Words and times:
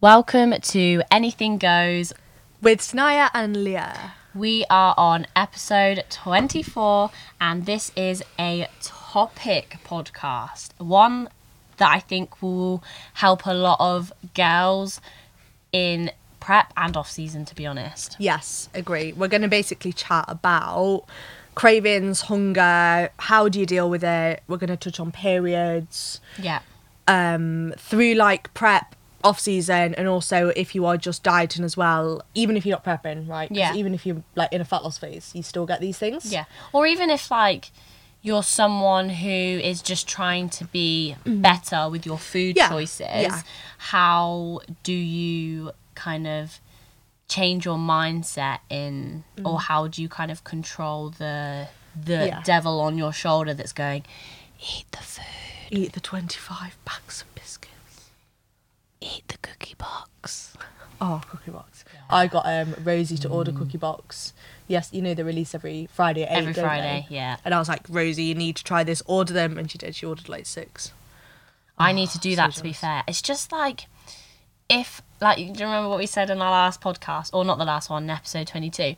Welcome 0.00 0.54
to 0.60 1.02
Anything 1.10 1.58
Goes. 1.58 2.12
with 2.62 2.80
Sania 2.80 3.30
and 3.34 3.64
Leah. 3.64 4.12
We 4.34 4.64
are 4.70 4.94
on 4.96 5.26
episode 5.34 6.04
24, 6.10 7.10
and 7.40 7.66
this 7.66 7.90
is 7.96 8.22
a 8.38 8.68
topic 8.82 9.76
podcast. 9.84 10.70
One 10.78 11.28
that 11.78 11.90
I 11.90 12.00
think 12.00 12.40
will 12.42 12.82
help 13.14 13.46
a 13.46 13.52
lot 13.54 13.76
of 13.80 14.12
girls 14.34 15.00
in 15.72 16.10
prep 16.38 16.72
and 16.76 16.96
off 16.96 17.10
season, 17.10 17.44
to 17.46 17.54
be 17.54 17.66
honest. 17.66 18.16
Yes, 18.18 18.68
agree. 18.74 19.12
We're 19.12 19.28
going 19.28 19.42
to 19.42 19.48
basically 19.48 19.92
chat 19.92 20.24
about 20.28 21.04
cravings, 21.54 22.22
hunger, 22.22 23.10
how 23.18 23.48
do 23.48 23.58
you 23.60 23.66
deal 23.66 23.90
with 23.90 24.04
it? 24.04 24.42
We're 24.48 24.56
going 24.58 24.68
to 24.70 24.76
touch 24.76 25.00
on 25.00 25.12
periods, 25.12 26.20
Yeah. 26.38 26.60
um, 27.08 27.74
through 27.76 28.14
like 28.14 28.52
prep, 28.54 28.94
off 29.22 29.38
season, 29.40 29.94
and 29.96 30.08
also 30.08 30.48
if 30.56 30.74
you 30.74 30.86
are 30.86 30.96
just 30.96 31.22
dieting 31.22 31.64
as 31.64 31.76
well, 31.76 32.22
even 32.34 32.56
if 32.56 32.64
you're 32.66 32.76
not 32.76 32.84
prepping, 32.84 33.28
right? 33.28 33.48
'Cause 33.48 33.56
Yeah. 33.58 33.74
Even 33.74 33.94
if 33.94 34.06
you're 34.06 34.22
like 34.34 34.52
in 34.52 34.60
a 34.60 34.64
fat 34.64 34.82
loss 34.84 34.98
phase, 34.98 35.30
you 35.34 35.42
still 35.42 35.66
get 35.66 35.80
these 35.80 35.98
things. 35.98 36.32
Yeah. 36.32 36.44
Or 36.72 36.86
even 36.86 37.10
if, 37.10 37.30
like, 37.30 37.70
you're 38.22 38.42
someone 38.42 39.08
who 39.08 39.28
is 39.30 39.80
just 39.82 40.06
trying 40.06 40.48
to 40.50 40.64
be 40.66 41.16
better 41.24 41.88
with 41.88 42.04
your 42.04 42.18
food 42.18 42.54
Mm. 42.56 42.58
Yeah, 42.58 42.68
choices, 42.68 43.00
yeah. 43.00 43.42
how 43.78 44.60
do 44.82 44.92
you 44.92 45.72
kind 45.94 46.26
of 46.26 46.60
change 47.28 47.64
your 47.64 47.76
mindset 47.78 48.58
in 48.68 49.22
or 49.44 49.60
how 49.60 49.86
do 49.86 50.02
you 50.02 50.08
kind 50.08 50.30
of 50.30 50.44
control 50.44 51.10
the 51.10 51.68
the 51.94 52.12
Mm. 52.14 52.26
Yeah. 52.28 52.42
devil 52.44 52.80
on 52.80 52.96
your 52.98 53.12
shoulder 53.12 53.52
that's 53.54 53.72
going 53.72 54.04
eat 54.60 54.86
the 54.92 54.98
food 54.98 55.24
Eat 55.72 55.92
the 55.92 56.00
25 56.00 56.76
bags 56.84 57.22
of. 57.22 57.28
Eat 59.00 59.28
the 59.28 59.38
cookie 59.38 59.74
box 59.78 60.56
Oh, 61.02 61.22
cookie 61.30 61.50
box. 61.50 61.84
I 62.10 62.26
got 62.26 62.44
um, 62.44 62.74
Rosie 62.84 63.16
to 63.18 63.28
order 63.28 63.52
cookie 63.52 63.78
box. 63.78 64.34
Yes, 64.68 64.90
you 64.92 65.00
know 65.00 65.14
they 65.14 65.22
release 65.22 65.54
every 65.54 65.88
Friday 65.90 66.24
at 66.24 66.32
8, 66.32 66.34
every 66.36 66.52
don't 66.52 66.64
friday 66.64 67.06
they? 67.08 67.14
yeah 67.14 67.36
And 67.42 67.54
I 67.54 67.58
was 67.58 67.68
like, 67.70 67.80
Rosie, 67.88 68.24
you 68.24 68.34
need 68.34 68.56
to 68.56 68.64
try 68.64 68.84
this. 68.84 69.02
Order 69.06 69.32
them, 69.32 69.56
and 69.56 69.70
she 69.70 69.78
did. 69.78 69.94
She 69.94 70.04
ordered 70.04 70.28
like 70.28 70.44
six. 70.44 70.92
I 71.78 71.92
need 71.92 72.10
to 72.10 72.18
do 72.18 72.36
that 72.36 72.52
to 72.52 72.62
be 72.62 72.74
fair. 72.74 73.02
It's 73.08 73.22
just 73.22 73.50
like 73.50 73.86
if 74.68 75.00
like 75.22 75.38
do 75.38 75.42
you 75.44 75.52
remember 75.64 75.88
what 75.88 75.98
we 75.98 76.06
said 76.06 76.28
in 76.28 76.42
our 76.42 76.50
last 76.50 76.82
podcast 76.82 77.30
or 77.32 77.46
not 77.46 77.56
the 77.56 77.64
last 77.64 77.88
one, 77.88 78.08
episode 78.10 78.46
22. 78.46 78.94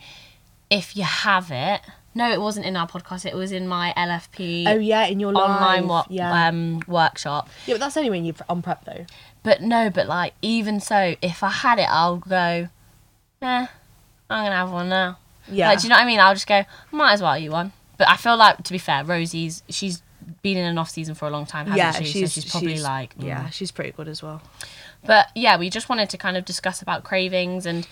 If 0.71 0.97
you 0.97 1.05
have 1.05 1.53
it, 1.53 1.83
no, 2.15 2.31
it 2.31 2.41
wasn't 2.41 2.67
in 2.67 2.77
our 2.77 2.87
podcast. 2.87 3.25
It 3.27 3.35
was 3.35 3.53
in 3.53 3.67
my 3.69 3.93
LFP 3.97 4.67
Oh 4.69 4.79
yeah, 4.79 5.07
in 5.07 5.19
your 5.21 5.31
online 5.37 5.87
live, 5.87 5.89
wo- 5.89 6.15
yeah. 6.15 6.49
um 6.49 6.83
workshop. 6.87 7.49
yeah, 7.67 7.75
but 7.75 7.81
that's 7.81 7.97
only 7.97 8.11
when 8.11 8.25
you're 8.25 8.35
on 8.49 8.63
prep 8.63 8.85
though. 8.85 9.07
But 9.43 9.63
no, 9.63 9.91
but 9.91 10.07
like 10.07 10.35
even 10.43 10.79
so, 10.81 11.15
if 11.23 11.43
I 11.43 11.51
had 11.51 11.79
it, 11.79 11.89
I'll 11.89 12.19
go. 12.19 12.69
Nah, 13.41 13.67
I'm 14.31 14.45
gonna 14.47 14.55
have 14.57 14.71
one 14.71 14.89
now. 14.89 15.19
Yeah, 15.51 15.71
Like, 15.71 15.81
do 15.81 15.85
you 15.85 15.89
know 15.89 15.97
what 15.97 16.03
I 16.03 16.07
mean? 16.07 16.21
I'll 16.21 16.35
just 16.35 16.47
go. 16.47 16.65
Might 16.93 17.13
as 17.15 17.23
well 17.23 17.37
eat 17.37 17.49
one. 17.49 17.73
But 17.99 18.09
I 18.09 18.17
feel 18.17 18.37
like, 18.37 18.63
to 18.63 18.73
be 18.73 18.79
fair, 18.79 19.05
Rosie's 19.05 19.63
she's 19.69 20.03
been 20.43 20.57
in 20.57 20.65
an 20.65 20.79
off 20.79 20.91
season 20.91 21.15
for 21.17 21.27
a 21.27 21.31
long 21.31 21.47
time, 21.47 21.67
hasn't 21.67 21.79
yeah, 21.79 21.91
she? 21.93 22.05
she's, 22.05 22.33
so 22.33 22.41
she's 22.41 22.51
probably 22.51 22.71
she's- 22.75 22.83
like, 22.85 23.19
mm. 23.19 23.27
yeah, 23.27 23.51
she's 23.51 23.71
pretty 23.73 23.91
good 23.91 24.07
as 24.09 24.23
well. 24.23 24.41
But 25.05 25.31
yeah, 25.35 25.57
we 25.59 25.69
just 25.69 25.89
wanted 25.89 26.09
to 26.11 26.19
kind 26.19 26.37
of 26.37 26.45
discuss 26.45 26.81
about 26.81 27.03
cravings 27.03 27.67
and 27.67 27.87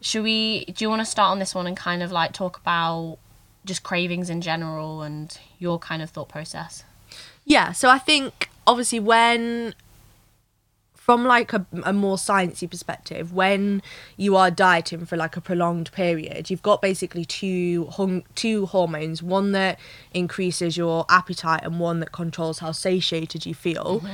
should 0.00 0.22
we 0.22 0.64
do 0.66 0.84
you 0.84 0.88
want 0.88 1.00
to 1.00 1.04
start 1.04 1.30
on 1.30 1.38
this 1.40 1.54
one 1.54 1.66
and 1.66 1.76
kind 1.76 2.02
of 2.02 2.10
like 2.12 2.32
talk 2.32 2.56
about 2.58 3.18
just 3.64 3.82
cravings 3.82 4.30
in 4.30 4.40
general 4.40 5.02
and 5.02 5.38
your 5.58 5.78
kind 5.78 6.02
of 6.02 6.10
thought 6.10 6.28
process? 6.28 6.84
Yeah, 7.44 7.72
so 7.72 7.88
I 7.88 7.98
think 7.98 8.48
obviously 8.66 9.00
when 9.00 9.74
from 11.10 11.24
like 11.24 11.52
a, 11.52 11.66
a 11.82 11.92
more 11.92 12.16
sciencey 12.16 12.70
perspective, 12.70 13.32
when 13.32 13.82
you 14.16 14.36
are 14.36 14.48
dieting 14.48 15.04
for 15.06 15.16
like 15.16 15.36
a 15.36 15.40
prolonged 15.40 15.90
period, 15.90 16.50
you've 16.50 16.62
got 16.62 16.80
basically 16.80 17.24
two 17.24 17.86
hung, 17.86 18.22
two 18.36 18.66
hormones, 18.66 19.20
one 19.20 19.50
that 19.50 19.80
increases 20.14 20.76
your 20.76 21.06
appetite 21.08 21.62
and 21.64 21.80
one 21.80 21.98
that 21.98 22.12
controls 22.12 22.60
how 22.60 22.70
satiated 22.70 23.44
you 23.44 23.54
feel, 23.54 24.04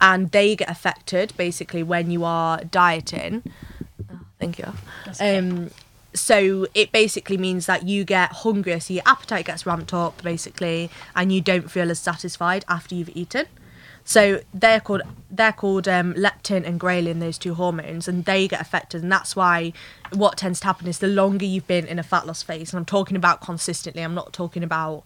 and 0.00 0.32
they 0.32 0.56
get 0.56 0.68
affected 0.68 1.32
basically 1.36 1.84
when 1.84 2.10
you 2.10 2.24
are 2.24 2.64
dieting. 2.64 3.44
Oh, 4.10 4.18
thank 4.40 4.58
you. 4.58 4.72
Um, 5.20 5.70
so 6.14 6.66
it 6.74 6.92
basically 6.92 7.36
means 7.36 7.66
that 7.66 7.86
you 7.86 8.04
get 8.04 8.32
hungrier, 8.32 8.80
so 8.80 8.94
your 8.94 9.02
appetite 9.06 9.46
gets 9.46 9.66
ramped 9.66 9.94
up 9.94 10.22
basically, 10.22 10.90
and 11.14 11.32
you 11.32 11.40
don't 11.40 11.70
feel 11.70 11.90
as 11.90 11.98
satisfied 11.98 12.64
after 12.68 12.94
you've 12.94 13.14
eaten. 13.16 13.46
So 14.04 14.40
they're 14.52 14.80
called 14.80 15.02
they're 15.30 15.52
called 15.52 15.86
um, 15.86 16.14
leptin 16.14 16.66
and 16.66 16.80
ghrelin, 16.80 17.20
those 17.20 17.38
two 17.38 17.54
hormones, 17.54 18.08
and 18.08 18.24
they 18.24 18.48
get 18.48 18.60
affected, 18.60 19.02
and 19.02 19.12
that's 19.12 19.36
why 19.36 19.72
what 20.12 20.36
tends 20.36 20.60
to 20.60 20.66
happen 20.66 20.88
is 20.88 20.98
the 20.98 21.06
longer 21.06 21.44
you've 21.44 21.66
been 21.66 21.86
in 21.86 21.98
a 21.98 22.02
fat 22.02 22.26
loss 22.26 22.42
phase, 22.42 22.72
and 22.72 22.78
I'm 22.78 22.84
talking 22.86 23.16
about 23.16 23.40
consistently. 23.40 24.02
I'm 24.02 24.14
not 24.14 24.32
talking 24.32 24.64
about 24.64 25.04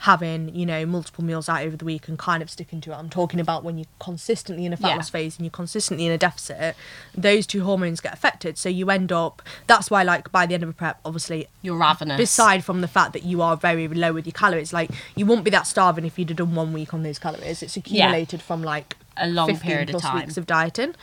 having 0.00 0.54
you 0.54 0.66
know 0.66 0.84
multiple 0.86 1.24
meals 1.24 1.48
out 1.48 1.62
over 1.62 1.76
the 1.76 1.84
week 1.84 2.08
and 2.08 2.18
kind 2.18 2.42
of 2.42 2.50
sticking 2.50 2.80
to 2.82 2.92
it. 2.92 2.94
I'm 2.96 3.08
talking 3.08 3.40
about 3.40 3.64
when 3.64 3.78
you're 3.78 3.86
consistently 3.98 4.66
in 4.66 4.72
a 4.72 4.76
fat 4.76 4.88
Yeah. 4.88 4.96
loss 4.96 5.10
phase 5.10 5.36
and 5.36 5.44
you're 5.46 5.50
consistently 5.50 6.06
in 6.06 6.12
a 6.12 6.18
deficit, 6.18 6.76
those 7.14 7.46
two 7.46 7.64
hormones 7.64 8.00
get 8.00 8.12
affected. 8.12 8.58
So 8.58 8.68
you 8.68 8.90
end 8.90 9.10
up. 9.12 9.42
That's 9.66 9.90
why, 9.90 10.02
like 10.02 10.30
by 10.30 10.46
the 10.46 10.54
end 10.54 10.62
of 10.62 10.68
a 10.68 10.72
prep, 10.72 11.00
obviously 11.04 11.48
You're 11.62 11.78
ravenous. 11.78 12.16
Beside 12.18 12.64
from 12.64 12.80
the 12.80 12.88
fact 12.88 13.12
that 13.14 13.24
you 13.24 13.42
are 13.42 13.56
very 13.56 13.88
low 13.88 14.12
with 14.12 14.26
your 14.26 14.32
calories, 14.34 14.72
like 14.72 14.90
you 15.14 15.26
won't 15.26 15.44
be 15.44 15.50
that 15.50 15.66
starving 15.66 16.04
if 16.04 16.18
you'd 16.18 16.28
have 16.28 16.38
done 16.38 16.54
one 16.54 16.72
week 16.72 16.92
on 16.94 17.02
those 17.02 17.18
calories. 17.18 17.62
It's 17.62 17.76
accumulated 17.76 18.42
from 18.42 18.62
like 18.62 18.96
A 19.16 19.26
long 19.28 19.48
15 19.48 19.68
period 19.70 19.94
of 19.94 20.02
time. 20.02 20.16
weeks 20.20 20.36
of 20.36 20.46
dieting. 20.46 20.94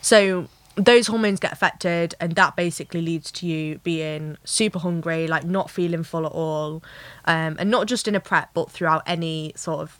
So 0.00 0.48
those 0.78 1.08
hormones 1.08 1.40
get 1.40 1.52
affected, 1.52 2.14
and 2.20 2.32
that 2.36 2.56
basically 2.56 3.02
leads 3.02 3.30
to 3.32 3.46
you 3.46 3.78
being 3.78 4.36
super 4.44 4.78
hungry, 4.78 5.26
like 5.26 5.44
not 5.44 5.70
feeling 5.70 6.02
full 6.04 6.24
at 6.24 6.32
all, 6.32 6.82
um, 7.24 7.56
and 7.58 7.70
not 7.70 7.86
just 7.86 8.06
in 8.08 8.14
a 8.14 8.20
prep, 8.20 8.50
but 8.54 8.70
throughout 8.70 9.02
any 9.06 9.52
sort 9.56 9.80
of 9.80 9.98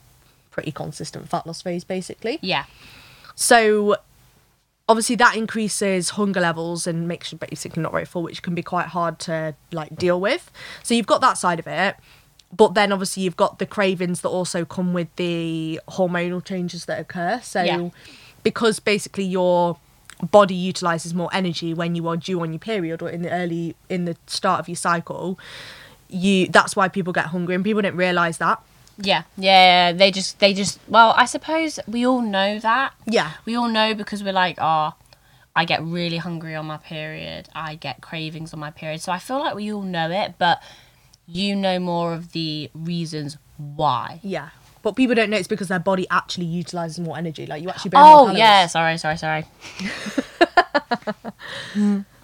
pretty 0.51 0.71
consistent 0.73 1.29
fat 1.29 1.47
loss 1.47 1.63
phase, 1.63 1.85
basically. 1.85 2.39
yeah. 2.43 2.65
So 3.35 3.97
obviously 4.89 5.15
that 5.17 5.37
increases 5.37 6.11
hunger 6.11 6.41
levels 6.41 6.87
and 6.87 7.07
makes 7.07 7.31
you 7.31 7.39
basically 7.39 7.83
not 7.83 7.93
very 7.93 8.05
full, 8.05 8.23
which 8.23 8.43
can 8.43 8.55
be 8.55 8.63
quite 8.63 8.87
hard 8.87 9.19
to 9.21 9.55
like 9.71 9.95
deal 9.97 10.21
with. 10.21 10.51
So 10.83 10.95
you've 10.95 11.07
got 11.07 11.21
that 11.21 11.35
side 11.39 11.59
of 11.61 11.67
it. 11.67 11.95
But 12.57 12.73
then 12.75 12.91
obviously 12.91 13.23
you've 13.25 13.37
got 13.37 13.59
the 13.59 13.67
cravings 13.67 14.23
that 14.23 14.31
also 14.31 14.65
come 14.65 14.95
with 14.95 15.15
the 15.17 15.79
hormonal 15.89 16.43
changes 16.43 16.87
that 16.87 16.99
occur. 16.99 17.41
So 17.45 17.63
Yeah. 17.63 17.91
because 18.43 18.81
basically 18.81 19.25
your 19.25 19.77
body 20.23 20.55
utilizes 20.55 21.15
more 21.15 21.31
energy 21.33 21.73
when 21.75 21.95
you 21.95 22.09
are 22.09 22.17
due 22.17 22.41
on 22.41 22.53
your 22.53 22.59
period 22.59 23.03
or 23.03 23.09
in 23.09 23.23
the 23.23 23.31
early 23.31 23.77
in 23.89 24.05
the 24.05 24.17
start 24.27 24.61
of 24.61 24.69
your 24.69 24.77
cycle, 24.77 25.39
you 26.09 26.49
that's 26.49 26.75
why 26.75 26.89
people 26.89 27.13
get 27.13 27.27
hungry 27.27 27.55
and 27.55 27.65
people 27.65 27.83
don't 27.83 27.97
realize 27.97 28.39
that. 28.39 28.61
Yeah. 28.99 29.23
Yeah. 29.37 29.93
They 29.93 30.11
just 30.11 30.41
they 30.41 30.55
just 30.55 30.81
well, 30.89 31.15
I 31.17 31.25
suppose 31.25 31.79
we 31.87 32.07
all 32.07 32.23
know 32.23 32.59
that. 32.59 32.95
Yeah. 33.07 33.33
We 33.45 33.55
all 33.55 33.69
know 33.69 33.95
because 33.95 34.23
we're 34.23 34.33
like, 34.33 34.59
oh, 34.61 34.95
I 35.55 35.65
get 35.65 35.83
really 35.83 36.19
hungry 36.19 36.55
on 36.55 36.67
my 36.67 36.77
period. 36.79 37.49
I 37.55 37.77
get 37.77 38.01
cravings 38.01 38.53
on 38.53 38.61
my 38.61 38.71
period. 38.71 39.01
So 39.01 39.13
I 39.13 39.19
feel 39.19 39.39
like 39.39 39.55
we 39.55 39.73
all 39.73 39.83
know 39.83 40.11
it, 40.11 40.35
but 40.39 40.63
you 41.27 41.55
know 41.55 41.79
more 41.79 42.15
of 42.15 42.33
the 42.33 42.71
reasons 42.75 43.37
why. 43.57 44.21
Yeah. 44.23 44.51
But 44.83 44.97
people 44.97 45.15
don't 45.15 45.31
know 45.31 45.37
it's 45.37 45.49
because 45.49 45.69
their 45.69 45.79
body 45.79 46.07
actually 46.11 46.47
utilizes 46.47 46.99
more 47.01 47.17
energy. 47.19 47.47
Like 47.47 47.63
you 47.63 47.69
actually 47.69 47.91
burn 47.91 48.03
more 48.03 48.13
Oh 48.15 48.19
calories. 48.27 48.39
yeah, 48.39 48.67
sorry, 48.67 48.99
sorry, 48.99 49.17
sorry. 49.17 49.45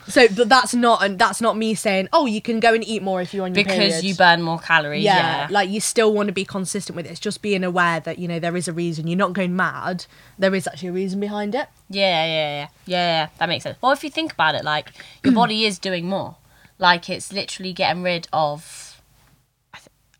So 0.07 0.27
th- 0.27 0.49
that's 0.49 0.75
not 0.75 1.03
and 1.03 1.19
that's 1.19 1.41
not 1.41 1.57
me 1.57 1.75
saying, 1.75 2.09
oh, 2.13 2.27
you 2.27 2.43
can 2.43 2.61
go 2.61 2.75
and 2.75 2.87
eat 2.87 3.03
more 3.03 3.23
if 3.23 3.33
you're 3.33 3.47
on 3.47 3.55
your 3.55 3.65
Because 3.65 3.79
period. 3.79 4.05
you 4.05 4.15
burn 4.15 4.43
more 4.43 4.59
calories. 4.59 5.03
yeah, 5.03 5.43
Yeah. 5.43 5.47
like 5.51 5.71
you 5.71 5.81
still 5.81 6.13
want 6.13 6.27
to 6.27 6.33
be 6.35 6.45
consistent 6.45 6.95
with 6.95 7.07
it. 7.07 7.13
It's 7.13 7.21
just 7.21 7.41
being 7.41 7.65
aware 7.65 8.01
that 8.01 8.19
you 8.19 8.29
know 8.29 8.39
there 8.39 8.55
is 8.55 8.69
a 8.69 8.73
reason. 8.75 9.07
You're 9.07 9.17
not 9.17 9.33
going 9.33 9.57
mad. 9.57 10.05
There 10.39 10.55
is 10.55 10.67
actually 10.67 10.91
a 10.91 10.93
reason 10.93 11.21
behind 11.21 11.55
it. 11.55 11.69
Yeah, 11.89 12.27
yeah, 12.27 12.29
yeah, 12.35 12.59
yeah, 12.59 12.69
yeah. 12.87 13.29
That 13.39 13.49
makes 13.49 13.63
sense. 13.65 13.79
Well, 13.81 13.93
if 13.93 14.05
you 14.05 14.11
think 14.11 14.35
about 14.35 14.55
it, 14.55 14.63
like 14.63 14.93
your 15.25 15.33
body 15.33 15.65
is 15.65 15.79
doing 15.79 16.07
more. 16.07 16.37
Like 16.79 17.09
it's 17.09 17.33
literally 17.33 17.73
getting 17.73 18.03
rid 18.03 18.29
of. 18.31 18.84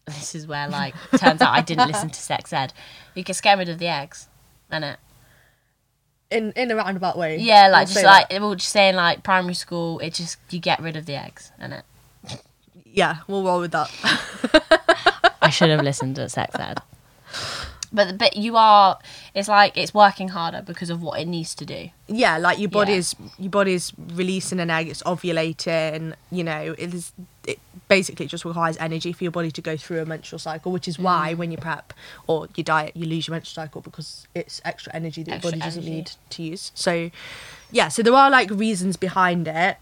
I 0.07 0.11
th- 0.11 0.21
This 0.21 0.35
is 0.35 0.47
where 0.47 0.69
like 0.69 0.95
turns 1.19 1.41
out 1.41 1.53
I 1.55 1.61
didn't 1.61 1.89
listen 1.89 2.11
to 2.11 2.21
sex 2.21 2.53
ed. 2.53 2.73
You 3.15 3.25
can 3.25 3.35
get 3.43 3.59
rid 3.59 3.69
of 3.69 3.79
the 3.79 3.89
eggs, 3.89 4.29
and 4.71 4.85
it. 4.85 4.99
In 6.31 6.53
in 6.53 6.71
a 6.71 6.77
roundabout 6.77 7.17
way. 7.17 7.39
Yeah, 7.39 7.69
like 7.69 7.89
I'll 7.89 7.95
just 7.95 8.05
like 8.05 8.29
that. 8.29 8.41
we 8.41 8.49
were 8.49 8.57
just 8.57 8.71
saying 8.73 8.97
like 8.97 9.23
primary 9.23 9.55
school. 9.55 9.99
It 10.01 10.15
just 10.15 10.39
you 10.51 10.59
get 10.59 10.81
rid 10.81 10.97
of 10.97 11.07
the 11.07 11.15
eggs, 11.15 11.53
and 11.59 11.73
it. 11.75 11.85
yeah, 12.85 13.19
we'll 13.29 13.45
roll 13.45 13.61
with 13.61 13.73
that. 13.73 13.91
I 15.43 15.51
should 15.51 15.71
have 15.71 15.83
listened 15.83 16.17
to 16.17 16.29
sex 16.29 16.55
ed. 16.59 16.79
But 17.95 18.19
but 18.19 18.37
you 18.37 18.57
are. 18.57 18.99
It's 19.35 19.49
like 19.49 19.77
it's 19.77 19.95
working 19.95 20.29
harder 20.29 20.63
because 20.63 20.91
of 20.91 21.01
what 21.01 21.21
it 21.21 21.27
needs 21.27 21.55
to 21.55 21.65
do. 21.65 21.91
yeah, 22.09 22.37
like 22.37 22.59
your 22.59 22.69
body 22.69 22.93
Yeah. 22.93 22.99
is 22.99 23.17
your 23.39 23.51
body 23.51 23.73
is 23.73 23.93
releasing 23.97 24.61
an 24.61 24.71
egg. 24.71 24.89
It's 24.89 25.03
ovulating. 25.05 26.15
You 26.31 26.45
know, 26.45 26.75
it 26.77 26.93
is. 26.93 27.13
It, 27.47 27.59
basically 27.89 28.27
just 28.27 28.45
requires 28.45 28.77
energy 28.79 29.13
for 29.13 29.25
your 29.25 29.31
body 29.31 29.51
to 29.51 29.61
go 29.61 29.77
through 29.77 30.01
a 30.01 30.07
menstrual 30.07 30.39
cycle, 30.39 30.73
which 30.73 30.89
is 30.89 30.99
why 30.99 31.35
mm. 31.35 31.39
when 31.39 31.51
you 31.51 31.59
prep 31.59 31.93
or 32.27 32.49
you 32.57 32.65
diet, 32.65 32.97
you 32.97 33.07
lose 33.07 33.27
your 33.27 33.33
menstrual 33.33 33.65
cycle 33.65 33.81
because 33.81 34.27
it's 34.35 34.61
extra 34.65 34.93
energy 34.95 35.23
that 35.23 35.33
Extra 35.33 35.51
your 35.51 35.59
body 35.59 35.65
doesn't 35.67 35.85
need 35.85 36.11
to 36.31 36.43
use. 36.43 36.73
So, 36.75 37.11
yeah, 37.71 37.89
so 37.89 38.03
there 38.03 38.15
are 38.15 38.31
like 38.31 38.51
reasons 38.51 38.97
behind 38.97 39.47
it. 39.47 39.77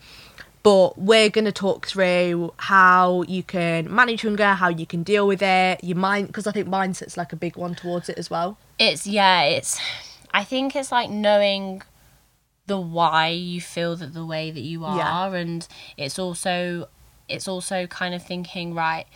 But 0.62 0.97
we're 0.97 1.29
going 1.29 1.44
to 1.47 1.53
talk 1.53 1.87
through 1.88 2.53
how 2.56 3.23
you 3.23 3.43
can 3.43 3.93
manage 3.93 4.23
hunger, 4.23 4.55
how 4.55 4.69
you 4.69 4.87
can 4.87 5.03
deal 5.03 5.26
with 5.26 5.43
it, 5.43 5.82
your 5.82 5.97
mind, 5.97 6.29
because 6.29 6.47
I 6.47 6.53
think 6.53 6.69
mindset's 6.69 7.17
like 7.17 7.32
a 7.32 7.37
big 7.37 7.56
one 7.56 7.75
towards 7.75 8.09
it 8.09 8.17
as 8.17 8.31
well. 8.31 8.59
It's 8.79 9.05
yeah, 9.06 9.43
it's 9.43 9.81
I 10.32 10.44
think 10.44 10.76
it's 10.76 10.93
like 10.93 11.11
knowing 11.11 11.82
the 12.67 12.79
why 12.79 13.29
you 13.29 13.61
feel 13.61 13.97
that 13.97 14.14
the 14.14 14.25
way 14.25 14.53
that 14.53 14.61
you 14.61 14.85
are 14.85 14.97
Yeah. 14.97 15.35
and 15.35 15.67
it's 15.97 16.17
also 16.19 16.88
it's 17.29 17.49
also 17.49 17.87
kind 17.88 18.15
of 18.15 18.23
thinking, 18.25 18.73
right, 18.75 19.06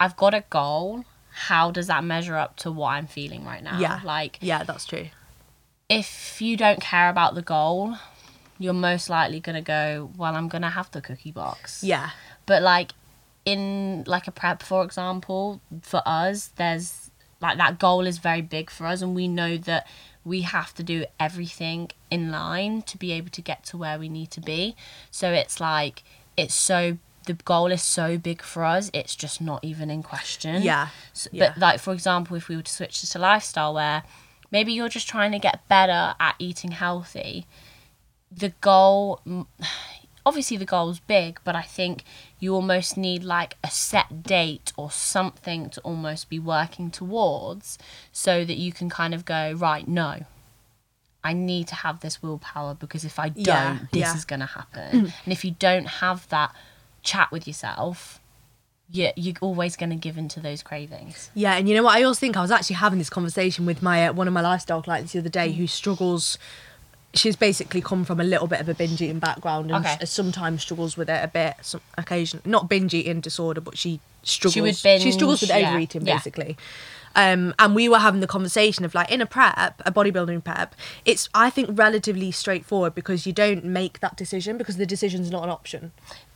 I've 0.00 0.16
got 0.16 0.34
a 0.34 0.42
goal. 0.50 1.04
How 1.30 1.70
does 1.70 1.86
that 1.86 2.02
measure 2.02 2.34
up 2.34 2.56
to 2.56 2.72
what 2.72 2.88
I'm 2.90 3.06
feeling 3.06 3.44
right 3.44 3.62
now? 3.62 3.78
Yeah. 3.78 4.00
Like 4.02 4.38
Yeah, 4.40 4.64
that's 4.64 4.84
true. 4.84 5.08
if 5.88 6.42
you 6.42 6.56
don't 6.56 6.80
care 6.80 7.08
about 7.08 7.36
the 7.36 7.42
goal, 7.42 7.96
you're 8.58 8.72
most 8.74 9.08
likely 9.10 9.40
gonna 9.40 9.62
go, 9.62 10.10
Well, 10.16 10.34
I'm 10.34 10.48
gonna 10.48 10.70
have 10.70 10.90
the 10.90 11.00
cookie 11.00 11.32
box. 11.32 11.82
Yeah. 11.82 12.10
but 12.46 12.62
like 12.62 12.92
in 13.44 14.04
like 14.06 14.26
a 14.26 14.30
prep 14.30 14.62
for 14.62 14.84
example 14.84 15.60
for 15.82 16.02
us 16.04 16.48
there's 16.56 17.10
like 17.40 17.56
that 17.56 17.78
goal 17.78 18.06
is 18.06 18.18
very 18.18 18.42
big 18.42 18.68
for 18.68 18.84
us 18.86 19.00
and 19.00 19.14
we 19.14 19.26
know 19.26 19.56
that 19.56 19.86
we 20.24 20.42
have 20.42 20.74
to 20.74 20.82
do 20.82 21.04
everything 21.18 21.90
in 22.10 22.30
line 22.30 22.82
to 22.82 22.98
be 22.98 23.12
able 23.12 23.30
to 23.30 23.40
get 23.40 23.64
to 23.64 23.76
where 23.78 23.98
we 23.98 24.08
need 24.08 24.30
to 24.30 24.40
be 24.40 24.76
so 25.10 25.30
it's 25.32 25.60
like 25.60 26.02
it's 26.36 26.52
so 26.52 26.98
the 27.26 27.32
goal 27.34 27.70
is 27.72 27.80
so 27.82 28.18
big 28.18 28.42
for 28.42 28.64
us 28.64 28.90
it's 28.92 29.14
just 29.14 29.40
not 29.40 29.62
even 29.64 29.88
in 29.88 30.02
question 30.02 30.60
Yeah. 30.62 30.88
S- 31.14 31.28
Yeah. 31.32 31.50
but 31.54 31.58
like 31.58 31.80
for 31.80 31.92
example 31.94 32.36
if 32.36 32.48
we 32.48 32.56
were 32.56 32.62
to 32.62 32.72
switch 32.72 33.00
this 33.00 33.10
to 33.10 33.18
lifestyle 33.18 33.72
where 33.72 34.02
maybe 34.50 34.72
you're 34.72 34.88
just 34.90 35.08
trying 35.08 35.32
to 35.32 35.38
get 35.38 35.66
better 35.68 36.14
at 36.20 36.34
eating 36.38 36.72
healthy 36.72 37.46
the 38.30 38.50
goal 38.60 39.20
mm, 39.26 39.46
obviously 40.26 40.56
the 40.56 40.64
goal's 40.66 41.00
big 41.00 41.40
but 41.44 41.56
i 41.56 41.62
think 41.62 42.04
you 42.38 42.54
almost 42.54 42.96
need 42.96 43.24
like 43.24 43.56
a 43.64 43.70
set 43.70 44.22
date 44.22 44.72
or 44.76 44.90
something 44.90 45.70
to 45.70 45.80
almost 45.80 46.28
be 46.28 46.38
working 46.38 46.90
towards 46.90 47.78
so 48.12 48.44
that 48.44 48.58
you 48.58 48.70
can 48.72 48.90
kind 48.90 49.14
of 49.14 49.24
go 49.24 49.52
right 49.52 49.88
no 49.88 50.20
i 51.24 51.32
need 51.32 51.66
to 51.66 51.74
have 51.74 52.00
this 52.00 52.22
willpower 52.22 52.74
because 52.74 53.04
if 53.04 53.18
i 53.18 53.28
don't 53.30 53.46
Yeah, 53.46 53.78
this 53.92 54.00
yeah. 54.00 54.16
is 54.16 54.24
going 54.24 54.40
to 54.40 54.46
happen 54.46 55.12
and 55.24 55.32
if 55.32 55.44
you 55.44 55.52
don't 55.58 55.86
have 55.86 56.28
that 56.28 56.54
chat 57.02 57.32
with 57.32 57.46
yourself 57.46 58.20
you, 58.90 59.10
you're 59.16 59.34
always 59.42 59.76
going 59.76 59.90
to 59.90 59.96
give 59.96 60.16
into 60.16 60.40
those 60.40 60.62
cravings 60.62 61.30
Yeah, 61.34 61.56
and 61.56 61.68
you 61.68 61.74
know 61.74 61.82
what? 61.82 61.94
I 61.98 62.02
also 62.04 62.20
think 62.20 62.38
I 62.38 62.40
was 62.40 62.50
actually 62.50 62.76
having 62.76 62.98
this 62.98 63.10
conversation 63.10 63.66
with 63.66 63.82
my 63.82 64.06
uh, 64.08 64.12
one 64.14 64.26
of 64.26 64.32
my 64.32 64.40
lifestyle 64.40 64.80
clients 64.82 65.12
the 65.12 65.18
other 65.18 65.28
Mm. 65.28 65.32
day 65.32 65.52
who 65.52 65.66
struggles. 65.66 66.38
She's 67.18 67.36
basically 67.36 67.80
come 67.80 68.04
from 68.04 68.20
a 68.20 68.24
little 68.24 68.46
bit 68.46 68.60
of 68.60 68.68
a 68.68 68.74
binge 68.74 69.02
eating 69.02 69.18
background 69.18 69.70
and 69.70 69.84
Okay. 69.84 70.04
sometimes 70.04 70.62
struggles 70.62 70.96
with 70.96 71.10
it 71.10 71.22
a 71.22 71.28
bit. 71.28 71.54
Some 71.62 71.80
occasion, 71.96 72.40
not 72.44 72.68
binge 72.68 72.94
eating 72.94 73.20
disorder, 73.20 73.60
but 73.60 73.76
she 73.76 74.00
struggles. 74.22 74.54
She, 74.54 74.60
would 74.60 74.78
binge, 74.82 75.02
she 75.02 75.12
struggles 75.12 75.40
with 75.40 75.50
yeah, 75.50 75.70
overeating 75.70 76.06
yeah. 76.06 76.14
basically. 76.16 76.56
Um, 77.16 77.54
and 77.58 77.74
we 77.74 77.88
were 77.88 77.98
having 77.98 78.20
the 78.20 78.26
conversation 78.26 78.84
of 78.84 78.94
like 78.94 79.10
in 79.10 79.20
a 79.20 79.26
prep, 79.26 79.80
a 79.84 79.90
bodybuilding 79.90 80.44
prep, 80.44 80.74
it's 81.04 81.28
I 81.34 81.50
think 81.50 81.70
relatively 81.72 82.30
straightforward 82.30 82.94
because 82.94 83.26
you 83.26 83.32
don't 83.32 83.64
make 83.64 84.00
that 84.00 84.16
decision 84.16 84.56
because 84.56 84.76
the 84.76 84.86
decision's 84.86 85.30
not 85.30 85.42
an 85.44 85.50
option. 85.50 85.92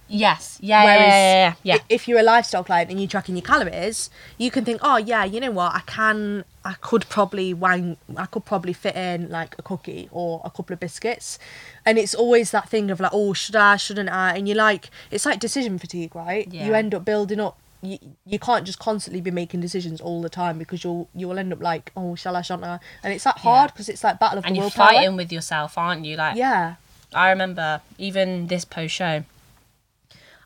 Yes 0.09 0.59
yeah 0.61 0.85
Whereas 0.85 1.01
yeah 1.01 1.09
yeah, 1.09 1.55
yeah, 1.63 1.75
yeah. 1.75 1.83
if 1.89 2.07
you're 2.07 2.19
a 2.19 2.23
lifestyle 2.23 2.65
client 2.65 2.91
and 2.91 3.01
you're 3.01 3.09
tracking 3.09 3.37
your 3.37 3.43
calories, 3.43 4.11
you 4.39 4.51
can 4.51 4.65
think, 4.65 4.81
oh 4.83 4.97
yeah, 4.97 5.25
you 5.25 5.41
know 5.41 5.51
what, 5.51 5.75
I 5.75 5.81
can, 5.87 6.45
I 6.65 6.75
could 6.75 7.09
probably 7.09 7.55
wang, 7.55 7.97
I 8.17 8.27
could 8.27 8.45
probably 8.45 8.73
fit 8.73 8.95
in 8.97 9.31
like 9.31 9.55
a 9.59 9.63
cookie 9.63 10.09
or 10.13 10.41
a 10.45 10.51
couple 10.51 10.75
of 10.75 10.81
biscuits, 10.81 11.39
and 11.85 11.99
it's 11.99 12.15
always 12.15 12.51
that 12.51 12.69
thing 12.69 12.91
of 12.91 13.01
like, 13.01 13.13
oh, 13.15 13.33
should 13.33 13.57
I, 13.57 13.77
shouldn't 13.77 14.11
I? 14.11 14.37
And 14.37 14.47
you're 14.47 14.57
like, 14.57 14.91
it's 15.11 15.27
like 15.27 15.41
decision 15.41 15.79
fatigue, 15.79 16.15
right? 16.15 16.47
Yeah. 16.51 16.67
You 16.67 16.75
end 16.75 16.95
up 16.95 17.05
building 17.05 17.41
up. 17.41 17.59
You, 17.85 17.99
you 18.25 18.39
can't 18.39 18.65
just 18.65 18.79
constantly 18.79 19.21
be 19.21 19.33
making 19.33 19.61
decisions 19.61 20.01
all 20.01 20.23
the 20.23 20.29
time 20.29 20.57
because 20.57 20.85
you'll 20.85 21.09
you'll 21.17 21.37
end 21.37 21.53
up 21.53 21.61
like 21.61 21.91
oh 21.97 22.15
shall 22.15 22.37
I 22.37 22.43
shan't 22.43 22.63
I 22.63 22.79
and 23.03 23.13
it's 23.13 23.25
that 23.25 23.39
hard 23.39 23.73
because 23.73 23.89
it's 23.89 24.05
like 24.05 24.21
battle 24.21 24.39
of 24.39 24.45
and 24.45 24.55
the 24.55 24.59
you're 24.59 24.67
willpower 24.67 24.91
fighting 24.91 25.17
with 25.17 25.33
yourself 25.33 25.77
aren't 25.77 26.05
you 26.05 26.15
like 26.15 26.37
yeah 26.37 26.77
I 27.15 27.31
remember 27.31 27.81
even 27.99 28.47
this 28.47 28.65
post 28.65 28.95
show, 28.95 29.25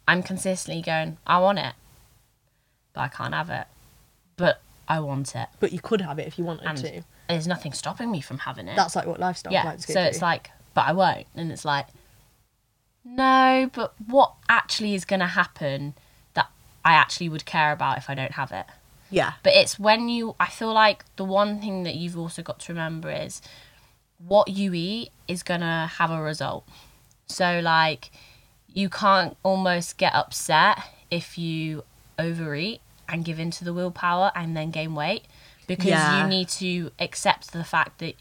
I'm 0.09 0.23
consistently 0.23 0.83
going, 0.83 1.17
I 1.27 1.39
want 1.39 1.59
it, 1.59 1.75
but 2.93 3.01
I 3.01 3.09
can't 3.09 3.35
have 3.35 3.51
it. 3.51 3.67
But 4.37 4.61
I 4.89 5.01
want 5.01 5.35
it. 5.35 5.49
but 5.59 5.73
you 5.73 5.81
could 5.81 6.01
have 6.01 6.19
it 6.19 6.27
if 6.27 6.39
you 6.39 6.45
wanted 6.45 6.67
And 6.67 6.79
to 6.79 7.03
there's 7.29 7.47
nothing 7.49 7.73
stopping 7.73 8.11
me 8.11 8.21
from 8.21 8.39
having 8.39 8.69
it. 8.69 8.77
that's 8.77 8.95
like 8.95 9.07
what 9.07 9.19
lifestyle 9.19 9.53
yeah. 9.53 9.65
go 9.65 9.77
So 9.79 10.01
it's 10.01 10.23
like, 10.23 10.51
but 10.75 10.87
I 10.87 10.93
won't. 10.93 11.27
And 11.35 11.51
it's 11.51 11.65
like, 11.65 11.87
no, 13.05 13.71
but 13.73 13.95
what 14.07 14.35
actually 14.49 14.95
is 14.95 15.05
going 15.05 15.21
to 15.21 15.27
happen 15.27 15.95
that 16.35 16.49
I 16.85 16.95
actually 16.95 17.29
would 17.29 17.45
care 17.45 17.73
about 17.73 17.99
if 17.99 18.09
I 18.11 18.15
don't 18.15 18.33
have 18.33 18.53
it? 18.53 18.67
yeah 19.11 19.35
But 19.43 19.55
it's 19.55 19.79
when 19.79 20.09
you, 20.09 20.35
I 20.41 20.47
feel 20.47 20.73
like 20.73 21.05
the 21.17 21.25
one 21.25 21.61
thing 21.61 21.85
that 21.85 21.95
you've 21.95 22.19
also 22.19 22.43
got 22.43 22.59
to 22.61 22.73
remember 22.73 23.11
is 23.11 23.41
what 24.19 24.49
you 24.49 24.73
eat 24.75 25.11
is 25.29 25.43
going 25.43 25.61
to 25.61 25.91
have 25.99 26.11
a 26.11 26.21
result. 26.21 26.67
So, 27.27 27.61
like, 27.63 28.11
you 28.77 28.89
can't 28.91 29.37
almost 29.43 29.97
get 29.97 30.15
upset 30.15 30.79
if 31.11 31.39
you 31.39 31.83
overeat 32.19 32.81
and 33.09 33.25
give 33.25 33.39
in 33.41 33.51
to 33.51 33.65
the 33.65 33.73
willpower 33.73 34.31
and 34.35 34.55
then 34.57 34.71
gain 34.71 34.95
weight 34.95 35.25
because 35.67 35.87
Yeah. 35.87 36.21
you 36.23 36.29
need 36.29 36.49
to 36.51 36.91
accept 36.99 37.53
the 37.53 37.65
fact 37.65 37.99
that 38.01 38.15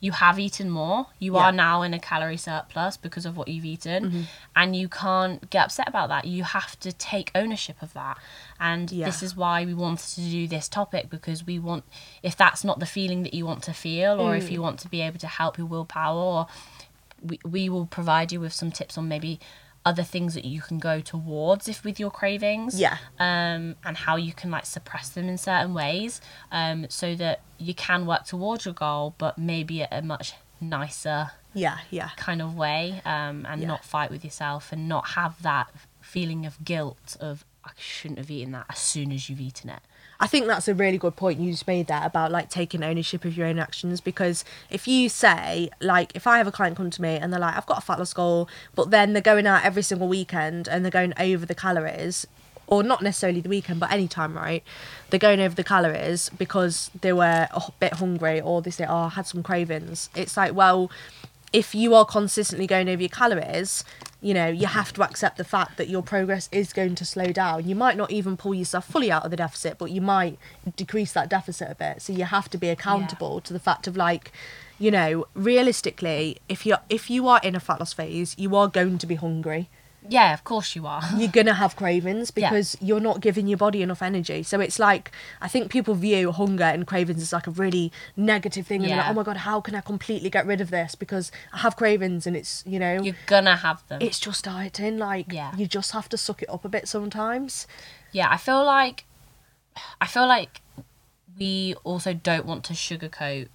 you 0.00 0.10
have 0.12 0.36
eaten 0.38 0.68
more. 0.68 1.06
You 1.20 1.36
Yeah. 1.36 1.44
are 1.44 1.52
now 1.52 1.82
in 1.82 1.94
a 1.94 1.98
calorie 1.98 2.36
surplus 2.36 2.96
because 2.96 3.24
of 3.24 3.36
what 3.36 3.46
you've 3.48 3.64
eaten, 3.64 4.04
Mm-hmm. 4.06 4.22
and 4.56 4.74
you 4.76 4.88
can't 4.88 5.48
get 5.48 5.66
upset 5.66 5.88
about 5.88 6.08
that. 6.08 6.24
You 6.26 6.42
have 6.42 6.78
to 6.80 6.92
take 6.92 7.30
ownership 7.36 7.80
of 7.80 7.92
that. 7.94 8.18
And 8.58 8.90
Yeah. 8.90 9.06
this 9.06 9.22
is 9.22 9.36
why 9.36 9.64
we 9.64 9.72
wanted 9.74 10.08
to 10.16 10.20
do 10.22 10.46
this 10.48 10.68
topic 10.68 11.08
because 11.08 11.46
we 11.46 11.58
want, 11.60 11.84
if 12.22 12.36
that's 12.36 12.64
not 12.64 12.80
the 12.80 12.86
feeling 12.86 13.22
that 13.22 13.32
you 13.32 13.46
want 13.46 13.62
to 13.62 13.72
feel, 13.72 14.20
or 14.20 14.32
Mm. 14.34 14.38
if 14.38 14.50
you 14.50 14.60
want 14.60 14.80
to 14.80 14.88
be 14.88 15.00
able 15.00 15.20
to 15.20 15.28
help 15.28 15.56
your 15.56 15.68
willpower, 15.68 16.20
or 16.20 16.46
we, 17.22 17.38
we 17.44 17.68
will 17.68 17.86
provide 17.86 18.32
you 18.32 18.40
with 18.40 18.52
some 18.52 18.72
tips 18.72 18.98
on 18.98 19.06
maybe 19.06 19.38
other 19.84 20.02
things 20.02 20.34
that 20.34 20.44
you 20.44 20.60
can 20.60 20.78
go 20.78 21.00
towards 21.00 21.68
if 21.68 21.84
with 21.84 21.98
your 21.98 22.10
cravings 22.10 22.78
Yeah. 22.78 22.98
um 23.18 23.74
and 23.84 23.96
how 23.96 24.16
you 24.16 24.32
can 24.32 24.50
like 24.50 24.64
suppress 24.66 25.08
them 25.10 25.28
in 25.28 25.36
certain 25.38 25.74
ways 25.74 26.20
um 26.52 26.86
so 26.88 27.14
that 27.16 27.40
you 27.58 27.74
can 27.74 28.06
work 28.06 28.24
towards 28.24 28.64
your 28.64 28.74
goal 28.74 29.14
but 29.18 29.38
maybe 29.38 29.82
at 29.82 29.92
a 29.92 30.02
much 30.02 30.34
nicer 30.60 31.32
yeah 31.54 31.78
yeah 31.90 32.10
kind 32.16 32.40
of 32.40 32.54
way 32.56 33.02
um 33.04 33.44
and 33.48 33.60
Yeah. 33.62 33.68
not 33.68 33.84
fight 33.84 34.10
with 34.10 34.24
yourself 34.24 34.70
and 34.72 34.88
not 34.88 35.08
have 35.10 35.42
that 35.42 35.68
feeling 36.00 36.46
of 36.46 36.62
guilt 36.64 37.16
of 37.20 37.44
I 37.64 37.70
shouldn't 37.76 38.18
have 38.18 38.30
eaten 38.30 38.52
that 38.52 38.66
as 38.68 38.78
soon 38.78 39.12
as 39.12 39.28
you've 39.28 39.40
eaten 39.40 39.70
it. 39.70 39.80
I 40.18 40.26
think 40.26 40.46
that's 40.46 40.68
a 40.68 40.74
really 40.74 40.98
good 40.98 41.16
point 41.16 41.40
you 41.40 41.50
just 41.50 41.66
made 41.66 41.88
that 41.88 42.06
about 42.06 42.30
like 42.30 42.48
taking 42.48 42.84
ownership 42.84 43.24
of 43.24 43.36
your 43.36 43.46
own 43.46 43.58
actions 43.58 44.00
because 44.00 44.44
if 44.70 44.86
you 44.86 45.08
say 45.08 45.68
like 45.80 46.12
if 46.14 46.28
I 46.28 46.38
have 46.38 46.46
a 46.46 46.52
client 46.52 46.76
come 46.76 46.90
to 46.90 47.02
me 47.02 47.16
and 47.16 47.32
they're 47.32 47.40
like 47.40 47.56
I've 47.56 47.66
got 47.66 47.78
a 47.78 47.80
fat 47.80 47.98
loss 47.98 48.12
goal 48.12 48.48
but 48.74 48.90
then 48.90 49.14
they're 49.14 49.22
going 49.22 49.48
out 49.48 49.64
every 49.64 49.82
single 49.82 50.06
weekend 50.06 50.68
and 50.68 50.84
they're 50.84 50.92
going 50.92 51.12
over 51.18 51.44
the 51.44 51.56
calories 51.56 52.24
or 52.68 52.84
not 52.84 53.02
necessarily 53.02 53.40
the 53.40 53.48
weekend 53.48 53.80
but 53.80 53.90
any 53.90 54.06
time 54.06 54.36
right? 54.36 54.62
They're 55.10 55.18
going 55.18 55.40
over 55.40 55.56
the 55.56 55.64
calories 55.64 56.28
because 56.30 56.92
they 57.00 57.12
were 57.12 57.48
a 57.50 57.62
bit 57.80 57.94
hungry 57.94 58.40
or 58.40 58.62
they 58.62 58.70
say 58.70 58.86
oh 58.88 58.94
I 58.94 59.08
had 59.08 59.26
some 59.26 59.42
cravings. 59.42 60.08
It's 60.14 60.36
like 60.36 60.54
well 60.54 60.88
if 61.52 61.74
you 61.74 61.94
are 61.94 62.04
consistently 62.04 62.66
going 62.66 62.88
over 62.88 63.02
your 63.02 63.08
calories, 63.08 63.84
you 64.22 64.32
know, 64.32 64.46
you 64.46 64.68
have 64.68 64.92
to 64.92 65.02
accept 65.02 65.36
the 65.36 65.44
fact 65.44 65.76
that 65.76 65.88
your 65.88 66.00
progress 66.00 66.48
is 66.52 66.72
going 66.72 66.94
to 66.94 67.04
slow 67.04 67.26
down. 67.26 67.68
You 67.68 67.74
might 67.74 67.96
not 67.96 68.12
even 68.12 68.36
pull 68.36 68.54
yourself 68.54 68.86
fully 68.86 69.10
out 69.10 69.24
of 69.24 69.32
the 69.32 69.36
deficit, 69.36 69.78
but 69.78 69.90
you 69.90 70.00
might 70.00 70.38
decrease 70.76 71.12
that 71.12 71.28
deficit 71.28 71.68
a 71.72 71.74
bit. 71.74 72.00
So 72.02 72.12
you 72.12 72.24
have 72.24 72.48
to 72.50 72.58
be 72.58 72.68
accountable 72.68 73.40
to 73.40 73.52
the 73.52 73.58
fact 73.58 73.88
of 73.88 73.96
like, 73.96 74.30
you 74.78 74.92
know, 74.92 75.26
realistically, 75.34 76.38
if 76.48 76.64
you 76.64 76.76
if 76.88 77.10
you 77.10 77.26
are 77.26 77.40
in 77.42 77.56
a 77.56 77.60
fat 77.60 77.80
loss 77.80 77.92
phase, 77.92 78.36
you 78.38 78.54
are 78.54 78.68
going 78.68 78.96
to 78.98 79.06
be 79.08 79.16
hungry. 79.16 79.68
Yeah 80.08 80.34
of 80.34 80.42
course 80.44 80.74
you 80.74 80.86
are 80.86 81.02
You're 81.16 81.30
gonna 81.30 81.54
have 81.54 81.76
cravings 81.76 82.30
because 82.30 82.76
you're 82.80 83.00
not 83.00 83.20
giving 83.20 83.46
your 83.46 83.56
body 83.58 83.82
enough 83.82 84.02
energy. 84.02 84.42
So 84.42 84.58
it's 84.60 84.78
like 84.78 85.10
I 85.40 85.48
think 85.48 85.70
people 85.70 85.94
view 85.94 86.32
hunger 86.32 86.64
and 86.64 86.86
cravings 86.86 87.22
as 87.22 87.32
like 87.32 87.46
a 87.46 87.52
really 87.52 87.92
negative 88.16 88.66
thing, 88.66 88.82
and 88.82 88.90
they're 88.90 88.98
like, 88.98 89.10
oh 89.10 89.14
my 89.14 89.22
god, 89.22 89.36
how 89.38 89.60
can 89.60 89.74
I 89.74 89.80
completely 89.80 90.28
get 90.30 90.44
rid 90.46 90.60
of 90.60 90.70
this 90.70 90.94
because 90.96 91.30
I 91.52 91.58
have 91.58 91.76
cravings 91.76 92.26
and 92.26 92.36
it's 92.36 92.64
you 92.66 92.78
know 92.78 93.00
you're 93.02 93.14
gonna 93.26 93.56
have 93.56 93.86
them 93.88 94.02
it's 94.02 94.18
just 94.18 94.44
dieting. 94.44 94.98
Like, 94.98 95.26
Yeah. 95.32 95.54
you 95.56 95.66
just 95.66 95.92
have 95.92 96.08
to 96.10 96.16
suck 96.16 96.42
it 96.42 96.50
up 96.50 96.64
a 96.64 96.68
bit 96.68 96.88
sometimes. 96.88 97.66
yeah 98.12 98.28
i 98.30 98.36
feel 98.36 98.64
like 98.64 99.04
i 100.00 100.06
feel 100.06 100.26
like 100.26 100.60
we 101.38 101.74
also 101.84 102.12
don't 102.12 102.44
want 102.44 102.62
to 102.64 102.74
sugarcoat 102.74 103.48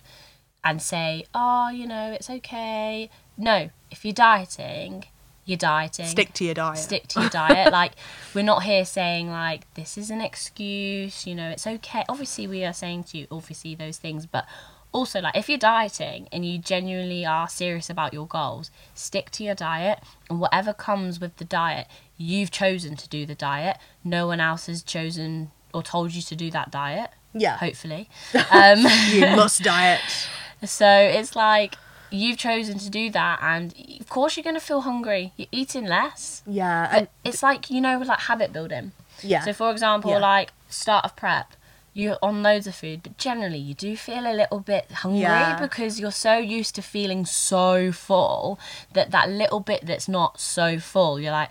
and 0.64 0.82
say 0.82 1.26
oh 1.36 1.70
you 1.70 1.86
know 1.86 2.12
it's 2.12 2.30
okay 2.30 3.10
no 3.38 3.70
if 3.92 4.04
you're 4.04 4.14
dieting 4.14 5.04
you're 5.48 5.58
dieting. 5.58 6.06
Stick 6.06 6.34
to 6.34 6.44
your 6.44 6.54
diet. 6.54 6.78
Stick 6.78 7.08
to 7.08 7.22
your 7.22 7.30
diet. 7.30 7.72
like 7.72 7.94
we're 8.36 8.44
not 8.44 8.64
here 8.64 8.84
saying 8.84 9.32
like 9.32 9.74
this 9.76 9.98
is 9.98 10.12
an 10.12 10.20
excuse. 10.22 11.26
You 11.26 11.34
know, 11.36 11.50
it's 11.50 11.66
okay. 11.66 12.04
Obviously, 12.10 12.46
we 12.46 12.66
are 12.66 12.74
saying 12.74 13.06
to 13.06 13.18
you 13.18 13.28
obviously 13.32 13.74
those 13.74 13.98
things, 13.98 14.26
but 14.26 14.46
also 14.92 15.22
like 15.22 15.38
if 15.38 15.48
you're 15.48 15.58
dieting 15.58 16.28
and 16.34 16.46
you 16.46 16.58
genuinely 16.60 17.26
are 17.26 17.48
serious 17.48 17.90
about 17.90 18.14
your 18.14 18.28
goals, 18.28 18.70
stick 18.94 19.32
to 19.32 19.44
your 19.44 19.56
diet 19.56 20.00
and 20.30 20.42
whatever 20.42 20.74
comes 20.74 21.22
with 21.22 21.38
the 21.38 21.46
diet, 21.46 21.88
you've 22.18 22.52
chosen 22.52 22.98
to 22.98 23.08
do 23.08 23.26
the 23.26 23.36
diet. 23.36 23.78
No 24.04 24.28
one 24.28 24.42
else 24.42 24.68
has 24.68 24.84
chosen 24.84 25.52
or 25.74 25.82
told 25.82 26.14
you 26.14 26.22
to 26.24 26.36
do 26.36 26.52
that 26.52 26.72
diet. 26.72 27.12
Yeah. 27.34 27.58
Hopefully. 27.58 28.10
Um, 28.52 28.80
you 29.12 29.22
must 29.22 29.64
diet. 29.64 30.02
so 30.66 30.90
it's 30.90 31.38
like 31.38 31.76
you've 32.12 32.38
chosen 32.38 32.78
to 32.80 32.90
do 32.90 33.10
that, 33.12 33.40
and 33.42 33.74
of 34.00 34.10
course 34.10 34.36
you're 34.38 34.44
going 34.44 34.56
to 34.56 34.62
feel 34.62 34.82
hungry. 34.82 35.34
You're 35.38 35.48
eating 35.52 35.86
less. 35.86 36.42
Yeah. 36.46 36.90
And 36.92 37.08
It's 37.24 37.42
like 37.44 37.70
you 37.70 37.82
know, 37.82 38.00
like 38.00 38.20
habit 38.22 38.54
building. 38.54 38.92
yeah. 39.22 39.42
So, 39.46 39.54
for 39.54 39.72
example, 39.72 40.12
Yeah. 40.12 40.20
like 40.20 40.52
start 40.70 41.06
of 41.06 41.16
prep, 41.16 41.54
you're 41.94 42.18
on 42.22 42.44
loads 42.44 42.68
of 42.68 42.76
food, 42.76 43.02
but 43.04 43.18
generally 43.18 43.58
you 43.58 43.74
do 43.74 43.98
feel 43.98 44.26
a 44.26 44.34
little 44.34 44.60
bit 44.60 44.92
hungry 44.92 45.22
Yeah. 45.22 45.60
because 45.60 46.00
you're 46.00 46.12
so 46.12 46.38
used 46.38 46.76
to 46.76 46.82
feeling 46.82 47.26
so 47.26 47.92
full 47.92 48.60
that 48.94 49.12
that 49.12 49.30
little 49.30 49.60
bit 49.60 49.86
that's 49.86 50.08
not 50.08 50.40
so 50.40 50.78
full, 50.80 51.20
you're 51.20 51.32
like, 51.32 51.50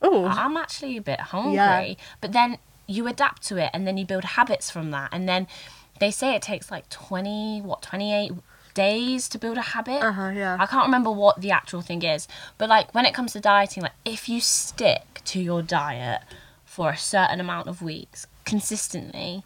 oh. 0.00 0.26
I'm 0.26 0.56
actually 0.56 0.96
a 0.96 1.02
bit 1.02 1.20
hungry. 1.20 1.54
yeah. 1.54 1.94
But 2.20 2.32
then 2.32 2.58
you 2.86 3.06
adapt 3.08 3.42
to 3.48 3.56
it 3.56 3.70
and 3.74 3.86
then 3.86 3.96
you 3.98 4.06
build 4.06 4.24
habits 4.24 4.70
from 4.70 4.90
that. 4.92 5.08
And 5.12 5.28
then 5.28 5.46
they 5.98 6.10
say 6.12 6.34
it 6.36 6.42
takes 6.42 6.70
like 6.70 6.88
20, 6.90 7.60
what, 7.62 7.82
28 7.82 8.30
days 8.84 9.28
to 9.30 9.36
build 9.38 9.58
a 9.64 9.66
habit. 9.74 10.00
Uh-huh, 10.10 10.30
yeah. 10.42 10.56
I 10.64 10.66
can't 10.72 10.86
remember 10.90 11.10
what 11.22 11.34
the 11.44 11.50
actual 11.60 11.82
thing 11.88 12.02
is. 12.14 12.22
But 12.58 12.68
like 12.74 12.86
when 12.94 13.04
it 13.08 13.14
comes 13.18 13.32
to 13.34 13.40
dieting, 13.40 13.82
like 13.86 13.98
if 14.04 14.28
you 14.30 14.40
stick 14.40 15.04
to 15.30 15.38
your 15.48 15.62
diet 15.62 16.20
for 16.74 16.86
a 16.90 16.96
certain 17.12 17.40
amount 17.40 17.66
of 17.68 17.76
weeks 17.82 18.26
consistently, 18.44 19.42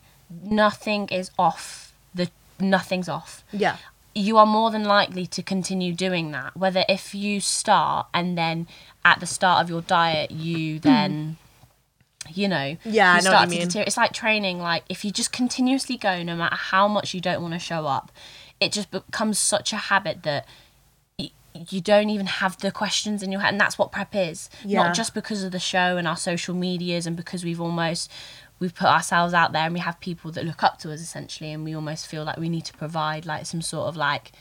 nothing 0.65 1.09
is 1.21 1.31
off. 1.39 1.67
The 2.15 2.27
nothing's 2.61 3.09
off 3.09 3.33
Yeah. 3.65 3.77
you 4.15 4.37
are 4.37 4.47
more 4.59 4.71
than 4.71 4.85
likely 4.85 5.27
to 5.37 5.43
continue 5.43 5.93
doing 6.07 6.27
that. 6.37 6.51
Whether 6.63 6.85
if 6.89 7.15
you 7.15 7.41
start 7.41 8.07
and 8.19 8.37
then 8.37 8.67
at 9.11 9.19
the 9.21 9.27
start 9.27 9.59
of 9.63 9.71
your 9.71 9.83
diet 9.83 10.31
you 10.31 10.79
then 10.79 11.37
you 12.41 12.47
know 12.55 12.69
Yeah, 12.85 13.15
I 13.15 13.17
you 13.19 13.23
know 13.25 13.31
what 13.31 13.37
start 13.37 13.49
to 13.49 13.55
mean. 13.57 13.61
deteriorate. 13.67 13.89
It's 13.89 13.97
like 13.97 14.13
training. 14.13 14.57
Like 14.61 14.85
if 14.89 15.05
you 15.05 15.11
just 15.11 15.33
continuously 15.33 15.97
go, 15.97 16.23
no 16.23 16.37
matter 16.37 16.57
how 16.73 16.87
much 16.97 17.15
you 17.15 17.21
don't 17.21 17.41
want 17.43 17.55
to 17.55 17.59
show 17.61 17.87
up, 17.87 18.13
it 18.63 18.73
just 18.73 18.91
becomes 18.91 19.39
such 19.39 19.73
a 19.73 19.77
habit 19.77 20.23
that. 20.23 20.47
y- 21.19 21.31
You 21.71 21.81
don't 21.81 22.09
even 22.11 22.27
have 22.27 22.57
the 22.59 22.71
questions 22.73 23.23
in 23.23 23.31
your 23.33 23.41
head, 23.43 23.53
and 23.53 23.61
that's 23.61 23.77
what 23.79 23.93
prep 23.93 24.15
is. 24.15 24.49
Yeah. 24.65 24.83
Not 24.85 24.95
just 24.95 25.13
because 25.15 25.43
of 25.43 25.53
the 25.53 25.59
show 25.61 25.97
and 25.99 26.07
our 26.09 26.17
social 26.17 26.55
medias, 26.55 27.07
and 27.07 27.17
because 27.17 27.45
we've 27.45 27.61
almost 27.61 28.11
we've 28.59 28.75
put 28.75 28.87
ourselves 28.89 29.35
out 29.35 29.53
there, 29.53 29.65
and 29.65 29.75
we 29.75 29.81
have 29.81 29.99
people 30.01 30.31
that 30.33 30.45
look 30.45 30.63
up 30.63 30.79
to 30.79 30.93
us 30.93 31.01
essentially, 31.01 31.53
and 31.53 31.65
we 31.65 31.75
almost 31.75 32.07
feel 32.07 32.25
like 32.25 32.39
we 32.39 32.49
need 32.49 32.65
to 32.67 32.73
provide 32.75 33.27
like 33.27 33.45
some 33.47 33.61
sort 33.63 33.89
of 33.89 33.97
like 33.97 34.33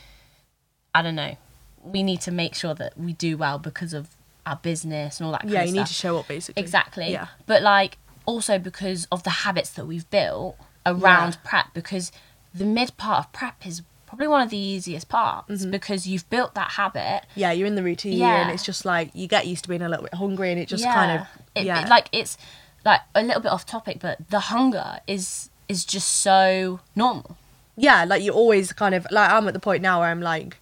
I 0.94 1.02
don't 1.02 1.14
know. 1.16 1.36
We 1.82 2.02
need 2.02 2.20
to 2.22 2.30
make 2.30 2.54
sure 2.54 2.74
that 2.74 2.96
we 2.96 3.12
do 3.14 3.36
well 3.36 3.58
because 3.58 3.92
of 3.92 4.08
our 4.46 4.56
business 4.56 5.18
and 5.18 5.26
all 5.26 5.32
that. 5.32 5.40
Kind 5.42 5.52
Yeah, 5.52 5.60
of 5.62 5.66
you 5.68 5.72
need 5.74 5.86
to 5.86 5.92
show 5.94 6.18
up 6.18 6.28
basically. 6.28 6.62
Exactly. 6.62 7.10
Yeah. 7.10 7.26
But 7.46 7.62
like 7.62 7.98
also 8.24 8.58
because 8.58 9.06
of 9.10 9.22
the 9.24 9.30
habits 9.44 9.70
that 9.70 9.86
we've 9.86 10.08
built 10.10 10.56
around 10.86 11.32
Yeah. 11.34 11.40
prep 11.50 11.74
because 11.74 12.12
the 12.54 12.64
mid 12.64 12.96
part 12.96 13.18
of 13.26 13.32
prep 13.32 13.66
is 13.66 13.82
probably 14.12 14.28
one 14.28 14.42
of 14.42 14.50
the 14.50 14.58
easiest 14.58 15.08
parts 15.08 15.48
Mm-hmm. 15.50 15.70
because 15.70 16.06
you've 16.06 16.28
built 16.30 16.54
that 16.54 16.72
habit. 16.72 17.22
Yeah, 17.34 17.50
you're 17.52 17.66
in 17.66 17.74
the 17.74 17.82
routine 17.82 18.18
Yeah. 18.18 18.42
and 18.42 18.50
it's 18.50 18.62
just 18.64 18.84
like 18.84 19.10
you 19.14 19.26
get 19.26 19.46
used 19.46 19.62
to 19.64 19.68
being 19.68 19.82
a 19.82 19.88
little 19.88 20.04
bit 20.04 20.14
hungry 20.14 20.50
and 20.52 20.60
it 20.60 20.68
just 20.68 20.84
yeah. 20.84 20.94
kind 20.94 21.10
of 21.20 21.26
It- 21.54 21.64
yeah. 21.66 21.82
it- 21.82 21.88
like 21.88 22.08
it's 22.12 22.36
like 22.84 23.00
a 23.14 23.22
little 23.22 23.40
bit 23.42 23.50
off 23.52 23.64
topic 23.66 23.98
but 24.00 24.18
the 24.30 24.40
hunger 24.40 24.98
is 25.06 25.50
is 25.68 25.84
just 25.84 26.08
so 26.08 26.80
normal. 26.96 27.36
yeah, 27.76 28.04
like 28.04 28.22
you're 28.22 28.34
always 28.34 28.72
kind 28.72 28.94
of 28.94 29.06
like 29.10 29.30
I'm 29.30 29.48
at 29.48 29.54
the 29.54 29.60
point 29.60 29.82
now 29.82 30.00
where 30.00 30.08
I'm 30.10 30.20
like 30.20 30.56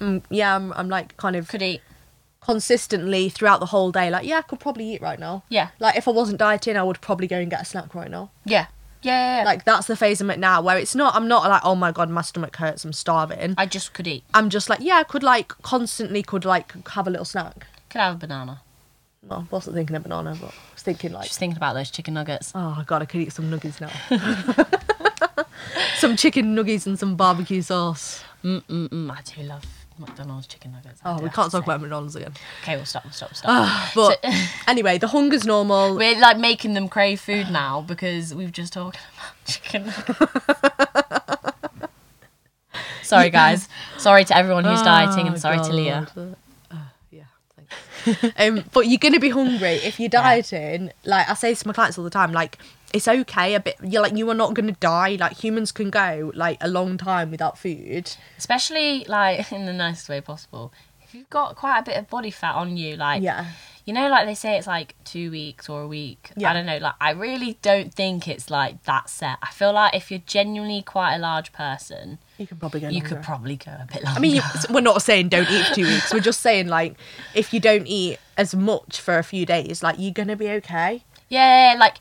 mm, 0.00 0.22
yeah, 0.30 0.56
I'm, 0.56 0.72
I'm 0.72 0.88
like 0.88 1.16
kind 1.16 1.36
of 1.36 1.48
Could 1.48 1.62
eat. 1.62 1.80
consistently 2.40 3.28
throughout 3.28 3.60
the 3.60 3.66
whole 3.66 3.90
day 3.92 4.10
like 4.10 4.26
yeah, 4.26 4.38
I 4.38 4.42
could 4.42 4.60
probably 4.60 4.92
eat 4.94 5.02
right 5.02 5.18
now. 5.18 5.42
Yeah. 5.48 5.68
Like 5.78 5.96
if 5.96 6.06
I 6.08 6.10
wasn't 6.12 6.38
dieting, 6.38 6.76
I 6.76 6.82
would 6.82 7.00
probably 7.00 7.26
go 7.26 7.38
and 7.38 7.50
get 7.50 7.60
a 7.60 7.64
snack 7.64 7.94
right 7.94 8.10
now. 8.10 8.30
Yeah. 8.44 8.66
Yeah. 9.02 9.42
Like 9.44 9.64
that's 9.64 9.86
the 9.86 9.96
phase 9.96 10.20
I'm 10.20 10.30
at 10.30 10.38
now 10.38 10.60
where 10.62 10.78
it's 10.78 10.94
not 10.94 11.14
I'm 11.14 11.28
not 11.28 11.48
like 11.48 11.62
oh 11.64 11.74
my 11.74 11.92
god, 11.92 12.10
my 12.10 12.22
stomach 12.22 12.56
hurts, 12.56 12.84
I'm 12.84 12.92
starving. 12.92 13.54
I 13.56 13.66
just 13.66 13.94
could 13.94 14.06
eat. 14.06 14.24
I'm 14.34 14.50
just 14.50 14.68
like 14.68 14.80
yeah, 14.80 14.96
I 14.96 15.04
could 15.04 15.22
like 15.22 15.48
constantly 15.62 16.22
could 16.22 16.44
like 16.44 16.88
have 16.88 17.06
a 17.06 17.10
little 17.10 17.24
snack. 17.24 17.66
Could 17.88 18.00
have 18.00 18.14
a 18.14 18.18
banana. 18.18 18.62
Well, 19.22 19.46
I 19.50 19.54
wasn't 19.54 19.76
thinking 19.76 19.96
of 19.96 20.02
banana, 20.04 20.36
but 20.40 20.50
I 20.50 20.72
was 20.74 20.82
thinking 20.82 21.12
like 21.12 21.26
Just 21.26 21.38
thinking 21.38 21.56
about 21.56 21.74
those 21.74 21.90
chicken 21.90 22.14
nuggets. 22.14 22.52
Oh 22.54 22.82
god, 22.86 23.02
I 23.02 23.04
could 23.06 23.20
eat 23.20 23.32
some 23.32 23.50
nuggets 23.50 23.80
now. 23.80 23.90
some 25.96 26.16
chicken 26.16 26.54
nuggets 26.54 26.86
and 26.86 26.98
some 26.98 27.16
barbecue 27.16 27.62
sauce. 27.62 28.22
Mm 28.44 28.62
mm 28.64 28.88
mm. 28.88 29.10
I 29.10 29.22
do 29.22 29.42
love 29.42 29.64
McDonald's 29.98 30.46
chicken 30.46 30.72
nuggets. 30.72 31.00
I 31.04 31.10
Oh, 31.12 31.14
we 31.16 31.28
can't 31.30 31.32
to 31.32 31.40
talk 31.42 31.50
say. 31.52 31.58
about 31.58 31.80
McDonald's 31.80 32.16
again. 32.16 32.32
Okay, 32.62 32.76
we'll 32.76 32.84
stop. 32.84 33.04
We'll 33.04 33.12
stop. 33.12 33.30
We'll 33.30 33.36
stop. 33.36 33.94
But 33.94 34.20
So- 34.24 34.30
anyway, 34.68 34.98
the 34.98 35.08
hunger's 35.08 35.44
normal. 35.46 35.96
We're 35.96 36.18
like 36.20 36.38
making 36.38 36.74
them 36.74 36.88
crave 36.88 37.20
food 37.20 37.50
now 37.50 37.80
because 37.82 38.34
we've 38.34 38.52
just 38.52 38.72
talked 38.72 38.96
about 38.96 39.34
chicken. 39.46 39.92
Sorry, 43.02 43.30
guys. 43.30 43.68
Sorry 43.98 44.24
to 44.24 44.36
everyone 44.36 44.64
who's 44.64 44.82
dieting, 44.82 45.26
and 45.26 45.36
Oh, 45.36 45.38
sorry 45.38 45.58
to 45.58 45.72
Leah. 45.72 46.08
Uh, 46.70 46.74
yeah, 47.10 47.22
thanks. 48.04 48.34
um, 48.38 48.64
but 48.72 48.88
you're 48.88 48.98
gonna 48.98 49.20
be 49.20 49.28
hungry 49.30 49.74
if 49.76 50.00
you're 50.00 50.08
dieting. 50.08 50.90
Like 51.04 51.28
I 51.28 51.34
say 51.34 51.54
to 51.54 51.66
my 51.68 51.72
clients 51.72 51.98
all 51.98 52.04
the 52.04 52.10
time, 52.10 52.32
like 52.32 52.58
it's 52.94 53.08
okay. 53.08 53.54
A 53.54 53.60
bit. 53.60 53.76
You're 53.82 54.02
like 54.02 54.16
you 54.16 54.28
are 54.30 54.34
not 54.34 54.54
gonna 54.54 54.72
die. 54.72 55.16
Like 55.18 55.36
humans 55.42 55.72
can 55.72 55.90
go 55.90 56.32
like 56.34 56.58
a 56.60 56.68
long 56.68 56.96
time 56.98 57.30
without 57.30 57.58
food. 57.58 58.10
Especially 58.38 59.04
like 59.08 59.50
in 59.52 59.66
the 59.66 59.72
nicest 59.72 60.08
way 60.08 60.20
possible. 60.20 60.72
If 61.02 61.14
you've 61.14 61.30
got 61.30 61.54
quite 61.56 61.78
a 61.78 61.82
bit 61.82 61.96
of 61.96 62.08
body 62.08 62.30
fat 62.30 62.54
on 62.56 62.76
you, 62.76 62.96
like 62.96 63.22
Yeah. 63.22 63.46
you 63.84 63.92
know, 63.94 64.08
like 64.08 64.26
they 64.26 64.34
say 64.34 64.58
it's 64.58 64.66
like 64.66 64.96
two 65.04 65.30
weeks 65.30 65.68
or 65.68 65.82
a 65.82 65.86
week. 65.86 66.30
Yeah. 66.36 66.50
I 66.50 66.52
don't 66.52 66.66
know. 66.66 66.78
Like 66.78 66.94
I 67.00 67.10
really 67.10 67.58
don't 67.62 67.94
think 67.94 68.26
it's 68.26 68.50
like 68.50 68.82
that 68.84 69.08
set. 69.08 69.38
I 69.42 69.50
feel 69.52 69.72
like 69.72 69.94
if 69.94 70.10
you're 70.10 70.22
genuinely 70.26 70.82
quite 70.82 71.14
a 71.14 71.18
large 71.18 71.52
person, 71.52 72.18
You 72.38 72.46
can 72.48 72.56
probably 72.56 72.80
go. 72.80 72.88
you 72.88 72.94
longer. 73.00 73.08
could 73.08 73.22
probably 73.22 73.54
go 73.56 73.70
a 73.70 73.86
bit 73.92 74.02
longer. 74.02 74.18
I 74.18 74.20
mean, 74.20 74.34
you, 74.36 74.42
we're 74.68 74.80
not 74.80 75.00
saying 75.00 75.28
don't 75.28 75.48
eat 75.48 75.66
for 75.66 75.74
two 75.76 75.84
weeks. 75.92 76.12
We're 76.12 76.18
just 76.20 76.40
saying 76.40 76.66
like 76.66 76.96
if 77.34 77.54
you 77.54 77.60
don't 77.60 77.86
eat 77.86 78.18
as 78.36 78.54
much 78.56 79.00
for 79.00 79.16
a 79.16 79.22
few 79.22 79.46
days, 79.46 79.84
like 79.84 79.96
you're 80.00 80.12
gonna 80.12 80.34
be 80.36 80.48
okay. 80.50 81.04
Yeah, 81.28 81.76
like 81.78 81.96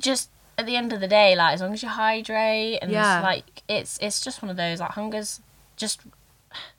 just 0.00 0.30
at 0.58 0.66
the 0.66 0.76
end 0.76 0.92
of 0.92 1.00
the 1.00 1.08
day, 1.08 1.34
like 1.36 1.54
as 1.54 1.60
long 1.60 1.72
as 1.72 1.82
you 1.82 1.88
hydrate 1.88 2.78
and 2.82 2.90
Yeah. 2.92 3.20
like 3.20 3.62
it's 3.68 3.98
it's 4.00 4.20
just 4.20 4.42
one 4.42 4.50
of 4.50 4.56
those 4.56 4.80
like 4.80 4.90
hunger's 4.92 5.40
just 5.76 6.00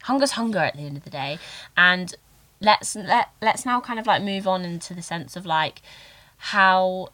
hunger's 0.04 0.32
hunger 0.32 0.60
at 0.60 0.76
the 0.76 0.84
end 0.84 0.98
of 0.98 1.04
the 1.04 1.10
day. 1.10 1.38
And 1.76 2.14
let's 2.62 2.96
let 2.96 3.30
let's 3.42 3.66
now 3.66 3.82
kind 3.82 4.00
of 4.00 4.08
like 4.08 4.22
move 4.22 4.48
on 4.48 4.64
into 4.64 4.94
the 4.94 5.02
sense 5.02 5.36
of 5.36 5.46
like 5.46 5.82
how 6.38 7.10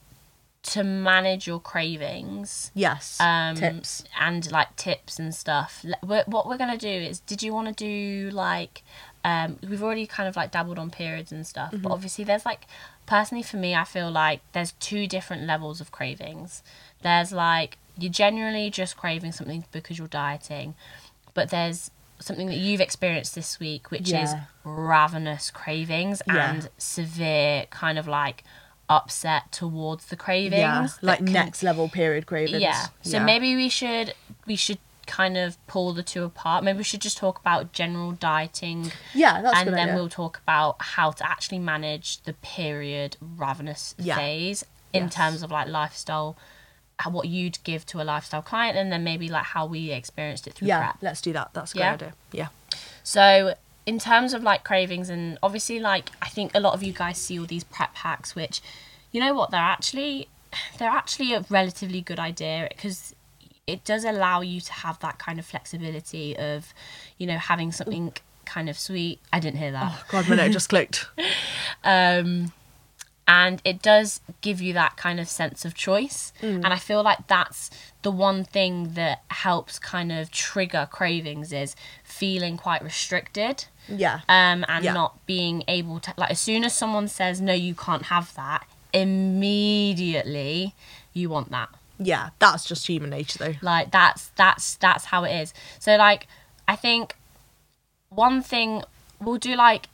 to 0.63 0.84
manage 0.84 1.48
your 1.48 1.60
cravings 1.60 2.70
Yes. 2.75 3.20
um 3.20 3.55
Tips. 3.55 4.03
and 4.20 4.51
like 4.51 4.75
tips 4.75 5.17
and 5.17 5.34
stuff 5.34 5.84
we're, 6.03 6.24
what 6.27 6.48
we're 6.48 6.58
gonna 6.58 6.77
do 6.77 6.88
is 6.88 7.20
did 7.22 7.41
you 7.41 7.51
want 7.51 7.67
to 7.67 7.74
do 7.74 8.29
like 8.31 8.84
um 9.25 9.58
we've 9.67 9.81
already 9.81 10.05
kind 10.05 10.29
of 10.29 10.36
like 10.36 10.51
dabbled 10.51 10.77
on 10.77 10.91
periods 10.91 11.31
and 11.31 11.48
stuff 11.48 11.72
Mm-hmm. 11.72 11.81
but 11.81 11.91
obviously 11.91 12.24
there's 12.24 12.46
like 12.46 12.67
personally 13.12 13.44
for 13.44 13.58
me 13.58 13.75
i 13.75 13.84
feel 13.96 14.10
like 14.10 14.39
there's 14.53 14.72
two 14.74 15.03
different 15.15 15.44
levels 15.53 15.82
of 15.82 15.91
cravings 15.91 16.63
there's 17.01 17.32
like 17.34 17.77
you're 18.01 18.12
generally 18.25 18.70
just 18.70 18.96
craving 18.96 19.34
something 19.34 19.65
because 19.74 19.98
you're 20.00 20.08
dieting 20.25 20.74
but 21.34 21.50
there's 21.50 21.91
something 22.20 22.48
that 22.48 22.58
you've 22.65 22.80
experienced 22.89 23.34
this 23.36 23.60
week 23.60 23.91
which 23.91 24.10
is 24.13 24.32
ravenous 24.63 25.51
cravings 25.51 26.22
Yeah. 26.27 26.51
and 26.53 26.70
severe 26.77 27.65
kind 27.70 27.98
of 28.00 28.08
like 28.08 28.44
upset 28.88 29.51
towards 29.51 30.06
the 30.06 30.15
cravings 30.15 30.60
Yeah. 30.60 30.88
Like 31.01 31.20
can- 31.20 31.34
next 31.34 31.63
level 31.63 31.89
period 31.89 32.25
cravings. 32.25 32.62
yeah. 32.62 32.86
So 33.01 33.20
maybe 33.20 33.56
we 33.56 33.70
should 33.70 34.13
we 34.46 34.56
should 34.56 34.80
kind 35.12 35.36
of 35.38 35.58
pull 35.68 35.91
the 35.94 36.03
two 36.03 36.24
apart. 36.24 36.63
Maybe 36.63 36.77
we 36.77 36.84
should 36.84 37.01
just 37.01 37.18
talk 37.18 37.39
about 37.39 37.74
general 37.74 38.12
dieting 38.13 38.91
Yeah, 39.13 39.41
that's 39.41 39.58
and 39.60 39.70
then 39.70 39.80
idea. 39.89 39.96
we'll 39.96 40.10
talk 40.10 40.39
about 40.46 40.77
how 40.80 41.12
to 41.12 41.30
actually 41.30 41.60
manage 41.60 42.22
the 42.24 42.34
period 42.34 43.18
ravenous 43.22 43.94
Yeah. 44.00 44.15
phase 44.15 44.63
in 44.94 45.03
Yes. 45.06 45.13
terms 45.15 45.44
of 45.44 45.51
like 45.51 45.68
lifestyle 45.68 46.38
what 47.10 47.27
you'd 47.27 47.58
give 47.63 47.84
to 47.88 48.00
a 48.00 48.06
lifestyle 48.13 48.44
client 48.44 48.77
and 48.77 48.91
then 48.91 49.03
maybe 49.03 49.27
like 49.27 49.44
how 49.56 49.65
we 49.65 49.89
experienced 49.91 50.46
it 50.48 50.53
through 50.53 50.68
Yeah, 50.68 50.80
prep. 50.91 50.98
let's 51.01 51.20
do 51.20 51.34
that. 51.34 51.50
That's 51.53 51.72
a 51.72 51.74
good 51.74 51.80
Yeah? 51.82 51.94
idea. 51.94 52.13
Yeah. 52.32 52.48
So 53.03 53.56
in 53.88 53.98
terms 53.98 54.34
of 54.36 54.44
like 54.44 54.63
cravings 54.63 55.10
and 55.10 55.39
obviously 55.41 55.80
like 55.80 56.12
I 56.22 56.30
think 56.30 56.51
a 56.53 56.60
lot 56.60 56.74
of 56.75 56.84
you 56.84 56.94
guys 56.94 57.18
see 57.18 57.39
all 57.39 57.48
these 57.48 57.63
prep 57.63 57.96
hacks 57.96 58.36
which 58.36 58.62
you 59.12 59.20
know 59.20 59.34
what 59.34 59.50
they're 59.50 59.60
actually 59.77 60.27
they're 60.77 60.89
actually 61.01 61.34
a 61.34 61.44
relatively 61.50 62.01
good 62.01 62.20
idea 62.20 62.68
because 62.70 63.15
it 63.68 63.84
does 63.84 64.03
allow 64.03 64.41
you 64.41 64.60
to 64.60 64.74
have 64.74 65.00
that 65.00 65.20
kind 65.20 65.39
of 65.39 65.46
flexibility 65.46 66.36
of 66.38 66.74
you 67.18 67.27
know 67.27 67.38
having 67.38 67.72
something 67.72 68.13
kind 68.46 68.70
of 68.70 68.77
sweet 68.77 69.20
I 69.32 69.39
didn't 69.39 69.60
hear 69.60 69.72
that 69.72 70.03
God, 70.10 70.27
my 70.27 70.36
note 70.36 70.51
just 70.51 70.70
clicked. 70.70 71.08
Um, 71.84 72.53
and 73.27 73.60
it 73.65 73.82
does 73.82 74.22
give 74.41 74.62
you 74.62 74.74
that 74.74 74.98
kind 74.98 75.20
of 75.20 75.27
sense 75.27 75.65
of 75.65 75.74
choice. 75.74 76.32
Mm. 76.41 76.56
And 76.63 76.68
I 76.68 76.77
feel 76.77 77.01
like 77.01 77.27
that's 77.27 77.72
the 78.03 78.12
one 78.12 78.44
thing 78.44 78.94
that 78.94 79.24
helps 79.30 79.80
kind 79.80 80.12
of 80.12 80.30
trigger 80.30 80.88
cravings 80.91 81.51
is 81.53 81.75
feeling 82.03 82.58
quite 82.58 82.84
restricted 82.84 83.65
Yeah. 83.88 84.20
um, 84.30 84.63
and 84.68 84.84
Yeah. 84.86 84.94
not 84.94 85.25
being 85.25 85.63
able 85.68 86.00
to 86.01 86.13
like 86.18 86.30
as 86.32 86.39
soon 86.39 86.63
as 86.63 86.75
someone 86.75 87.08
says 87.08 87.41
no 87.41 87.53
you 87.53 87.74
can't 87.74 88.03
have 88.03 88.34
that 88.36 88.68
immediately 88.94 90.75
you 91.13 91.30
want 91.30 91.50
that 91.51 91.70
yeah, 92.03 92.29
that's 92.39 92.65
just 92.65 92.88
human 92.88 93.10
nature 93.12 93.38
though. 93.39 93.53
like 93.62 93.91
that's 93.91 94.29
that's 94.36 94.75
that's 94.75 95.05
how 95.05 95.24
it 95.24 95.31
is 95.41 95.53
so 95.79 95.96
like 95.98 96.27
i 96.67 96.75
think 96.75 97.15
one 98.10 98.41
thing 98.41 98.84
we'll 99.22 99.38
do 99.38 99.55
like 99.55 99.88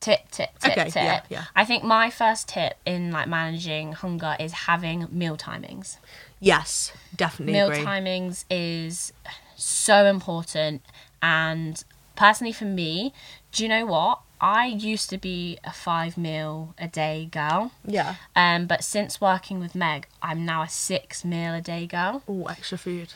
tip 0.00 0.30
tip 0.30 0.50
tip 0.60 0.72
Okay, 0.72 0.84
tip 0.84 0.94
yeah, 1.02 1.20
yeah. 1.28 1.44
i 1.54 1.64
think 1.64 1.84
my 1.84 2.08
first 2.08 2.48
tip 2.48 2.74
in 2.86 3.10
like 3.10 3.28
managing 3.28 3.92
hunger 3.92 4.36
is 4.40 4.52
having 4.52 5.06
meal 5.10 5.36
timings 5.36 5.96
Yes, 6.42 6.92
definitely 7.14 7.52
meal 7.52 7.66
agree. 7.66 7.84
timings 7.84 8.44
is 8.48 9.12
so 9.56 10.06
important 10.06 10.80
and 11.20 11.84
personally 12.16 12.52
for 12.52 12.64
me 12.64 13.12
do 13.52 13.62
you 13.62 13.68
know 13.68 13.84
what 13.84 14.20
i 14.40 14.66
used 14.66 15.10
to 15.10 15.18
be 15.18 15.58
a 15.64 15.72
five 15.72 16.16
meal 16.16 16.74
a 16.78 16.88
day 16.88 17.28
girl 17.30 17.72
Yeah. 17.84 18.14
um 18.36 18.66
but 18.66 18.82
since 18.84 19.20
working 19.20 19.60
with 19.60 19.74
meg 19.74 20.06
i'm 20.22 20.44
now 20.44 20.62
a 20.62 20.68
six 20.68 21.24
meal 21.24 21.54
a 21.54 21.60
day 21.60 21.86
girl 21.86 22.22
Oh, 22.28 22.46
extra 22.46 22.78
food. 22.78 23.12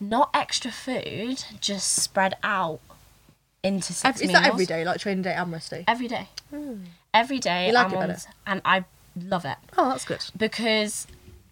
not 0.00 0.30
extra 0.34 0.70
food 0.70 1.44
just 1.60 1.92
spread 1.94 2.36
out 2.42 2.80
into 3.62 3.92
six 3.92 4.04
Ev- 4.04 4.14
Is 4.16 4.28
meals 4.28 4.32
that 4.40 4.48
every 4.52 4.66
day, 4.66 4.84
like 4.84 5.00
training 5.00 5.22
day 5.22 5.34
and 5.34 5.52
rest 5.52 5.70
day? 5.70 5.84
every 5.88 6.06
day 6.08 6.28
every 7.12 7.38
day 7.40 7.66
You 7.68 7.72
like 7.72 7.86
I'm 7.92 7.92
it 7.94 8.10
on- 8.10 8.16
and 8.46 8.62
i 8.64 8.84
love 9.20 9.44
it 9.44 9.56
Oh, 9.76 9.88
that's 9.88 10.04
good. 10.04 10.24
because 10.36 11.06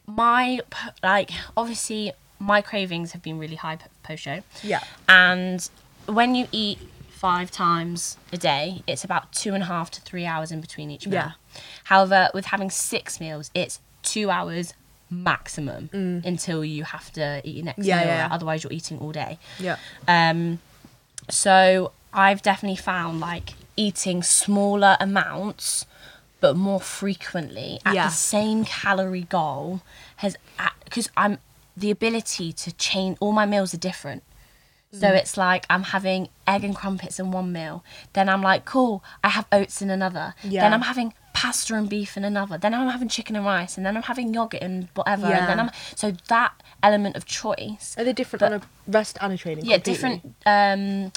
my 0.07 0.61
like 1.03 1.31
obviously 1.57 2.13
my 2.39 2.61
cravings 2.61 3.13
have 3.13 3.23
been 3.23 3.39
really 3.39 3.57
high 3.57 3.79
post 4.05 4.23
show 4.23 4.41
Yeah. 4.63 4.85
and 5.09 5.69
when 6.07 6.35
you 6.37 6.47
eat 6.53 6.79
five 7.17 7.51
times 7.51 8.17
a 8.33 8.37
day 8.37 8.83
it's 8.87 9.03
about 9.05 9.33
two 9.33 9.55
and 9.55 9.63
a 9.63 9.67
half 9.67 9.91
to 9.91 10.01
three 10.03 10.27
hours 10.27 10.53
in 10.53 10.61
between 10.61 10.91
each 10.91 11.07
meal 11.07 11.15
Yeah. 11.15 11.31
however 11.85 12.29
with 12.35 12.47
having 12.47 12.71
six 12.71 13.19
meals 13.21 13.51
it's 13.55 13.81
two 14.03 14.29
hours 14.31 14.75
maximum 15.09 15.89
until 15.93 16.65
you 16.65 16.85
have 16.85 17.11
to 17.13 17.41
eat 17.45 17.57
your 17.57 17.65
next 17.65 17.81
Mm. 17.81 17.87
Yeah, 17.87 17.99
meal 18.01 18.07
yeah. 18.09 18.29
otherwise 18.31 18.63
you're 18.65 18.73
eating 18.73 18.99
all 18.99 19.13
day 19.13 19.39
Yeah. 19.59 19.77
um, 20.07 20.59
so 21.31 21.93
I've 22.13 22.43
definitely 22.43 22.77
found 22.77 23.21
like 23.21 23.55
eating 23.77 24.23
smaller 24.23 24.97
amounts 25.01 25.87
but 26.41 26.55
more 26.57 26.81
frequently 26.81 27.81
at 27.87 27.95
Yeah. 27.95 28.07
the 28.09 28.13
same 28.15 28.65
calorie 28.65 29.23
goal 29.39 29.81
has 30.17 30.37
because 30.85 31.09
I'm 31.17 31.39
the 31.77 31.91
ability 31.91 32.53
to 32.53 32.73
change 32.73 33.17
all 33.21 33.33
my 33.33 33.45
meals 33.47 33.75
are 33.75 33.79
different. 33.91 34.23
So 35.01 35.07
Mm. 35.09 35.17
it's 35.21 35.37
like 35.37 35.67
I'm 35.69 35.83
having 35.83 36.29
egg 36.47 36.63
and 36.65 36.75
crumpets 36.75 37.19
in 37.19 37.31
one 37.33 37.53
meal. 37.53 37.85
Then 38.15 38.29
I'm 38.29 38.43
like, 38.43 38.65
cool, 38.65 39.03
I 39.25 39.29
have 39.31 39.47
oats 39.53 39.83
in 39.83 39.91
another. 39.91 40.35
Yeah. 40.43 40.63
Then 40.63 40.73
I'm 40.75 40.83
having 40.83 41.13
pasta 41.33 41.75
and 41.75 41.89
beef 41.89 42.17
in 42.17 42.25
another. 42.25 42.57
Then 42.59 42.73
I'm 42.73 42.89
having 42.89 43.09
chicken 43.09 43.37
and 43.37 43.45
rice. 43.45 43.77
And 43.77 43.85
then 43.85 43.97
I'm 43.97 44.05
having 44.05 44.33
yogurt 44.33 44.63
and 44.63 44.89
whatever. 44.95 45.29
Yeah. 45.29 45.39
And 45.41 45.49
then 45.49 45.61
I'm 45.61 45.71
so 45.95 46.13
that 46.29 46.53
element 46.83 47.17
of 47.17 47.25
choice 47.27 47.95
Are 47.99 48.05
they 48.05 48.13
different 48.13 48.41
But- 48.41 48.53
on 48.53 48.61
a 48.61 48.63
rest 48.99 49.19
and 49.21 49.33
a 49.33 49.37
training? 49.37 49.65
yeah 49.65 49.77
completely? 49.77 49.93
different 49.93 50.35
um 50.47 51.13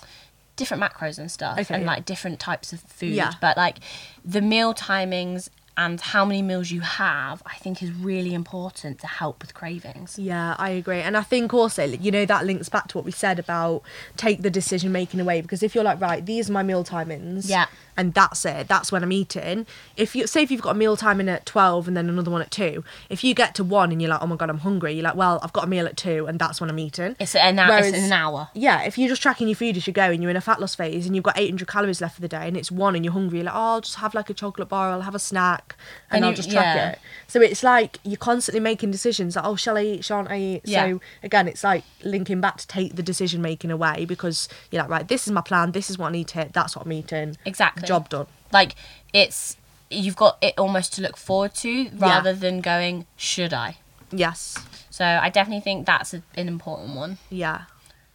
different 0.55 0.83
macros 0.83 1.17
and 1.19 1.31
stuff 1.31 1.57
Okay, 1.59 1.73
and 1.75 1.83
yeah. 1.83 1.89
like 1.91 2.03
different 2.05 2.37
types 2.39 2.73
of 2.73 2.81
food 2.81 3.13
Yeah. 3.13 3.33
but 3.39 3.55
like 3.55 3.77
the 4.25 4.41
meal 4.41 4.73
timings 4.73 5.49
and 5.79 5.99
how 6.13 6.23
many 6.25 6.41
meals 6.41 6.69
you 6.69 6.81
have 6.81 7.41
i 7.45 7.55
think 7.55 7.81
is 7.81 7.91
really 8.09 8.33
important 8.33 8.99
to 8.99 9.07
help 9.07 9.41
with 9.41 9.53
cravings 9.53 10.19
Yeah, 10.19 10.55
I 10.59 10.69
agree. 10.71 11.01
And 11.01 11.15
I 11.15 11.23
think 11.23 11.53
also, 11.53 11.83
you 11.85 12.11
know, 12.11 12.25
that 12.25 12.45
links 12.45 12.69
back 12.69 12.87
to 12.89 12.97
what 12.97 13.05
we 13.05 13.11
said 13.11 13.39
about 13.39 13.81
take 14.17 14.41
the 14.41 14.49
decision 14.49 14.91
making 14.91 15.19
away. 15.19 15.41
Because 15.41 15.63
if 15.63 15.73
you're 15.73 15.83
like, 15.83 15.99
right, 16.01 16.25
these 16.25 16.49
are 16.49 16.53
my 16.53 16.63
meal 16.63 16.83
timings. 16.83 17.49
Yeah. 17.49 17.67
And 17.99 18.13
that's 18.13 18.45
it. 18.45 18.69
That's 18.69 18.91
when 18.93 19.03
I'm 19.03 19.11
eating. 19.11 19.67
If 19.97 20.15
you 20.15 20.25
say 20.25 20.41
if 20.41 20.49
you've 20.51 20.61
got 20.61 20.71
a 20.71 20.79
meal 20.79 20.95
time 20.95 21.19
in 21.19 21.27
at 21.27 21.45
twelve 21.45 21.85
and 21.87 21.97
then 21.97 22.07
another 22.07 22.31
one 22.31 22.41
at 22.41 22.49
two, 22.49 22.83
if 23.09 23.23
you 23.25 23.33
get 23.33 23.53
to 23.55 23.63
one 23.63 23.91
and 23.91 24.01
you're 24.01 24.09
like, 24.09 24.21
oh 24.21 24.27
my 24.27 24.37
god, 24.37 24.49
I'm 24.49 24.59
hungry. 24.59 24.93
You're 24.93 25.03
like, 25.03 25.15
well, 25.15 25.39
I've 25.43 25.51
got 25.51 25.65
a 25.65 25.67
meal 25.67 25.85
at 25.85 25.97
two 25.97 26.25
and 26.25 26.39
that's 26.39 26.61
when 26.61 26.69
I'm 26.69 26.79
eating. 26.79 27.17
it's 27.19 27.35
an, 27.35 27.59
hour, 27.59 27.67
Whereas- 27.69 27.87
it's 27.87 27.97
an 28.05 28.13
hour 28.13 28.47
Yeah, 28.53 28.83
if 28.83 28.97
you're 28.97 29.09
just 29.09 29.21
tracking 29.21 29.49
your 29.49 29.55
food 29.55 29.75
as 29.75 29.85
you 29.85 29.91
go 29.91 30.03
and 30.09 30.21
you're 30.23 30.29
in 30.31 30.37
a 30.37 30.41
fat 30.41 30.61
loss 30.61 30.75
phase 30.75 31.05
and 31.05 31.13
you've 31.13 31.25
got 31.25 31.37
800 31.37 31.67
calories 31.67 31.99
left 31.99 32.15
for 32.15 32.21
the 32.21 32.29
day 32.29 32.47
and 32.47 32.55
it's 32.55 32.71
one 32.71 32.95
and 32.95 33.03
you're 33.03 33.11
hungry, 33.13 33.39
you're 33.39 33.45
like, 33.47 33.55
oh, 33.55 33.59
I'll 33.75 33.81
just 33.81 33.95
have 33.97 34.13
like 34.13 34.29
a 34.29 34.33
chocolate 34.33 34.69
bar, 34.69 34.91
I'll 34.91 35.01
have 35.01 35.13
a 35.15 35.19
snack 35.19 35.75
and 36.09 36.17
And 36.19 36.25
I'll 36.25 36.31
you- 36.31 36.37
just 36.37 36.51
track 36.51 36.75
yeah. 36.77 36.89
it. 36.91 36.99
So 37.27 37.41
it's 37.41 37.63
like 37.63 37.99
you're 38.03 38.15
constantly 38.15 38.61
making 38.61 38.91
decisions 38.91 39.35
like, 39.35 39.43
oh, 39.45 39.57
shall 39.57 39.77
I 39.77 39.83
eat, 39.83 40.05
shan't 40.05 40.29
I 40.31 40.37
eat? 40.39 40.61
Yeah. 40.63 40.85
So 40.87 41.01
again, 41.21 41.49
it's 41.49 41.65
like 41.65 41.83
linking 42.03 42.39
back 42.39 42.55
to 42.59 42.67
take 42.67 42.95
the 42.95 43.03
decision 43.03 43.41
making 43.41 43.71
away 43.71 44.05
because 44.05 44.47
you're 44.71 44.81
like, 44.81 44.89
right, 44.89 45.07
this 45.07 45.27
is 45.27 45.33
my 45.33 45.41
plan, 45.41 45.73
this 45.73 45.89
is 45.89 45.97
what 45.97 46.07
I 46.07 46.11
need 46.11 46.29
to 46.29 46.35
hit, 46.39 46.53
that's 46.53 46.77
what 46.77 46.85
I'm 46.85 46.93
eating. 46.93 47.35
exactly 47.45 47.88
Job 47.89 48.03
done. 48.09 48.27
like 48.51 48.71
it's 49.13 49.57
you've 49.89 50.15
got 50.23 50.37
it 50.47 50.53
almost 50.57 50.93
to 50.95 51.01
look 51.01 51.17
forward 51.17 51.53
to 51.63 51.89
rather 52.07 52.33
than 52.43 52.61
going 52.61 52.95
should 53.17 53.53
i 53.53 53.69
Yes. 54.11 54.57
so 54.89 55.03
i 55.05 55.29
definitely 55.29 55.61
think 55.67 55.85
that's 55.85 56.13
a, 56.13 56.21
an 56.41 56.47
important 56.47 56.95
one 57.03 57.17
Yeah. 57.29 57.61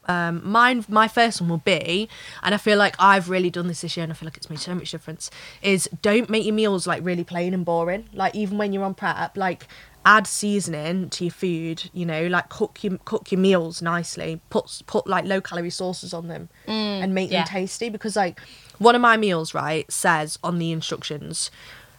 Um, 0.07 0.43
mine, 0.45 0.85
my 0.89 1.09
first 1.09 1.41
one 1.41 1.49
will 1.49 1.63
be, 1.77 2.11
and 2.43 2.55
I 2.55 2.59
feel 2.59 2.77
like 2.77 2.95
I've 2.99 3.31
really 3.31 3.49
done 3.49 3.69
this 3.69 3.81
this 3.81 3.97
year, 3.97 4.05
and 4.05 4.13
I 4.13 4.15
feel 4.15 4.27
like 4.27 4.37
it's 4.37 4.51
made 4.51 4.59
so 4.61 4.75
much 4.75 4.91
difference. 4.91 5.31
Is 5.63 5.89
don't 6.03 6.29
make 6.29 6.45
your 6.45 6.55
meals 6.55 6.87
like 6.87 7.03
really 7.03 7.25
plain 7.25 7.55
and 7.55 7.65
boring. 7.65 8.11
Like 8.13 8.35
even 8.35 8.59
when 8.59 8.75
you're 8.75 8.85
on 8.85 8.95
prep, 8.95 9.35
like 9.37 9.67
add 10.05 10.27
seasoning 10.27 11.09
to 11.09 11.25
your 11.25 11.31
food. 11.33 11.89
You 11.95 12.05
know, 12.05 12.27
like 12.27 12.51
cook 12.51 12.85
your 12.85 12.99
cook 13.07 13.33
your 13.33 13.41
meals 13.41 13.81
nicely. 13.81 14.41
Put 14.51 14.83
put 14.87 15.07
like 15.07 15.25
low 15.25 15.41
calorie 15.41 15.71
sauces 15.71 16.13
on 16.13 16.29
them, 16.29 16.51
and 16.67 17.15
make 17.15 17.31
yeah. 17.31 17.45
them 17.45 17.49
tasty. 17.49 17.89
Because 17.89 18.15
like 18.15 18.39
one 18.79 18.95
of 18.95 19.01
my 19.01 19.17
meals, 19.17 19.55
right, 19.55 19.91
says 19.91 20.39
on 20.43 20.59
the 20.59 20.73
instructions, 20.73 21.51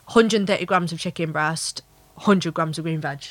130 0.05 0.65
grams 0.65 0.91
of 0.91 0.99
chicken 0.99 1.31
breast, 1.31 1.81
100 2.15 2.53
grams 2.53 2.77
of 2.77 2.83
green 2.85 3.01
veg. 3.01 3.23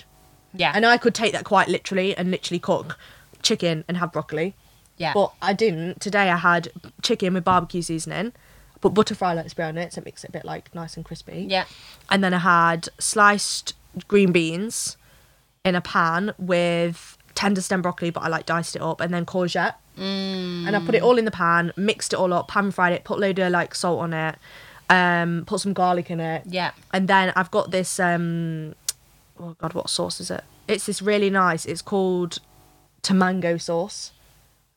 yeah 0.54 0.72
And 0.74 0.84
I 0.84 0.96
could 0.98 1.14
take 1.14 1.32
that 1.32 1.44
quite 1.44 1.68
literally 1.68 2.16
and 2.16 2.30
literally 2.30 2.58
cook 2.58 2.98
chicken 3.42 3.84
and 3.88 3.96
have 3.98 4.12
broccoli. 4.12 4.54
yeah 4.96 5.12
But 5.14 5.32
I 5.42 5.52
didn't. 5.52 6.00
Today 6.00 6.30
I 6.30 6.36
had 6.36 6.68
chicken 7.02 7.34
with 7.34 7.44
barbecue 7.44 7.82
seasoning, 7.82 8.32
put 8.80 8.94
butterfly 8.94 9.34
lettuce 9.34 9.58
on 9.58 9.78
it 9.78 9.92
so 9.92 10.00
it 10.00 10.04
makes 10.04 10.24
it 10.24 10.28
a 10.30 10.32
bit 10.32 10.44
like 10.44 10.74
nice 10.74 10.96
and 10.96 11.04
crispy. 11.04 11.46
yeah 11.48 11.64
And 12.10 12.22
then 12.24 12.34
I 12.34 12.38
had 12.38 12.88
sliced 12.98 13.74
green 14.08 14.32
beans 14.32 14.96
in 15.64 15.74
a 15.74 15.80
pan 15.80 16.34
with 16.38 17.13
tender 17.34 17.60
stem 17.60 17.82
broccoli, 17.82 18.10
but 18.10 18.22
I 18.22 18.28
like 18.28 18.46
diced 18.46 18.76
it 18.76 18.82
up, 18.82 19.00
and 19.00 19.12
then 19.12 19.26
courgette. 19.26 19.74
Mm. 19.98 20.66
And 20.66 20.74
I 20.76 20.80
put 20.80 20.94
it 20.94 21.02
all 21.02 21.18
in 21.18 21.24
the 21.24 21.30
pan, 21.30 21.72
mixed 21.76 22.12
it 22.12 22.18
all 22.18 22.32
up, 22.32 22.48
pan 22.48 22.70
fried 22.70 22.92
it, 22.92 23.04
put 23.04 23.18
a 23.18 23.20
load 23.20 23.38
of 23.38 23.52
like 23.52 23.74
salt 23.74 24.00
on 24.00 24.12
it, 24.12 24.36
um, 24.90 25.44
put 25.46 25.60
some 25.60 25.72
garlic 25.72 26.10
in 26.10 26.20
it. 26.20 26.42
yeah 26.46 26.72
And 26.92 27.06
then 27.08 27.32
I've 27.36 27.50
got 27.50 27.70
this 27.70 28.00
um 28.00 28.74
oh 29.38 29.54
god, 29.58 29.72
what 29.74 29.88
sauce 29.88 30.20
is 30.20 30.30
it? 30.30 30.42
It's 30.66 30.86
this 30.86 31.00
really 31.02 31.30
nice. 31.30 31.64
It's 31.66 31.82
called 31.82 32.38
Tamango 33.02 33.60
sauce. 33.60 34.12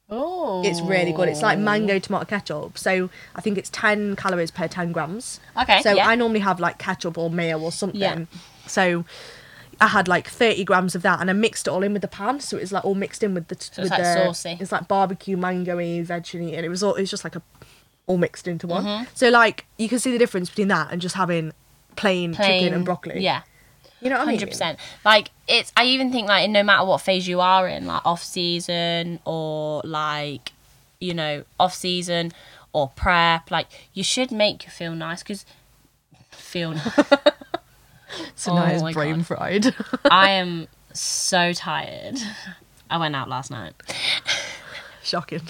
oh 0.10 0.62
It's 0.66 0.82
really 0.82 1.14
good. 1.14 1.30
It's 1.30 1.42
like 1.42 1.58
mango 1.60 1.98
tomato 2.00 2.26
ketchup. 2.26 2.78
So 2.78 3.10
I 3.36 3.42
think 3.42 3.58
it's 3.58 3.70
10 3.70 4.16
calories 4.18 4.52
per 4.52 4.68
10 4.68 4.92
grams. 4.92 5.40
Okay, 5.60 5.82
So 5.82 5.94
yeah. 5.94 6.08
I 6.08 6.16
normally 6.16 6.42
have 6.42 6.60
like 6.60 6.78
ketchup 6.78 7.18
or 7.18 7.30
mayo 7.30 7.60
or 7.60 7.72
something. 7.72 8.00
Yeah. 8.00 8.26
So 8.68 9.06
I 9.80 9.88
had 9.88 10.08
like 10.08 10.28
30 10.28 10.64
grams 10.64 10.96
of 10.96 11.02
that 11.04 11.22
and 11.22 11.30
I 11.30 11.34
mixed 11.34 11.68
it 11.68 11.72
all 11.72 11.84
in 11.84 11.94
with 11.94 12.02
the 12.02 12.08
pan. 12.08 12.40
So 12.40 12.58
it 12.58 12.62
was 12.62 12.72
like 12.72 12.86
all 12.86 12.96
mixed 12.96 13.24
in 13.24 13.34
with 13.34 13.48
the. 13.48 13.56
So 13.60 13.84
with 13.84 13.92
it's 13.92 13.92
like 13.92 14.04
the, 14.04 14.14
saucy. 14.14 14.58
It's 14.60 14.72
like 14.72 14.88
barbecue, 14.88 15.38
mango-y, 15.38 16.04
veggie, 16.06 16.56
and 16.56 16.66
it 16.66 16.70
was 16.70 16.84
all, 16.84 16.96
it 16.96 17.02
was 17.02 17.12
just 17.12 17.24
like 17.24 17.36
a 17.36 17.42
all 18.08 18.18
mixed 18.18 18.48
into 18.48 18.68
one. 18.68 18.86
Mm-hmm. 18.86 19.04
So 19.14 19.30
like 19.30 19.66
you 19.78 19.90
can 19.90 20.00
see 20.00 20.12
the 20.12 20.18
difference 20.18 20.50
between 20.50 20.70
that 20.70 20.92
and 20.92 21.02
just 21.02 21.16
having 21.16 21.52
plain, 21.96 22.34
plain 22.34 22.62
chicken 22.62 22.74
and 22.74 22.86
broccoli. 22.86 23.20
yeah 23.20 23.42
You 24.02 24.10
know 24.10 24.18
what 24.18 24.24
I 24.24 24.32
mean? 24.32 24.40
Hundred 24.40 24.52
percent. 24.52 24.80
Like 25.06 25.30
it's. 25.48 25.72
I 25.76 25.86
even 25.86 26.12
think 26.12 26.28
like 26.28 26.50
no 26.50 26.64
matter 26.64 26.86
what 26.86 27.02
phase 27.02 27.28
you 27.28 27.42
are 27.42 27.68
in, 27.68 27.86
like 27.86 28.06
off 28.06 28.24
season 28.24 29.20
or 29.26 29.82
like, 29.84 30.54
you 31.00 31.14
know, 31.14 31.44
off 31.60 31.74
season 31.74 32.32
or 32.74 32.90
prep, 32.90 33.52
like 33.52 33.68
you 33.94 34.04
should 34.04 34.32
make 34.32 34.66
you 34.66 34.72
feel 34.72 34.96
nice 34.96 35.22
because 35.22 35.46
feel. 36.32 36.76
So 38.36 38.52
Oh 38.52 38.56
now 38.56 38.66
it's 38.66 38.82
my 38.82 38.94
brain 38.94 39.18
God. 39.18 39.26
fried. 39.28 39.76
I 40.12 40.32
am 40.32 40.68
so 40.94 41.54
tired. 41.54 42.18
I 42.90 42.98
went 42.98 43.16
out 43.16 43.30
last 43.30 43.52
night. 43.52 43.74
Shocking. 45.04 45.42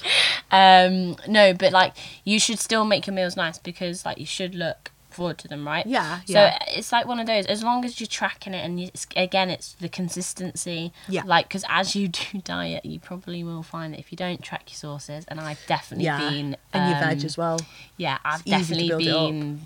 Um, 0.52 1.16
no, 1.28 1.54
but 1.54 1.72
like 1.74 1.94
you 2.24 2.40
should 2.40 2.60
still 2.60 2.86
make 2.86 3.08
your 3.08 3.14
meals 3.16 3.36
nice 3.36 3.58
because 3.58 4.06
like 4.06 4.18
you 4.20 4.26
should 4.26 4.54
look 4.54 4.92
forward 5.10 5.40
to 5.40 5.48
them, 5.48 5.66
right? 5.66 5.84
Yeah, 5.88 6.20
So 6.28 6.34
yeah. 6.34 6.60
it's 6.68 6.92
like 6.92 7.08
one 7.08 7.20
of 7.20 7.26
those. 7.26 7.48
As 7.48 7.64
long 7.64 7.84
as 7.84 8.00
you're 8.00 8.06
tracking 8.08 8.54
it, 8.54 8.64
and 8.64 8.80
you, 8.80 8.88
it's, 8.94 9.08
again, 9.16 9.50
it's 9.50 9.74
the 9.74 9.90
consistency. 9.90 10.94
Yeah. 11.10 11.24
Like 11.26 11.48
because 11.48 11.66
as 11.70 11.96
you 11.96 12.08
do 12.10 12.40
diet, 12.44 12.86
you 12.86 13.00
probably 13.00 13.44
will 13.44 13.64
find 13.64 13.94
that 13.94 14.00
if 14.00 14.12
you 14.12 14.16
don't 14.16 14.44
track 14.44 14.64
your 14.70 14.76
sources, 14.76 15.26
and 15.28 15.40
I've 15.40 15.60
definitely 15.66 16.06
Yeah. 16.06 16.20
been 16.30 16.56
and 16.72 16.88
your 16.90 16.98
um, 16.98 17.04
veg 17.04 17.26
as 17.26 17.36
well. 17.36 17.60
Yeah, 17.98 18.20
I've 18.24 18.44
to 18.44 18.50
definitely 18.52 18.90
build 18.90 19.02
it 19.02 19.08
up. 19.10 19.30
been 19.32 19.62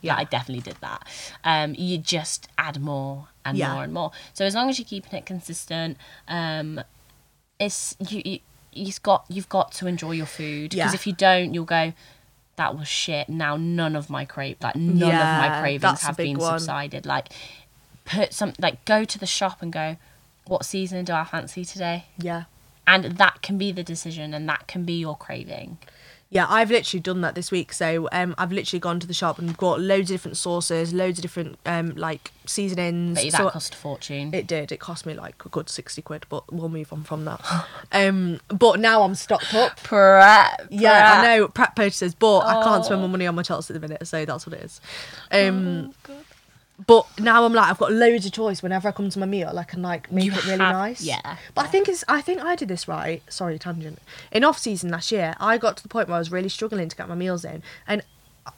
Yeah. 0.00 0.16
I 0.16 0.24
definitely 0.24 0.62
did 0.62 0.76
that. 0.80 1.06
Um, 1.44 1.74
you 1.76 1.98
just 1.98 2.48
add 2.56 2.80
more 2.80 3.28
and 3.44 3.56
Yeah. 3.58 3.72
more 3.74 3.84
and 3.84 3.92
more. 3.92 4.10
So 4.32 4.44
as 4.44 4.54
long 4.54 4.68
as 4.70 4.78
you're 4.78 4.86
keeping 4.86 5.18
it 5.18 5.26
consistent, 5.26 5.96
um, 6.28 6.80
it's 7.58 7.96
you, 8.08 8.22
you 8.24 8.38
you've 8.72 9.02
got 9.02 9.24
you've 9.28 9.48
got 9.48 9.72
to 9.72 9.86
enjoy 9.86 10.12
your 10.12 10.26
food 10.26 10.70
because 10.70 10.92
Yeah. 10.92 10.94
if 10.94 11.06
you 11.06 11.12
don't, 11.12 11.54
you'll 11.54 11.64
go. 11.64 11.92
That 12.56 12.78
was 12.78 12.86
shit. 12.88 13.28
Now 13.28 13.56
none 13.56 13.96
of 13.96 14.08
my 14.08 14.24
crave 14.24 14.56
like 14.62 14.76
none 14.76 15.02
of 15.10 15.40
my 15.50 15.60
cravings 15.60 16.02
have 16.02 16.16
been 16.16 16.38
one. 16.38 16.58
subsided. 16.60 17.04
Like 17.04 17.28
put 18.04 18.32
some 18.32 18.52
like 18.58 18.84
go 18.84 19.04
to 19.04 19.18
the 19.18 19.26
shop 19.26 19.60
and 19.60 19.72
go, 19.72 19.96
what 20.46 20.64
season 20.64 21.04
do 21.04 21.12
I 21.12 21.24
fancy 21.24 21.64
today? 21.64 22.04
Yeah. 22.18 22.44
And 22.86 23.04
that 23.18 23.40
can 23.42 23.56
be 23.58 23.72
the 23.72 23.82
decision, 23.82 24.34
and 24.34 24.46
that 24.48 24.66
can 24.66 24.84
be 24.84 24.92
your 24.94 25.16
craving. 25.16 25.78
Yeah, 26.30 26.46
I've 26.48 26.70
literally 26.70 27.00
done 27.00 27.20
that 27.20 27.36
this 27.36 27.52
week. 27.52 27.72
So 27.72 28.08
um, 28.10 28.34
I've 28.38 28.50
literally 28.50 28.80
gone 28.80 28.98
to 28.98 29.06
the 29.06 29.14
shop 29.14 29.38
and 29.38 29.56
got 29.56 29.80
loads 29.80 30.10
of 30.10 30.14
different 30.14 30.36
sauces, 30.36 30.92
loads 30.92 31.18
of 31.18 31.22
different 31.22 31.58
um, 31.64 31.94
like 31.94 32.32
seasonings. 32.44 33.22
But 33.22 33.30
that 33.30 33.36
So- 33.38 33.50
cost 33.50 33.74
a 33.74 33.76
fortune. 33.76 34.34
It 34.34 34.46
did. 34.48 34.72
It 34.72 34.80
cost 34.80 35.06
me 35.06 35.14
like 35.14 35.44
a 35.44 35.48
good 35.48 35.68
sixty 35.68 36.02
quid, 36.02 36.26
but 36.28 36.52
we'll 36.52 36.68
move 36.68 36.92
on 36.92 37.04
from 37.04 37.24
that. 37.26 37.40
um, 37.92 38.40
but 38.48 38.80
now 38.80 39.02
I'm 39.02 39.14
stocked 39.14 39.54
up. 39.54 39.80
Prep. 39.84 40.66
Yeah, 40.70 41.20
I 41.22 41.36
know 41.36 41.46
prep 41.48 41.76
purchases, 41.76 42.14
but 42.16 42.40
I 42.40 42.62
can't 42.64 42.84
spend 42.84 42.98
Oh. 43.00 43.02
my 43.06 43.10
money 43.12 43.26
on 43.28 43.34
my 43.36 43.42
Chelsea 43.44 43.72
at 43.72 43.80
the 43.80 43.86
minute, 43.86 44.04
so 44.08 44.24
that's 44.24 44.44
what 44.46 44.54
it 44.54 44.64
is. 44.64 44.80
Um, 45.30 45.94
but 46.86 47.06
now 47.20 47.44
I'm 47.44 47.52
like 47.52 47.70
I've 47.70 47.78
got 47.78 47.92
loads 47.92 48.26
of 48.26 48.32
choice 48.32 48.62
whenever 48.62 48.88
I 48.88 48.92
come 48.92 49.08
to 49.10 49.18
my 49.18 49.26
meal. 49.26 49.58
I 49.58 49.64
can 49.64 49.80
like 49.82 50.10
make 50.10 50.24
You 50.24 50.32
it 50.32 50.44
really 50.44 50.58
have- 50.58 50.72
nice. 50.74 51.00
yeah, 51.02 51.36
But 51.54 51.66
I 51.66 51.68
think 51.68 51.88
it's 51.88 52.04
I 52.08 52.20
think 52.20 52.42
I 52.42 52.56
did 52.56 52.68
this 52.68 52.88
right. 52.88 53.22
Sorry, 53.32 53.58
tangent. 53.58 54.00
In 54.32 54.42
off 54.44 54.58
season 54.58 54.90
last 54.90 55.12
year, 55.12 55.34
I 55.38 55.56
got 55.58 55.76
to 55.78 55.82
the 55.82 55.88
point 55.88 56.08
where 56.08 56.16
I 56.16 56.18
was 56.18 56.32
really 56.32 56.48
struggling 56.48 56.88
to 56.88 56.96
get 56.96 57.08
my 57.08 57.14
meals 57.14 57.44
in, 57.44 57.62
and 57.86 58.02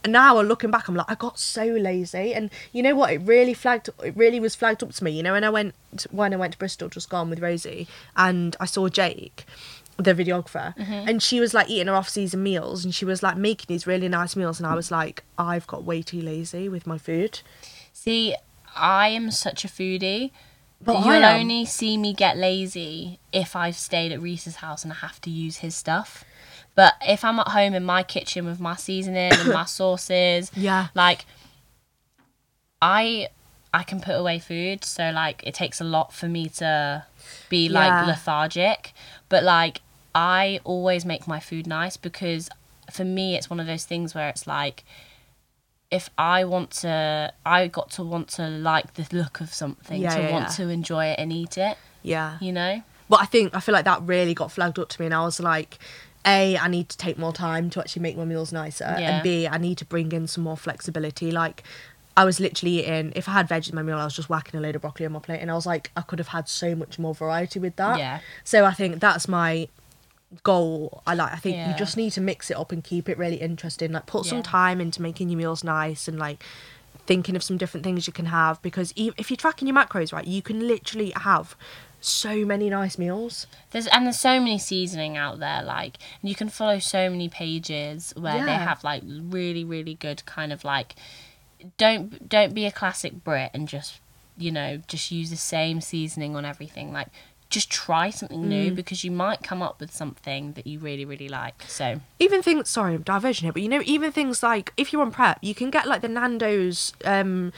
now 0.05 0.41
looking 0.41 0.71
back, 0.73 0.89
I'm 0.89 0.95
like 0.97 1.11
I 1.11 1.15
got 1.15 1.39
so 1.39 1.65
lazy, 1.65 2.35
and 2.35 2.51
you 2.73 2.83
know 2.83 2.95
what? 2.97 3.13
It 3.13 3.19
really 3.19 3.55
flagged. 3.55 3.91
It 4.03 4.17
really 4.17 4.41
was 4.41 4.55
flagged 4.55 4.83
up 4.83 4.93
to 4.93 5.05
me. 5.05 5.11
You 5.13 5.23
know, 5.23 5.33
when 5.33 5.45
I 5.45 5.51
went 5.51 5.75
when 6.11 6.33
I 6.33 6.37
went 6.37 6.53
to 6.55 6.59
Bristol, 6.59 6.89
just 6.89 7.09
gone 7.11 7.31
with 7.31 7.41
Rosie, 7.41 7.87
and 8.17 8.57
I 8.59 8.67
saw 8.67 8.89
Jake. 8.89 9.45
The 9.99 10.13
videographer, 10.13 10.77
mm-hmm. 10.77 11.09
and 11.09 11.23
she 11.23 11.41
was 11.41 11.55
like 11.55 11.71
eating 11.71 11.87
her 11.87 11.95
off-season 11.95 12.43
meals, 12.43 12.85
and 12.85 12.95
she 12.95 13.07
was 13.07 13.23
like 13.23 13.39
making 13.39 13.65
these 13.69 13.87
really 13.87 14.09
nice 14.09 14.37
meals, 14.37 14.61
and 14.61 14.67
I 14.67 14.75
was 14.75 14.91
like, 14.91 15.23
I've 15.39 15.67
got 15.67 15.85
way 15.85 16.03
too 16.03 16.21
lazy 16.21 16.69
with 16.69 16.87
my 16.87 16.99
food. 16.99 17.41
See, 18.07 18.37
I 18.75 19.09
am 19.09 19.31
such 19.31 19.65
a 19.65 19.69
foodie. 19.69 20.31
But 20.81 21.05
you'll 21.05 21.25
only 21.25 21.65
see 21.65 21.97
me 21.97 22.13
get 22.13 22.37
lazy 22.37 23.19
if 23.33 23.57
I've 23.57 23.75
stayed 23.77 24.13
at 24.13 24.21
Reese's 24.21 24.57
house 24.57 24.85
and 24.85 24.93
I 24.93 24.97
have 24.97 25.21
to 25.23 25.31
use 25.31 25.57
his 25.59 25.75
stuff. 25.75 26.23
But 26.75 26.95
if 27.01 27.25
I'm 27.25 27.41
at 27.41 27.49
home 27.49 27.73
in 27.75 27.83
my 27.83 28.03
kitchen 28.03 28.45
with 28.45 28.61
my 28.61 28.77
seasoning 28.77 29.33
and 29.33 29.51
my 29.51 29.65
sauces, 29.79 30.53
Yeah. 30.55 30.89
like 30.95 31.25
I 32.81 33.29
I 33.73 33.83
can 33.83 34.01
put 34.01 34.15
away 34.15 34.39
food, 34.39 34.85
so 34.85 35.11
like 35.11 35.43
it 35.45 35.55
takes 35.55 35.81
a 35.81 35.85
lot 35.85 36.13
for 36.13 36.29
me 36.29 36.49
to 36.51 37.05
be 37.49 37.69
like 37.69 37.89
Yeah. 37.89 38.07
lethargic. 38.07 38.93
But 39.29 39.43
like 39.43 39.81
I 40.15 40.61
always 40.63 41.05
make 41.05 41.27
my 41.27 41.41
food 41.41 41.67
nice 41.67 41.97
because 41.97 42.49
for 42.93 43.05
me 43.05 43.35
it's 43.35 43.51
one 43.51 43.59
of 43.59 43.67
those 43.67 43.85
things 43.87 44.15
where 44.15 44.29
it's 44.29 44.47
like 44.47 44.85
if 45.91 46.11
I 46.19 46.45
want 46.45 46.71
to 46.83 47.33
I 47.45 47.69
got 47.69 47.91
to 47.93 48.03
want 48.03 48.29
to 48.31 48.49
like 48.49 48.95
the 48.95 49.07
look 49.17 49.41
of 49.41 49.53
something 49.55 50.01
Yeah, 50.01 50.15
to 50.17 50.21
yeah, 50.23 50.33
want 50.33 50.45
yeah. 50.47 50.51
to 50.65 50.69
enjoy 50.69 51.07
it 51.07 51.19
and 51.19 51.33
eat 51.33 51.57
it, 51.59 51.77
Yeah. 52.03 52.39
you 52.41 52.53
know? 52.53 52.83
But 53.09 53.21
I 53.21 53.27
think 53.27 53.55
I 53.55 53.61
feel 53.61 53.73
like 53.73 53.85
that 53.85 54.03
really 54.03 54.35
got 54.35 54.51
flagged 54.51 54.79
up 54.79 54.89
to 54.89 55.01
me, 55.01 55.07
and 55.07 55.15
I 55.15 55.25
was 55.25 55.39
like, 55.39 55.79
A, 56.27 56.57
I 56.59 56.67
need 56.67 56.89
to 56.89 56.97
take 56.97 57.19
more 57.19 57.33
time 57.33 57.71
to 57.71 57.81
actually 57.81 58.03
make 58.03 58.17
my 58.17 58.25
meals 58.25 58.53
nicer, 58.53 58.83
and 58.85 59.23
B, 59.23 59.47
I 59.47 59.59
need 59.59 59.79
to 59.79 59.85
bring 59.85 60.11
in 60.11 60.27
some 60.27 60.43
more 60.43 60.57
flexibility. 60.57 61.31
Like, 61.31 61.63
I 62.17 62.25
was 62.25 62.41
literally 62.41 62.81
eating, 62.81 63.13
if 63.15 63.29
I 63.29 63.33
had 63.33 63.47
veg 63.47 63.69
in 63.69 63.77
my 63.77 63.83
meal, 63.83 63.99
I 63.99 64.05
was 64.05 64.17
just 64.17 64.29
whacking 64.29 64.59
a 64.59 64.61
load 64.63 64.75
of 64.75 64.83
broccoli 64.83 65.07
on 65.07 65.13
my 65.13 65.21
plate, 65.21 65.39
and 65.41 65.53
I 65.53 65.55
was 65.55 65.67
like, 65.67 65.93
I 65.97 66.01
could 66.01 66.19
have 66.19 66.29
had 66.29 66.49
so 66.49 66.75
much 66.75 66.99
more 66.99 67.15
variety 67.15 67.61
with 67.61 67.77
that. 67.77 67.99
Yeah. 68.01 68.19
So 68.43 68.65
I 68.65 68.73
think 68.73 68.99
that's 68.99 69.29
my 69.29 69.69
goal. 70.43 71.03
I 71.07 71.15
like. 71.15 71.33
I 71.33 71.37
think 71.37 71.57
Yeah. 71.57 71.71
you 71.71 71.77
just 71.79 71.97
need 71.97 72.11
to 72.13 72.21
mix 72.21 72.51
it 72.51 72.57
up 72.57 72.73
and 72.73 72.83
keep 72.83 73.09
it 73.09 73.19
really 73.19 73.37
interesting. 73.37 73.93
Like, 73.93 74.07
put 74.07 74.27
some 74.27 74.43
time 74.43 74.81
into 74.81 75.03
making 75.03 75.29
your 75.29 75.39
meals 75.39 75.63
nice 75.65 76.09
and 76.09 76.19
like 76.19 76.43
thinking 77.07 77.37
of 77.37 77.43
some 77.43 77.57
different 77.57 77.85
things 77.85 78.07
you 78.07 78.13
can 78.13 78.27
have 78.27 78.61
because 78.63 78.93
if 78.97 79.31
you're 79.31 79.37
tracking 79.37 79.69
your 79.69 79.77
macros 79.77 80.13
right, 80.13 80.27
you 80.27 80.43
can 80.43 80.67
literally 80.67 81.13
have 81.15 81.55
so 82.01 82.45
many 82.45 82.69
nice 82.69 82.99
meals. 82.99 83.47
There's 83.71 83.87
and 83.89 84.07
there's 84.07 84.19
so 84.19 84.39
many 84.39 84.59
seasoning 84.59 85.17
out 85.17 85.39
there, 85.39 85.63
like 85.63 85.99
you 86.23 86.35
can 86.35 86.49
follow 86.49 86.79
so 86.79 87.09
many 87.09 87.29
pages 87.29 88.13
where 88.17 88.45
they 88.45 88.53
have 88.53 88.83
like 88.85 89.03
really, 89.07 89.65
really 89.65 89.95
good 89.95 90.25
kind 90.27 90.53
of 90.53 90.65
like 90.65 90.95
don't 91.79 92.29
don't 92.29 92.55
be 92.55 92.67
a 92.67 92.73
classic 92.73 93.25
Brit 93.25 93.51
and 93.55 93.69
just 93.69 94.01
you 94.39 94.53
know, 94.53 94.83
just 94.87 95.11
use 95.11 95.31
the 95.31 95.37
same 95.37 95.81
seasoning 95.81 96.37
on 96.37 96.45
everything. 96.45 96.93
Like 96.93 97.09
just 97.49 97.71
try 97.71 98.11
something 98.11 98.49
new 98.49 98.73
Mm. 98.73 98.75
because 98.75 99.05
you 99.05 99.11
might 99.11 99.43
come 99.43 99.63
up 99.63 99.79
with 99.81 99.93
something 99.95 100.53
that 100.55 100.67
you 100.67 100.79
really, 100.81 101.05
really 101.05 101.29
like. 101.29 101.63
So 101.69 102.01
even 102.19 102.43
things 102.43 102.69
sorry 102.69 102.95
i'm 102.95 103.03
diversion 103.03 103.45
here 103.47 103.53
but 103.53 103.63
you 103.63 103.69
know 103.69 103.83
even 103.85 104.11
things 104.13 104.43
like 104.43 104.73
if 104.77 104.93
you're 104.93 105.03
on 105.03 105.11
prep 105.13 105.39
you 105.43 105.55
can 105.55 105.71
get 105.71 105.87
like 105.87 106.01
the 106.03 106.09
nando's 106.09 106.93
um 107.05 107.53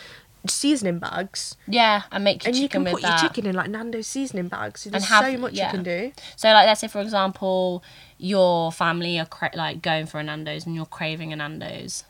seasoning 0.46 0.98
bags 0.98 1.56
yeah, 1.66 2.02
and 2.12 2.22
make 2.24 2.44
your 2.44 2.50
and 2.50 2.56
you 2.56 2.68
can 2.68 2.84
with 2.84 2.92
put 2.92 3.02
that. 3.02 3.20
your 3.22 3.28
chicken 3.28 3.46
in 3.46 3.54
like 3.56 3.68
nando's 3.70 4.06
seasoning 4.06 4.46
bags 4.48 4.82
so 4.82 4.90
there's 4.90 5.08
have- 5.08 5.24
so 5.24 5.36
much 5.38 5.54
yeah. 5.54 5.66
you 5.66 5.70
can 5.74 5.82
do 5.82 6.12
So, 6.36 6.48
like, 6.52 6.66
let's 6.66 6.80
say, 6.80 6.88
for 6.88 7.00
example, 7.00 7.82
your 8.18 8.70
family 8.72 9.18
are 9.18 9.26
cra- 9.26 9.50
like 9.54 9.82
going 9.82 10.06
for 10.06 10.18
a 10.20 10.22
Nando's 10.22 10.64
and 10.66 10.74
you're 10.74 10.86
craving 10.86 11.32
a 11.32 11.36
Nando's. 11.36 12.04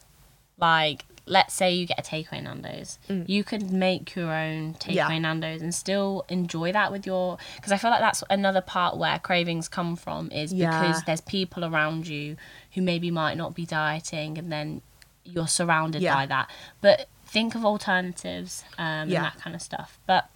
Like, 0.58 1.04
let's 1.30 1.54
say 1.54 1.72
you 1.72 1.86
get 1.86 1.98
a 1.98 2.02
takeaway 2.02 2.42
Nando's, 2.42 2.98
you 3.08 3.44
could 3.44 3.70
make 3.70 4.14
your 4.16 4.32
own 4.32 4.74
takeaway 4.74 4.88
Mm. 4.92 4.94
Yeah. 5.10 5.18
Nando's 5.18 5.62
and 5.62 5.74
still 5.74 6.24
enjoy 6.28 6.72
that 6.72 6.90
with 6.92 7.06
your. 7.06 7.38
Because 7.56 7.72
I 7.72 7.76
feel 7.76 7.90
like 7.90 8.00
that's 8.00 8.24
another 8.30 8.60
part 8.60 8.96
where 8.96 9.18
cravings 9.18 9.68
come 9.68 9.96
from 9.96 10.30
is 10.32 10.52
Yeah. 10.52 10.70
because 10.80 11.02
there's 11.04 11.20
people 11.20 11.64
around 11.64 12.06
you 12.06 12.36
who 12.74 12.82
maybe 12.82 13.10
might 13.10 13.36
not 13.36 13.54
be 13.54 13.66
dieting, 13.66 14.38
and 14.38 14.50
then 14.50 14.82
you're 15.24 15.46
surrounded 15.48 16.02
Yeah. 16.02 16.14
by 16.14 16.26
that. 16.26 16.50
But 16.80 17.08
think 17.26 17.54
of 17.54 17.64
alternatives 17.64 18.64
um, 18.78 18.84
and 18.84 19.12
that 19.12 19.38
kind 19.38 19.54
of 19.54 19.60
stuff. 19.62 19.98
But 20.06 20.28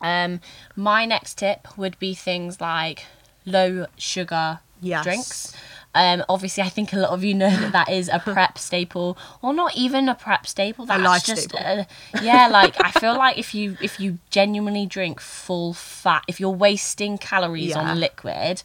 um, 0.00 0.40
my 0.76 1.04
next 1.04 1.36
tip 1.38 1.76
would 1.76 1.98
be 1.98 2.14
things 2.14 2.60
like 2.60 3.04
low 3.44 3.86
sugar 3.98 4.60
Yes. 4.80 5.04
drinks. 5.04 5.54
Um, 5.94 6.24
obviously, 6.28 6.62
I 6.62 6.68
think 6.68 6.92
a 6.92 6.96
lot 6.96 7.10
of 7.10 7.24
you 7.24 7.34
know 7.34 7.50
that 7.50 7.72
that 7.72 7.88
is 7.90 8.08
a 8.08 8.20
prep 8.20 8.58
staple, 8.58 9.18
or 9.42 9.52
not 9.52 9.76
even 9.76 10.08
a 10.08 10.14
prep 10.14 10.46
staple. 10.46 10.86
That's 10.86 11.26
just 11.26 11.50
staple. 11.50 11.58
uh, 11.66 11.84
yeah. 12.22 12.46
Like 12.48 12.76
I 12.84 12.90
feel 12.92 13.16
like 13.16 13.38
if 13.38 13.54
you 13.54 13.76
if 13.82 13.98
you 13.98 14.18
genuinely 14.30 14.86
drink 14.86 15.20
full 15.20 15.72
fat, 15.74 16.22
if 16.28 16.38
you're 16.38 16.50
wasting 16.50 17.18
calories 17.18 17.70
Yeah. 17.70 17.80
on 17.80 17.98
liquid, 17.98 18.62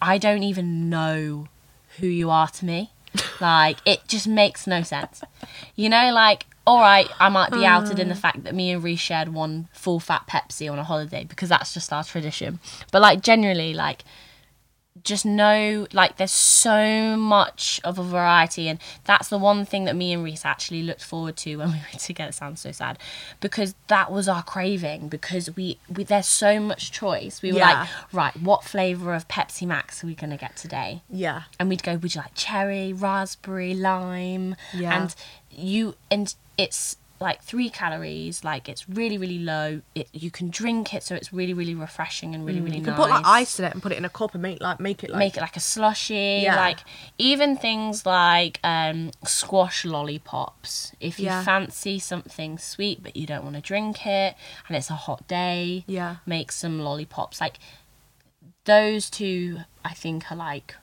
I 0.00 0.16
don't 0.18 0.44
even 0.44 0.88
know 0.88 1.48
who 1.98 2.06
you 2.06 2.30
are 2.30 2.48
to 2.48 2.64
me. 2.64 2.92
Like 3.40 3.78
it 3.84 4.06
just 4.06 4.26
makes 4.28 4.66
no 4.66 4.82
sense. 4.82 5.22
You 5.74 5.88
know, 5.88 6.12
like 6.12 6.46
all 6.66 6.80
right, 6.80 7.08
I 7.20 7.28
might 7.28 7.50
be 7.50 7.66
outed 7.66 7.98
in 7.98 8.08
the 8.08 8.14
fact 8.14 8.44
that 8.44 8.54
me 8.54 8.70
and 8.70 8.82
Reece 8.82 8.98
shared 9.00 9.28
one 9.34 9.68
full 9.74 10.00
fat 10.00 10.26
Pepsi 10.28 10.70
on 10.70 10.78
a 10.78 10.84
holiday 10.84 11.24
because 11.24 11.48
that's 11.50 11.74
just 11.74 11.92
our 11.92 12.04
tradition. 12.04 12.58
But 12.90 13.02
like 13.02 13.20
generally, 13.22 13.74
like 13.74 14.02
just 15.02 15.26
know 15.26 15.86
like 15.92 16.16
there's 16.18 16.30
so 16.30 17.16
much 17.16 17.80
of 17.82 17.98
a 17.98 18.02
variety 18.04 18.68
and 18.68 18.78
that's 19.04 19.28
the 19.28 19.36
one 19.36 19.64
thing 19.64 19.84
that 19.86 19.96
me 19.96 20.12
and 20.12 20.22
Reese 20.22 20.44
actually 20.44 20.84
looked 20.84 21.02
forward 21.02 21.36
to 21.38 21.56
when 21.56 21.72
we 21.72 21.78
were 21.92 21.98
together. 21.98 22.28
It 22.28 22.34
sounds 22.34 22.60
so 22.60 22.70
sad. 22.70 22.98
Because 23.40 23.74
that 23.88 24.12
was 24.12 24.28
our 24.28 24.42
craving 24.44 25.08
because 25.08 25.54
we, 25.56 25.78
we 25.94 26.04
there's 26.04 26.28
so 26.28 26.60
much 26.60 26.92
choice. 26.92 27.42
We 27.42 27.52
were 27.52 27.58
Yeah. 27.58 27.80
like 27.80 27.88
right 28.12 28.36
what 28.40 28.62
flavor 28.62 29.14
of 29.14 29.26
Pepsi 29.26 29.66
Max 29.66 30.04
are 30.04 30.06
we 30.06 30.14
gonna 30.14 30.36
get 30.36 30.56
today? 30.56 31.02
Yeah. 31.10 31.42
And 31.58 31.68
we'd 31.68 31.82
go 31.82 31.96
would 31.96 32.14
you 32.14 32.20
like 32.20 32.34
cherry 32.34 32.92
raspberry 32.92 33.74
lime? 33.74 34.54
Yeah. 34.72 35.02
and 35.02 35.14
you 35.50 35.96
and 36.10 36.32
it's 36.56 36.96
like 37.20 37.42
three 37.42 37.70
calories 37.70 38.42
like 38.44 38.68
it's 38.68 38.88
really 38.88 39.16
really 39.16 39.38
low 39.38 39.80
it, 39.94 40.08
you 40.12 40.30
can 40.30 40.50
drink 40.50 40.92
it 40.92 41.02
so 41.02 41.14
it's 41.14 41.32
really 41.32 41.54
really 41.54 41.74
refreshing 41.74 42.34
and 42.34 42.44
really 42.44 42.60
really 42.60 42.76
Mm. 42.76 42.78
you 42.80 42.84
can 42.84 42.92
nice 42.94 43.00
put 43.00 43.10
like 43.10 43.24
ice 43.26 43.58
in 43.60 43.64
it 43.64 43.72
and 43.72 43.82
put 43.82 43.92
it 43.92 43.98
in 43.98 44.04
a 44.04 44.08
cup 44.08 44.34
and 44.34 44.42
make 44.42 44.60
like 44.60 44.80
make 44.80 45.04
it 45.04 45.10
like 45.10 45.18
make 45.18 45.36
it 45.36 45.40
like 45.40 45.56
a 45.56 45.60
slushy 45.60 46.40
Yeah. 46.42 46.56
like 46.56 46.80
even 47.16 47.56
things 47.56 48.04
like 48.04 48.58
um 48.64 49.12
squash 49.24 49.84
lollipops 49.84 50.92
if 51.00 51.18
you 51.20 51.26
Yeah. 51.26 51.44
fancy 51.44 51.98
something 51.98 52.58
sweet 52.58 53.02
but 53.02 53.16
you 53.16 53.26
don't 53.26 53.44
want 53.44 53.54
to 53.56 53.62
drink 53.62 54.04
it 54.06 54.34
and 54.66 54.76
it's 54.76 54.90
a 54.90 54.94
hot 54.94 55.26
day 55.28 55.84
Yeah. 55.86 56.16
make 56.26 56.50
some 56.52 56.80
lollipops 56.80 57.40
like 57.40 57.58
those 58.64 59.08
two 59.10 59.58
i 59.84 59.92
think 59.94 60.30
are 60.32 60.36
like 60.36 60.74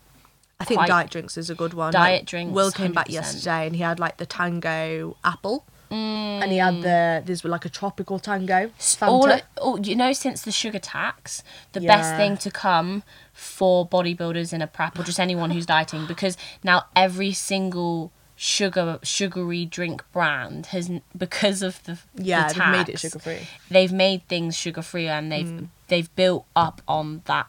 I 0.59 0.63
think 0.63 0.77
quite- 0.77 0.87
diet 0.89 1.09
drinks 1.09 1.37
is 1.37 1.49
a 1.49 1.55
good 1.55 1.73
one. 1.73 1.91
Diet 1.91 2.19
Like, 2.21 2.25
drinks, 2.27 2.53
Will 2.53 2.69
came 2.71 2.93
back 2.93 3.07
100%. 3.07 3.13
yesterday 3.13 3.65
and 3.65 3.75
he 3.75 3.81
had 3.81 3.99
like 3.99 4.17
the 4.17 4.27
tango 4.27 5.17
apple, 5.23 5.65
and 5.91 6.51
he 6.51 6.58
had 6.58 6.82
the 6.82 7.21
there's 7.25 7.43
were 7.43 7.49
like 7.49 7.65
a 7.65 7.69
tropical 7.69 8.19
tango. 8.19 8.71
Fanta. 8.80 9.08
all, 9.08 9.39
all 9.62 9.80
you 9.80 9.95
know 9.95 10.13
since 10.13 10.41
the 10.41 10.51
sugar 10.51 10.80
tax 10.80 11.43
the 11.73 11.82
best 11.82 12.15
thing 12.15 12.38
to 12.38 12.49
come 12.51 13.04
for 13.34 13.88
bodybuilders 13.88 14.54
in 14.54 14.62
a 14.62 14.67
prep 14.67 14.97
or 14.99 15.04
just 15.04 15.19
anyone 15.19 15.51
who's 15.51 15.65
dieting 15.65 16.06
because 16.08 16.38
now 16.63 16.86
every 16.95 17.32
single 17.34 18.12
sugar 18.36 18.97
sugary 19.04 19.65
drink 19.65 20.04
brand 20.12 20.67
has 20.67 20.89
because 21.15 21.62
of 21.62 21.84
the 21.84 21.99
Yeah, 22.15 22.47
the 22.47 22.54
they've 22.56 22.71
made 22.71 22.89
it 22.89 22.99
sugar 22.99 23.19
free. 23.19 23.47
They've 23.69 23.91
made 23.93 24.27
things 24.27 24.58
sugar 24.58 24.82
free 24.82 25.08
and 25.08 25.32
they've 25.32 25.45
Mm. 25.47 25.67
they've 25.89 26.15
built 26.15 26.45
up 26.56 26.82
on 26.88 27.21
that 27.25 27.47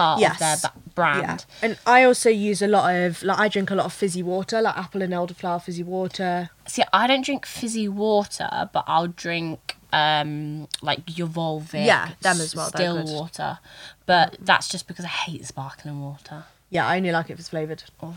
part 0.00 0.22
of 0.22 0.38
their 0.38 0.56
brand. 0.94 1.22
Yeah, 1.22 1.66
and 1.66 1.78
I 1.86 2.04
also 2.04 2.30
use 2.30 2.62
a 2.62 2.68
lot 2.68 2.94
of 2.94 3.22
like 3.22 3.38
I 3.38 3.48
drink 3.48 3.70
a 3.70 3.74
lot 3.74 3.86
of 3.86 3.92
fizzy 3.92 4.22
water, 4.22 4.60
like 4.60 4.76
apple 4.76 5.02
and 5.02 5.12
elderflower 5.12 5.62
fizzy 5.62 5.82
water. 5.82 6.50
See, 6.66 6.82
I 6.92 7.06
don't 7.06 7.24
drink 7.24 7.46
fizzy 7.46 7.88
water, 7.88 8.70
but 8.72 8.84
I'll 8.86 9.08
drink 9.08 9.76
um 9.92 10.68
like 10.82 11.18
your 11.18 11.28
Yeah, 11.72 12.10
them 12.20 12.40
as 12.40 12.54
well, 12.54 12.68
still 12.68 13.04
water. 13.04 13.58
But 14.06 14.36
that's 14.40 14.68
just 14.68 14.86
because 14.86 15.04
I 15.04 15.08
hate 15.08 15.44
sparkling 15.46 16.00
water. 16.00 16.44
Yeah, 16.70 16.86
I 16.86 16.96
only 16.96 17.10
like 17.10 17.30
it 17.30 17.34
if 17.34 17.40
it's 17.40 17.48
flavoured. 17.48 17.82
Oh. 18.02 18.16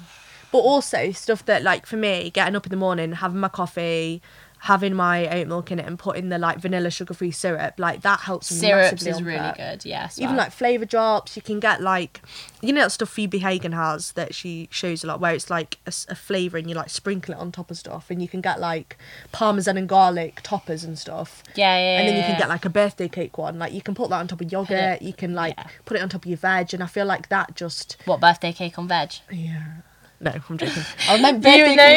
But 0.52 0.60
also 0.60 1.12
stuff 1.12 1.46
that 1.46 1.64
like 1.64 1.88
for 1.88 1.98
me, 1.98 2.30
getting 2.30 2.56
up 2.56 2.68
in 2.68 2.70
the 2.70 2.78
morning, 2.78 3.14
having 3.14 3.40
my 3.40 3.48
coffee, 3.48 4.22
having 4.64 4.94
my 4.94 5.28
oat 5.28 5.48
milk 5.48 5.72
in 5.72 5.80
it, 5.80 5.86
and 5.86 6.00
putting 6.00 6.30
the 6.30 6.38
like 6.38 6.58
vanilla 6.58 6.90
sugar 6.90 7.14
free 7.14 7.32
syrup, 7.32 7.74
like 7.78 8.02
that 8.02 8.22
helps 8.22 8.50
me 8.50 8.60
Syrups 8.60 8.94
massively 8.94 9.12
is 9.12 9.18
on 9.18 9.24
really 9.26 9.40
prep. 9.40 9.58
good. 9.58 9.86
Yes, 9.86 10.18
Even 10.18 10.38
like 10.38 10.54
flavour 10.54 10.86
drops, 10.86 11.36
you 11.36 11.42
can 11.42 11.60
get 11.60 11.82
like, 11.82 12.22
you 12.62 12.72
know 12.72 12.84
that 12.84 12.92
stuff 12.92 13.10
Phoebe 13.10 13.40
Hagen 13.40 13.74
has 13.74 14.14
that 14.14 14.34
she 14.34 14.70
shows 14.72 15.04
a 15.04 15.08
lot, 15.08 15.20
where 15.20 15.34
it's 15.34 15.50
like 15.50 15.80
a 15.86 16.16
flavour 16.16 16.58
and 16.58 16.70
you 16.70 16.76
like 16.76 16.90
sprinkle 16.90 17.34
it 17.34 17.38
on 17.38 17.52
top 17.52 17.72
of 17.72 17.78
stuff, 17.78 18.10
and 18.10 18.22
you 18.22 18.28
can 18.30 18.40
get 18.40 18.62
like 18.62 18.98
parmesan 19.34 19.78
and 19.78 19.90
garlic 19.90 20.40
toppers 20.44 20.86
and 20.86 20.98
stuff. 20.98 21.44
yeah, 21.56 21.78
yeah, 21.78 22.00
and 22.00 22.08
then 22.08 22.16
you 22.16 22.22
yeah, 22.22 22.28
can 22.28 22.36
yeah. 22.36 22.40
get 22.40 22.50
like 22.50 22.64
a 22.64 22.70
birthday 22.70 23.10
cake 23.10 23.38
one. 23.38 23.60
Like 23.60 23.74
you 23.74 23.82
can 23.82 23.96
put 23.96 24.10
that 24.12 24.20
on 24.20 24.30
top 24.30 24.40
of 24.40 24.50
yogurt. 24.50 25.02
You 25.02 25.12
can 25.12 25.34
like 25.34 25.56
yeah. 25.58 25.68
put 25.84 25.98
it 25.98 26.02
on 26.02 26.08
top 26.08 26.24
of 26.24 26.30
your 26.30 26.38
veg, 26.38 26.74
and 26.74 26.82
I 26.82 26.88
feel 26.88 27.06
like 27.06 27.28
that 27.28 27.54
just 27.56 27.98
what 28.06 28.22
birthday 28.22 28.54
cake 28.54 28.80
on 28.80 28.88
veg. 28.88 29.12
yeah. 29.30 29.82
No, 30.24 30.32
I'm 30.50 30.58
joking. 30.58 30.84
I 31.10 31.22
meant 31.22 31.38
You, 31.38 31.42
birthday, 31.66 31.76
no, 31.76 31.88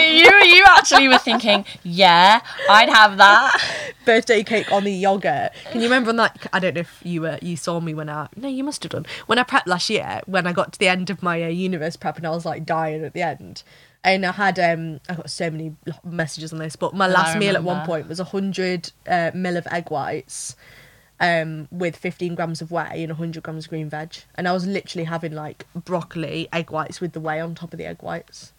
you 0.40 0.56
you 0.56 0.64
actually 0.66 1.08
were 1.08 1.18
thinking, 1.18 1.64
yeah, 1.84 2.40
I'd 2.68 2.88
have 2.88 3.16
that. 3.18 3.92
birthday 4.04 4.42
cake 4.42 4.70
on 4.72 4.84
the 4.84 4.92
yogurt. 4.92 5.52
Can 5.70 5.80
you 5.80 5.86
remember 5.86 6.10
on 6.10 6.16
that? 6.16 6.46
I 6.52 6.58
don't 6.58 6.74
know 6.74 6.80
if 6.80 7.00
you 7.04 7.22
were 7.22 7.38
you 7.42 7.56
saw 7.56 7.80
me 7.80 7.94
when 7.94 8.08
I 8.08 8.28
no, 8.36 8.48
you 8.48 8.64
must 8.64 8.82
have 8.82 8.90
done 8.90 9.06
when 9.26 9.38
I 9.38 9.44
prepped 9.44 9.66
last 9.66 9.88
year. 9.90 10.20
When 10.26 10.46
I 10.46 10.52
got 10.52 10.72
to 10.72 10.78
the 10.78 10.88
end 10.88 11.10
of 11.10 11.22
my 11.22 11.42
uh, 11.42 11.48
universe 11.48 11.96
prep 11.96 12.16
and 12.16 12.26
I 12.26 12.30
was 12.30 12.44
like 12.44 12.66
dying 12.66 13.04
at 13.04 13.12
the 13.14 13.22
end. 13.22 13.62
And 14.04 14.24
I 14.24 14.32
had 14.32 14.58
um 14.58 15.00
I 15.08 15.14
got 15.14 15.30
so 15.30 15.50
many 15.50 15.74
messages 16.04 16.52
on 16.52 16.58
this, 16.58 16.76
but 16.76 16.94
my 16.94 17.06
last 17.08 17.38
meal 17.38 17.56
at 17.56 17.64
one 17.64 17.84
point 17.86 18.08
was 18.08 18.20
a 18.20 18.24
hundred 18.24 18.92
uh, 19.08 19.30
mil 19.34 19.56
of 19.56 19.66
egg 19.70 19.90
whites, 19.90 20.54
um, 21.20 21.68
with 21.70 21.96
fifteen 21.96 22.34
grams 22.34 22.60
of 22.60 22.70
whey 22.70 23.02
and 23.02 23.12
hundred 23.12 23.42
grams 23.42 23.64
of 23.64 23.70
green 23.70 23.88
veg, 23.88 24.14
and 24.34 24.46
I 24.48 24.52
was 24.52 24.66
literally 24.66 25.04
having 25.04 25.32
like 25.32 25.66
broccoli 25.74 26.48
egg 26.52 26.70
whites 26.70 27.00
with 27.00 27.12
the 27.12 27.20
whey 27.20 27.40
on 27.40 27.54
top 27.54 27.72
of 27.72 27.78
the 27.78 27.86
egg 27.86 28.02
whites, 28.02 28.52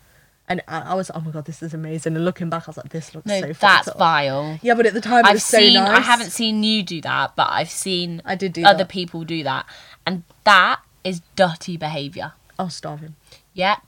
and 0.49 0.61
I, 0.67 0.79
I 0.79 0.93
was 0.95 1.11
oh 1.13 1.19
my 1.21 1.31
god 1.31 1.45
this 1.45 1.61
is 1.61 1.73
amazing. 1.73 2.15
And 2.15 2.25
looking 2.25 2.49
back, 2.49 2.63
I 2.67 2.71
was 2.71 2.77
like 2.77 2.89
this 2.89 3.13
looks 3.13 3.27
No, 3.27 3.41
so 3.41 3.53
that's 3.53 3.87
up. 3.89 3.97
vile. 3.97 4.59
Yeah, 4.61 4.73
but 4.73 4.85
at 4.87 4.93
the 4.93 5.01
time 5.01 5.25
I've 5.25 5.33
was 5.35 5.45
so 5.45 5.57
seen. 5.59 5.75
nice. 5.75 5.97
I 5.97 6.01
haven't 6.01 6.31
seen 6.31 6.63
you 6.63 6.81
do 6.83 6.99
that, 7.01 7.35
but 7.35 7.47
I've 7.49 7.69
seen 7.69 8.21
I 8.25 8.35
did 8.35 8.53
do 8.53 8.63
other 8.63 8.79
that. 8.79 8.89
people 8.89 9.23
do 9.23 9.43
that, 9.43 9.65
and 10.05 10.23
that 10.43 10.79
is 11.03 11.21
dirty 11.35 11.77
behaviour. 11.77 12.33
I 12.59 12.63
was 12.63 12.73
starving. 12.75 13.15
Yep, 13.53 13.79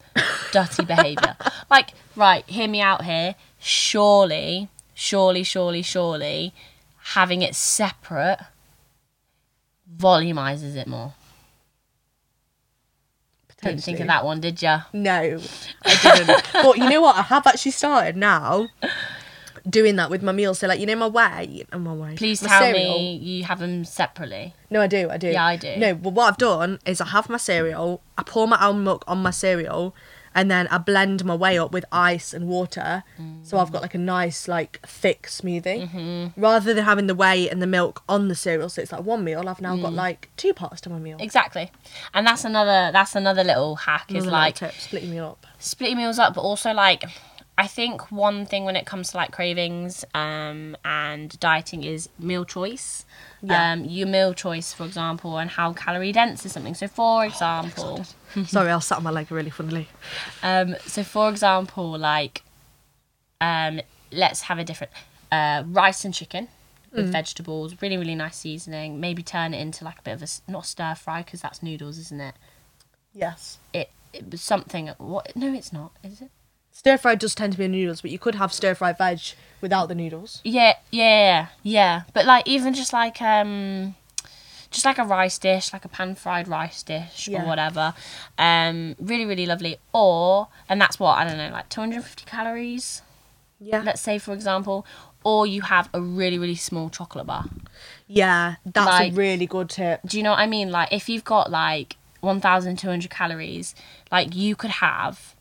dirty 0.51 0.86
behaviour. 0.86 1.36
Like, 1.71 1.91
right, 2.15 2.43
hear 2.49 2.67
me 2.67 2.82
out 2.82 3.05
here. 3.05 3.36
Surely, 3.60 4.69
surely, 4.95 5.43
surely, 5.43 5.82
surely, 5.84 6.51
having 7.13 7.41
it 7.43 7.53
separate 7.55 8.39
volumizes 9.97 10.75
it 10.75 10.88
more. 10.88 11.13
Didn't 13.62 13.84
think 13.84 13.99
of 13.99 14.08
that 14.08 14.23
one, 14.23 14.39
did 14.39 14.62
you? 14.62 14.78
No, 14.93 15.39
I 15.84 16.15
didn't. 16.15 16.43
but 16.54 16.78
you 16.78 16.89
know 16.89 17.02
what? 17.02 17.17
I 17.17 17.23
have 17.23 17.45
actually 17.45 17.71
started 17.71 18.15
now 18.15 18.69
doing 19.69 19.97
that 19.97 20.10
with 20.10 20.23
my 20.23 20.32
meals. 20.32 20.60
So 20.60 20.67
like 20.67 20.80
you 20.80 20.86
know 20.86 20.95
my 20.95 21.08
whey 21.08 21.65
and 21.71 21.84
my 21.84 21.93
whey. 21.93 22.15
Please 22.15 22.41
my 22.41 22.47
tell 22.47 22.62
cereal. 22.62 22.97
me 22.97 23.15
you 23.17 23.43
have 23.43 23.60
them 23.60 23.84
separately. 23.84 24.54
No, 24.69 24.82
I 24.82 24.88
do. 24.88 25.10
I 25.10 25.17
do. 25.17 25.30
Yeah, 25.30 25.45
I 25.45 25.56
do. 25.58 25.75
No, 25.75 25.93
but 25.95 26.13
what 26.13 26.30
I've 26.30 26.38
done 26.38 26.80
is 26.86 27.02
I 27.02 27.08
have 27.08 27.30
my 27.30 27.38
cereal. 27.38 28.02
I 28.17 28.23
pour 28.23 28.47
my 28.47 28.58
almond 28.58 28.86
milk 28.86 29.04
on 29.08 29.19
my 29.19 29.32
cereal, 29.32 29.95
and 30.35 30.49
then 30.49 30.67
I 30.67 30.77
blend 30.77 31.23
my 31.25 31.35
whey 31.35 31.57
up 31.57 31.71
with 31.71 31.85
ice 31.91 32.33
and 32.33 32.47
water. 32.47 33.03
So 33.43 33.57
I've 33.57 33.71
got 33.71 33.81
like 33.81 33.95
a 33.95 33.99
nice 33.99 34.47
like 34.47 34.79
thick 34.85 35.23
smoothie. 35.23 35.89
Mm-hmm. 35.89 36.41
Rather 36.41 36.73
than 36.73 36.83
having 36.85 37.07
the 37.07 37.15
whey 37.15 37.49
and 37.49 37.61
the 37.61 37.67
milk 37.67 38.03
on 38.07 38.27
the 38.27 38.35
cereal, 38.35 38.69
so 38.69 38.81
it's 38.81 38.91
like 38.91 39.03
one 39.03 39.23
meal. 39.23 39.47
I've 39.49 39.61
now 39.61 39.75
Mm. 39.75 39.81
got 39.81 39.93
like 39.93 40.29
two 40.37 40.53
parts 40.53 40.81
to 40.81 40.89
my 40.89 40.99
meal. 40.99 41.17
Exactly, 41.19 41.71
and 42.13 42.25
that's 42.27 42.43
another 42.45 42.91
that's 42.91 43.15
another 43.15 43.43
little 43.43 43.75
hack 43.75 44.05
is 44.09 44.25
little 44.25 44.31
like 44.31 44.55
tip, 44.55 44.73
splitting 44.73 45.11
meal 45.11 45.25
up. 45.25 45.45
splitting 45.59 45.97
meals 45.97 46.19
up, 46.19 46.33
but 46.33 46.41
also 46.41 46.71
like 46.73 47.03
I 47.57 47.67
think 47.67 48.09
one 48.09 48.45
thing 48.45 48.63
when 48.63 48.77
it 48.77 48.85
comes 48.85 49.11
to 49.11 49.17
like 49.17 49.31
cravings 49.31 50.05
um, 50.13 50.77
and 50.85 51.37
dieting 51.41 51.83
is 51.83 52.07
meal 52.17 52.45
choice. 52.45 53.05
Yeah. 53.41 53.73
Um, 53.73 53.83
your 53.83 54.07
meal 54.07 54.33
choice, 54.33 54.71
for 54.71 54.85
example, 54.85 55.37
and 55.37 55.49
how 55.49 55.73
calorie 55.73 56.13
dense 56.13 56.45
is 56.45 56.53
something. 56.53 56.73
So, 56.73 56.87
for 56.87 57.25
example, 57.25 58.05
Sorry, 58.47 58.69
I'll 58.69 58.81
sat 58.81 58.97
on 58.97 59.03
my 59.03 59.11
leg 59.11 59.31
really 59.31 59.49
funnily. 59.49 59.87
um, 60.43 60.75
so 60.85 61.03
for 61.03 61.29
example, 61.29 61.97
like, 61.97 62.43
um, 63.41 63.81
let's 64.11 64.41
have 64.43 64.59
a 64.59 64.63
different 64.63 64.91
uh, 65.31 65.63
rice 65.67 66.03
and 66.05 66.13
chicken 66.13 66.47
with 66.91 67.07
Mm. 67.07 67.11
vegetables, 67.11 67.75
really 67.81 67.97
really 67.97 68.15
nice 68.15 68.37
seasoning. 68.37 68.99
Maybe 68.99 69.21
turn 69.21 69.53
it 69.53 69.61
into 69.61 69.85
like 69.85 69.99
a 69.99 70.01
bit 70.01 70.13
of 70.13 70.23
a 70.23 70.27
not 70.51 70.65
stir 70.65 70.95
fry 70.95 71.21
because 71.21 71.41
that's 71.41 71.61
noodles, 71.61 71.97
isn't 71.99 72.19
it? 72.19 72.35
Yes. 73.13 73.59
It 73.73 73.91
it 74.13 74.31
was 74.31 74.41
something. 74.41 74.87
What? 74.97 75.35
No, 75.35 75.53
it's 75.53 75.71
not. 75.71 75.91
Is 76.03 76.21
it? 76.21 76.31
Stir 76.71 76.97
fry 76.97 77.13
does 77.15 77.35
tend 77.35 77.53
to 77.53 77.59
be 77.59 77.67
noodles, 77.67 78.01
but 78.01 78.09
you 78.09 78.17
could 78.17 78.35
have 78.35 78.51
stir 78.53 78.73
fried 78.73 78.97
veg 78.97 79.19
without 79.61 79.87
the 79.87 79.93
noodles. 79.95 80.41
Yeah, 80.43 80.77
yeah, 80.91 81.47
yeah. 81.61 82.03
But 82.13 82.25
like 82.25 82.47
even 82.47 82.73
just 82.73 82.91
like 82.93 83.21
um 83.21 83.95
just 84.71 84.86
like 84.86 84.97
a 84.99 85.03
rice 85.03 85.38
dish, 85.39 85.73
like 85.73 85.84
a 85.86 85.88
pan 85.89 86.15
fried 86.15 86.47
rice 86.47 86.84
dish 86.84 87.27
Yeah. 87.27 87.43
or 87.43 87.47
whatever. 87.47 87.93
Um 88.38 88.95
really 88.99 89.25
really 89.25 89.45
lovely. 89.45 89.77
Or 89.93 90.47
and 90.67 90.79
that's 90.79 90.99
what, 90.99 91.17
I 91.17 91.23
don't 91.25 91.38
know, 91.38 91.49
like 91.51 91.69
250 91.69 92.25
calories, 92.25 93.01
Yeah. 93.60 93.82
let's 93.82 94.01
say 94.01 94.19
for 94.19 94.34
example, 94.34 94.86
or 95.23 95.45
you 95.47 95.62
have 95.62 95.89
a 95.93 95.99
really 96.01 96.38
really 96.39 96.55
small 96.55 96.89
chocolate 96.89 97.25
bar. 97.27 97.45
Yeah, 98.08 98.55
that's 98.65 98.86
Like- 98.88 99.12
a 99.13 99.15
really 99.15 99.45
good 99.47 99.69
tip. 99.69 100.01
Do 100.05 100.17
you 100.17 100.23
know 100.23 100.32
what 100.32 100.39
I 100.39 100.47
mean? 100.47 100.71
Like 100.71 100.91
if 100.91 101.10
you've 101.10 101.23
got 101.25 101.49
like 101.51 101.97
1200 102.21 103.10
calories, 103.10 103.75
like 104.12 104.36
you 104.36 104.55
could 104.55 104.71
have 104.71 105.36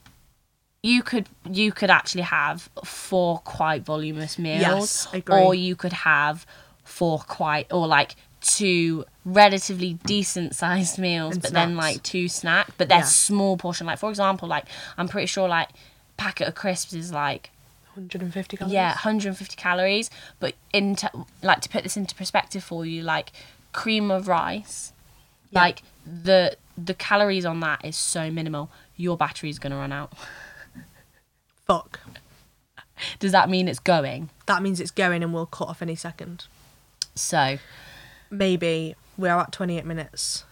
you 0.82 1.02
could 1.02 1.28
you 1.50 1.72
could 1.72 1.90
actually 1.90 2.22
have 2.22 2.68
four 2.84 3.40
quite 3.40 3.84
voluminous 3.84 4.38
meals 4.38 4.60
Yes, 4.62 5.08
I 5.12 5.16
agree. 5.18 5.36
or 5.36 5.54
you 5.54 5.74
could 5.74 5.92
have 5.92 6.46
four 6.84 7.18
quite 7.18 7.66
or 7.72 7.86
like 7.88 8.14
two 8.56 9.04
relatively 9.24 9.94
decent 10.06 10.54
sized 10.54 10.98
meals 10.98 11.34
And 11.34 11.42
but 11.42 11.52
then 11.52 11.76
like 11.76 12.02
two 12.02 12.28
snack 12.28 12.68
but 12.78 12.88
they're 12.88 12.98
Yeah. 12.98 13.04
small 13.04 13.56
portion 13.58 13.86
like 13.86 13.98
for 13.98 14.08
example 14.08 14.48
like 14.48 14.64
i'm 14.96 15.06
pretty 15.06 15.26
sure 15.26 15.46
like 15.48 15.68
packet 16.16 16.48
of 16.48 16.54
crisps 16.54 16.92
is 16.94 17.12
like 17.12 17.50
150 17.94 18.56
calories. 18.56 18.72
yeah 18.72 18.88
150 18.90 19.54
calories 19.56 20.08
but 20.40 20.54
into 20.72 21.10
like 21.42 21.60
to 21.60 21.68
put 21.68 21.82
this 21.82 21.96
into 21.96 22.14
perspective 22.14 22.64
for 22.64 22.86
you 22.86 23.02
like 23.02 23.32
cream 23.72 24.10
of 24.10 24.28
rice 24.28 24.92
Yeah. 25.50 25.60
like 25.62 25.82
the 26.06 26.56
the 26.76 26.94
calories 26.94 27.44
on 27.44 27.60
that 27.60 27.84
is 27.84 27.96
so 27.96 28.30
minimal 28.30 28.70
your 28.96 29.16
battery's 29.16 29.58
to 29.72 29.76
run 29.76 29.92
out 29.92 30.12
Fuck. 31.66 32.00
does 33.18 33.32
that 33.32 33.50
mean 33.50 33.68
it's 33.68 33.78
going 33.78 34.30
That 34.46 34.62
means 34.62 34.80
it's 34.80 34.90
going 34.90 35.22
and 35.22 35.34
we'll 35.34 35.44
cut 35.46 35.68
off 35.68 35.82
any 35.82 35.96
second. 35.96 36.46
so 37.14 37.58
Maybe 38.30 38.94
we're 39.16 39.28
at 39.36 39.52
28 39.52 39.84
minutes. 39.84 40.44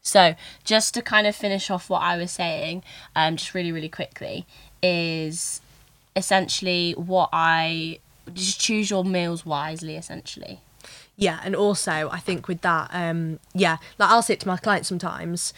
So, 0.00 0.34
just 0.64 0.94
to 0.94 1.02
kind 1.02 1.26
of 1.26 1.36
finish 1.36 1.70
off 1.70 1.90
what 1.90 2.00
I 2.02 2.16
was 2.16 2.30
saying, 2.30 2.82
um, 3.14 3.36
just 3.36 3.52
really, 3.52 3.72
really 3.72 3.90
quickly, 3.90 4.46
is 4.82 5.60
essentially 6.16 6.92
what 6.92 7.28
I 7.32 7.98
just 8.32 8.58
choose 8.58 8.88
your 8.90 9.04
meals 9.04 9.44
wisely. 9.44 9.96
Essentially, 9.96 10.60
Yeah, 11.16 11.40
and 11.44 11.54
also 11.54 12.08
I 12.10 12.18
think 12.20 12.48
with 12.48 12.62
that, 12.62 12.88
um, 12.92 13.38
yeah, 13.52 13.76
like 13.98 14.08
I'll 14.10 14.22
say 14.22 14.34
it 14.34 14.40
to 14.40 14.48
my 14.48 14.56
clients 14.56 14.88
sometimes. 14.88 15.52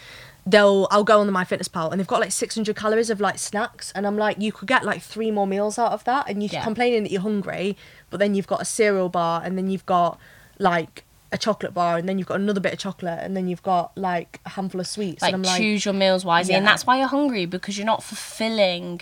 They'll, 0.45 0.87
I'll 0.89 1.03
go 1.03 1.19
on 1.19 1.27
the 1.27 1.33
MyFitnessPal 1.33 1.91
and 1.91 1.99
they've 1.99 2.07
got 2.07 2.19
like 2.19 2.31
600 2.31 2.75
calories 2.75 3.11
of 3.11 3.21
like 3.21 3.37
snacks, 3.37 3.91
and 3.93 4.05
I'm 4.07 4.17
like, 4.17 4.41
you 4.41 4.51
could 4.51 4.67
get 4.67 4.83
like 4.83 5.01
three 5.01 5.29
more 5.31 5.45
meals 5.47 5.77
out 5.79 5.91
of 5.93 6.03
that, 6.05 6.27
and 6.27 6.41
you're 6.43 6.51
Yeah. 6.51 6.63
complaining 6.63 7.03
that 7.03 7.11
you're 7.11 7.21
hungry, 7.21 7.77
but 8.09 8.17
then 8.19 8.33
you've 8.35 8.47
got 8.47 8.59
a 8.61 8.65
cereal 8.65 9.07
bar, 9.07 9.41
and 9.45 9.57
then 9.57 9.69
you've 9.69 9.85
got 9.85 10.19
like 10.59 11.05
a 11.31 11.37
chocolate 11.37 11.73
bar, 11.73 11.97
and 11.97 12.07
then 12.09 12.17
you've 12.17 12.27
got 12.27 12.39
another 12.39 12.59
bit 12.59 12.73
of 12.73 12.79
chocolate, 12.79 13.19
and 13.21 13.35
then 13.35 13.47
you've 13.47 13.63
got 13.63 13.97
like 13.97 14.39
a 14.45 14.49
handful 14.49 14.81
of 14.81 14.87
sweets, 14.87 15.21
like 15.21 15.33
and 15.33 15.45
I'm 15.45 15.51
like, 15.51 15.61
choose 15.61 15.85
your 15.85 15.93
meals 15.93 16.25
wisely, 16.25 16.55
and 16.55 16.65
that's 16.65 16.85
why 16.85 16.97
you're 16.99 17.07
hungry 17.07 17.45
because 17.45 17.77
you're 17.77 17.85
not 17.85 18.03
fulfilling 18.03 19.01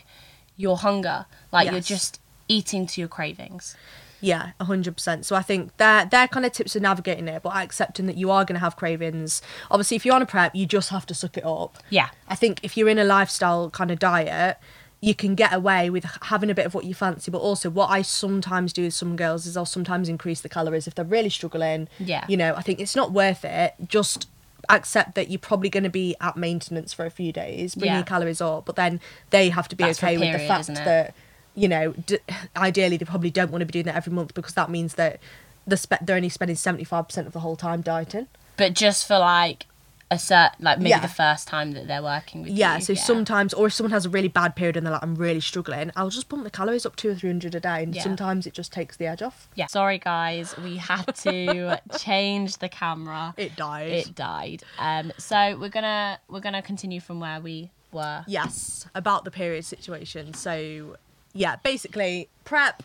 your 0.58 0.78
hunger. 0.78 1.26
Like 1.52 1.72
you're 1.72 1.82
just 1.82 2.20
eating 2.48 2.86
to 2.88 3.02
your 3.02 3.08
cravings. 3.08 3.76
Yeah, 4.22 4.52
hundred 4.60 4.96
percent. 4.96 5.26
So 5.26 5.36
I 5.36 5.42
think 5.42 5.76
they're 5.78 6.06
they're 6.06 6.28
kind 6.28 6.46
of 6.46 6.52
tips 6.52 6.76
of 6.76 6.82
navigating 6.82 7.28
it, 7.28 7.42
but 7.42 7.56
accepting 7.56 8.06
that 8.08 8.18
you 8.18 8.30
are 8.32 8.44
going 8.44 8.56
to 8.56 8.60
have 8.60 8.76
cravings. 8.76 9.42
Obviously, 9.72 9.96
if 9.96 10.06
you're 10.06 10.16
on 10.16 10.22
a 10.22 10.26
prep, 10.26 10.56
you 10.56 10.66
just 10.66 10.90
have 10.90 11.06
to 11.08 11.14
suck 11.14 11.38
it 11.38 11.46
up. 11.46 11.78
Yeah. 11.90 12.10
I 12.28 12.36
think 12.36 12.60
if 12.64 12.76
you're 12.76 12.90
in 12.90 13.00
a 13.00 13.04
lifestyle 13.04 13.70
kind 13.70 13.92
of 13.92 14.00
diet, 14.00 14.58
you 15.02 15.16
can 15.16 15.34
get 15.36 15.54
away 15.54 15.90
with 15.90 16.04
having 16.24 16.50
a 16.50 16.54
bit 16.56 16.66
of 16.66 16.74
what 16.74 16.84
you 16.86 16.94
fancy, 16.94 17.32
but 17.32 17.38
also 17.40 17.70
what 17.70 17.88
I 17.90 18.02
sometimes 18.02 18.74
do 18.74 18.84
with 18.84 18.94
some 18.94 19.16
girls 19.16 19.46
is 19.46 19.56
I'll 19.56 19.66
sometimes 19.66 20.10
increase 20.10 20.42
the 20.42 20.50
calories 20.50 20.88
if 20.88 20.96
they're 20.96 21.06
really 21.06 21.30
struggling. 21.30 21.88
Yeah. 22.00 22.26
You 22.28 22.36
know, 22.36 22.54
I 22.56 22.62
think 22.62 22.80
it's 22.82 22.96
not 22.98 23.12
worth 23.14 23.46
it. 23.46 23.76
Just 23.88 24.28
accept 24.68 25.16
that 25.16 25.30
you're 25.30 25.40
probably 25.40 25.70
going 25.70 25.86
to 25.86 25.90
be 25.90 26.16
at 26.20 26.36
maintenance 26.36 26.92
for 26.92 27.06
a 27.06 27.10
few 27.10 27.32
days, 27.32 27.76
bring 27.76 27.90
Yeah. 27.92 27.98
your 28.00 28.04
calories 28.06 28.42
up, 28.42 28.66
but 28.66 28.76
then 28.76 29.00
they 29.30 29.50
have 29.50 29.70
to 29.70 29.76
be 29.76 29.86
That's 29.86 30.04
okay 30.04 30.18
with 30.18 30.34
the 30.34 30.40
fact 30.46 30.68
that, 30.68 31.16
you 31.56 31.70
know, 31.70 31.94
d- 31.94 32.20
ideally 32.58 32.98
they 32.98 33.06
probably 33.06 33.32
don't 33.32 33.52
want 33.52 33.62
to 33.62 33.66
be 33.66 33.72
doing 33.72 33.86
that 33.86 33.96
every 33.96 34.12
month 34.12 34.34
because 34.34 34.54
that 34.56 34.70
means 34.70 34.96
that 34.96 35.20
the 35.66 35.78
spe- 35.78 36.02
they're 36.02 36.18
only 36.18 36.30
spending 36.30 36.58
75% 36.58 37.26
of 37.26 37.32
the 37.32 37.40
whole 37.40 37.56
time 37.56 37.82
dieting. 37.82 38.28
But 38.58 38.74
just 38.74 39.08
for 39.08 39.18
like 39.18 39.66
a 40.12 40.16
cert, 40.16 40.52
like 40.60 40.80
maybe 40.80 40.90
Yeah. 40.90 41.00
the 41.02 41.08
first 41.08 41.48
time 41.48 41.74
that 41.74 41.88
they're 41.88 42.02
working 42.02 42.42
with 42.42 42.52
Yeah, 42.52 42.78
you. 42.78 42.82
so 42.82 42.94
sometimes, 42.96 43.54
or 43.54 43.68
if 43.68 43.74
someone 43.74 43.92
has 43.92 44.06
a 44.08 44.10
really 44.10 44.28
bad 44.28 44.56
period 44.56 44.76
and 44.76 44.86
they're 44.86 44.94
like, 44.94 45.04
I'm 45.04 45.14
really 45.16 45.40
struggling, 45.40 45.92
I'll 45.96 46.10
just 46.10 46.28
bump 46.30 46.44
the 46.44 46.50
calories 46.50 46.86
up 46.86 46.96
two 46.96 47.10
or 47.12 47.16
three 47.16 47.30
hundred 47.30 47.54
a 47.54 47.60
day, 47.60 47.84
and 47.84 47.94
Yeah. 47.96 48.02
sometimes 48.04 48.48
it 48.48 48.54
just 48.54 48.72
takes 48.72 48.98
the 48.98 49.06
edge 49.06 49.22
off. 49.22 49.48
Yeah. 49.56 49.68
Sorry, 49.68 50.00
guys, 50.00 50.56
we 50.58 50.78
had 50.78 51.14
to 51.18 51.80
change 52.00 52.58
the 52.58 52.70
camera. 52.70 53.36
It 53.38 53.56
died 53.56 53.92
It 53.92 54.16
died. 54.16 54.64
Um, 54.80 55.12
so 55.20 55.58
we're 55.60 55.70
gonna 55.70 56.20
we're 56.28 56.40
gonna 56.40 56.62
continue 56.64 57.00
from 57.02 57.20
where 57.20 57.40
we 57.40 57.70
were. 57.92 58.24
yes, 58.28 58.88
about 58.96 59.26
the 59.26 59.32
period 59.32 59.66
situation. 59.66 60.34
So, 60.34 60.98
yeah, 61.34 61.58
basically, 61.58 62.30
prep, 62.46 62.82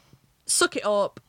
suck 0.47 0.77
it 0.77 0.85
up. 0.85 1.21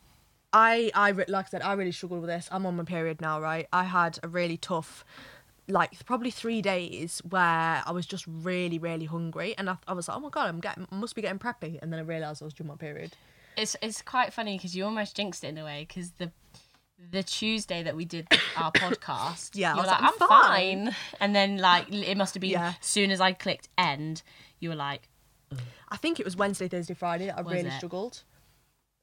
I, 0.53 0.89
I, 0.95 1.11
like 1.11 1.47
I 1.47 1.49
said, 1.49 1.61
I 1.61 1.73
really 1.73 1.91
struggled 1.91 2.21
with 2.21 2.29
this. 2.29 2.47
I'm 2.51 2.65
on 2.65 2.77
my 2.77 2.83
period 2.83 3.19
now, 3.19 3.41
right? 3.41 3.67
I 3.73 3.83
had 3.83 4.19
a 4.23 4.29
really 4.29 4.55
tough, 4.55 5.03
like 5.67 6.05
probably 6.05 6.31
three 6.31 6.61
days 6.61 7.21
where 7.29 7.81
I 7.85 7.91
was 7.91 8.05
just 8.05 8.25
really, 8.27 8.77
really 8.79 9.05
hungry, 9.05 9.55
and 9.57 9.69
I, 9.69 9.77
I 9.87 9.93
was 9.93 10.07
like, 10.07 10.17
oh 10.17 10.19
my 10.21 10.29
god, 10.29 10.47
I'm 10.49 10.59
getting, 10.59 10.87
I 10.91 10.95
must 10.95 11.15
be 11.15 11.21
getting 11.21 11.39
preppy, 11.39 11.79
and 11.81 11.91
then 11.91 11.99
I 11.99 12.03
realised 12.03 12.41
I 12.41 12.45
was 12.45 12.53
doing 12.53 12.67
my 12.67 12.75
period. 12.75 13.13
It's 13.57 13.75
it's 13.81 14.01
quite 14.01 14.33
funny 14.33 14.57
because 14.57 14.75
you 14.75 14.83
almost 14.85 15.15
jinxed 15.15 15.43
it 15.43 15.47
in 15.47 15.57
a 15.57 15.63
way 15.63 15.85
because 15.87 16.11
the 16.17 16.31
the 17.11 17.23
Tuesday 17.23 17.83
that 17.83 17.95
we 17.95 18.05
did 18.05 18.27
our 18.57 18.71
podcast, 18.83 19.51
Yeah, 19.53 19.75
you 19.75 19.81
were 19.81 19.87
like, 19.87 20.01
like, 20.01 20.11
I'm 20.19 20.21
"I'm 20.21 20.27
fine. 20.87 20.95
and 21.19 21.35
then 21.35 21.57
like 21.57 21.91
it 21.91 22.17
must 22.17 22.33
have 22.35 22.41
been 22.41 22.51
Yeah. 22.51 22.73
as 22.79 22.85
soon 22.85 23.11
as 23.11 23.19
I 23.21 23.33
clicked 23.33 23.69
end, 23.77 24.23
you 24.59 24.69
were 24.69 24.75
like, 24.75 25.09
I 25.89 25.97
think 25.97 26.19
it 26.19 26.25
was 26.25 26.35
Wednesday, 26.35 26.67
Thursday, 26.67 26.93
Friday 26.93 27.27
that 27.27 27.37
I 27.37 27.41
Was 27.41 27.53
really 27.53 27.69
it? 27.69 27.73
struggled. 27.73 28.23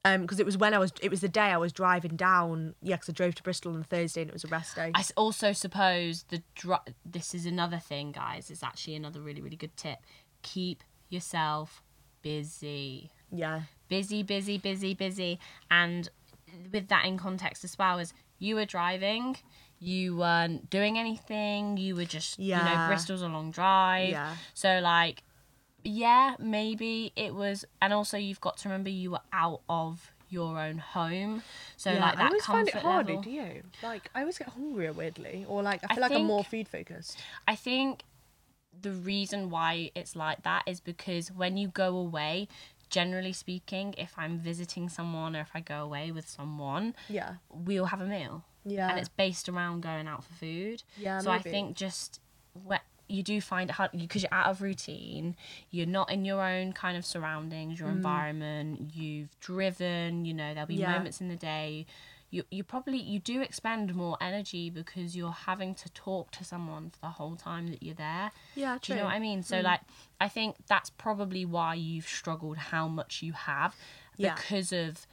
Um, 0.04 0.22
because 0.22 0.40
it 0.40 0.46
was 0.46 0.58
when 0.58 0.74
I 0.74 0.78
was, 0.78 0.92
it 1.00 1.10
was 1.10 1.20
the 1.20 1.28
day 1.28 1.42
I 1.42 1.56
was 1.56 1.72
driving 1.72 2.16
down. 2.16 2.74
Yeah, 2.82 2.96
because 2.96 3.10
I 3.10 3.12
drove 3.12 3.36
to 3.36 3.42
Bristol 3.42 3.72
on 3.72 3.78
the 3.78 3.84
Thursday 3.84 4.22
and 4.22 4.30
it 4.30 4.32
was 4.32 4.44
a 4.44 4.48
rest 4.48 4.74
day. 4.74 4.90
I 4.94 5.04
also 5.16 5.52
suppose 5.52 6.24
the 6.24 6.42
dr- 6.56 6.94
this 7.06 7.34
is 7.34 7.46
another 7.46 7.78
thing, 7.78 8.10
guys. 8.10 8.50
It's 8.50 8.64
actually 8.64 8.96
another 8.96 9.20
really 9.20 9.40
really 9.40 9.56
good 9.56 9.76
tip. 9.76 9.98
Keep 10.42 10.82
yourself 11.08 11.82
busy. 12.22 13.10
yeah, 13.30 13.62
busy, 13.88 14.22
busy, 14.22 14.58
busy, 14.58 14.94
busy. 14.94 15.38
And 15.70 16.08
with 16.72 16.88
that 16.88 17.04
in 17.04 17.16
context 17.16 17.62
as 17.62 17.78
well, 17.78 17.98
as 17.98 18.12
you 18.38 18.56
were 18.56 18.64
driving, 18.64 19.36
you 19.78 20.16
weren't 20.16 20.70
doing 20.70 20.98
anything, 20.98 21.76
you 21.76 21.94
were 21.94 22.04
just, 22.04 22.38
yeah. 22.38 22.58
you 22.58 22.64
know, 22.64 22.86
Bristol's 22.88 23.22
a 23.22 23.28
long 23.28 23.50
drive. 23.50 24.10
Yeah. 24.10 24.34
So, 24.54 24.80
like, 24.80 25.22
yeah, 25.84 26.34
maybe 26.38 27.12
it 27.16 27.34
was, 27.34 27.64
and 27.80 27.92
also 27.92 28.16
you've 28.16 28.40
got 28.40 28.56
to 28.58 28.68
remember 28.68 28.90
you 28.90 29.12
were 29.12 29.20
out 29.32 29.60
of 29.68 30.12
your 30.28 30.58
own 30.58 30.78
home. 30.78 31.42
So, 31.76 31.92
yeah. 31.92 32.00
like, 32.00 32.16
that 32.16 32.22
I 32.22 32.26
always 32.26 32.44
find 32.46 32.68
it 32.68 32.74
harder. 32.74 33.08
level. 33.14 33.22
Do 33.22 33.30
you? 33.30 33.62
Like, 33.82 34.10
I 34.14 34.20
always 34.20 34.38
get 34.38 34.48
hungrier 34.48 34.92
weirdly, 34.92 35.44
or 35.48 35.62
like 35.62 35.82
I 35.84 35.88
I 35.90 35.94
feel 35.94 36.02
like 36.02 36.12
I'm 36.12 36.24
more 36.24 36.44
food 36.44 36.68
focused. 36.68 37.18
I 37.46 37.54
think 37.54 38.02
the 38.80 38.92
reason 38.92 39.50
why 39.50 39.90
it's 39.94 40.16
like 40.16 40.42
that 40.44 40.62
is 40.66 40.80
because 40.80 41.30
when 41.30 41.56
you 41.58 41.68
go 41.68 41.94
away, 41.96 42.48
generally 42.88 43.32
speaking, 43.32 43.94
if 43.98 44.14
I'm 44.16 44.38
visiting 44.38 44.88
someone 44.88 45.36
or 45.36 45.40
if 45.40 45.50
I 45.54 45.60
go 45.60 45.82
away 45.82 46.10
with 46.10 46.28
someone, 46.28 46.94
Yeah, 47.08 47.34
we'll 47.50 47.86
have 47.86 48.00
a 48.00 48.06
meal. 48.06 48.44
yeah, 48.64 48.88
and 48.88 48.98
it's 48.98 49.10
based 49.10 49.48
around 49.48 49.82
going 49.82 50.06
out 50.08 50.24
for 50.24 50.32
food. 50.34 50.82
Yeah, 50.96 51.18
So 51.18 51.30
I 51.30 51.38
think 51.38 51.76
just 51.76 52.20
you 53.12 53.22
do 53.22 53.40
find 53.40 53.70
it 53.70 53.74
hard 53.74 53.90
because 53.94 54.22
you're 54.22 54.34
out 54.34 54.48
of 54.50 54.62
routine. 54.62 55.36
You're 55.70 55.86
not 55.86 56.10
in 56.10 56.24
your 56.24 56.42
own 56.42 56.72
kind 56.72 56.96
of 56.96 57.04
surroundings, 57.04 57.78
your 57.78 57.88
environment. 57.90 58.90
You've 58.94 59.38
driven. 59.40 60.24
You 60.24 60.34
know 60.34 60.54
there'll 60.54 60.66
be 60.66 60.76
Mm. 60.76 60.80
Yeah. 60.80 60.92
moments 60.96 61.20
in 61.20 61.28
the 61.28 61.36
day. 61.36 61.86
You 62.30 62.44
you 62.50 62.64
probably 62.64 62.96
you 62.98 63.18
do 63.18 63.42
expend 63.42 63.94
more 63.94 64.16
energy 64.20 64.70
because 64.70 65.14
you're 65.14 65.32
having 65.50 65.74
to 65.74 65.88
talk 65.90 66.30
to 66.32 66.44
someone 66.44 66.88
for 66.90 67.00
the 67.02 67.08
whole 67.08 67.36
time 67.36 67.68
that 67.68 67.82
you're 67.82 67.94
there. 67.94 68.30
yeah. 68.54 68.78
true. 68.78 68.80
Do 68.80 68.92
you 68.94 68.98
know 69.00 69.04
what 69.04 69.14
I 69.14 69.18
mean? 69.18 69.42
So 69.42 69.60
like 69.60 69.80
I 70.20 70.28
think 70.28 70.56
that's 70.66 70.88
probably 70.90 71.44
why 71.44 71.74
you've 71.74 72.08
struggled 72.08 72.56
how 72.56 72.88
much 72.88 73.22
you 73.22 73.32
have 73.34 73.76
Yeah. 74.16 74.34
because 74.34 74.72
of 74.72 75.06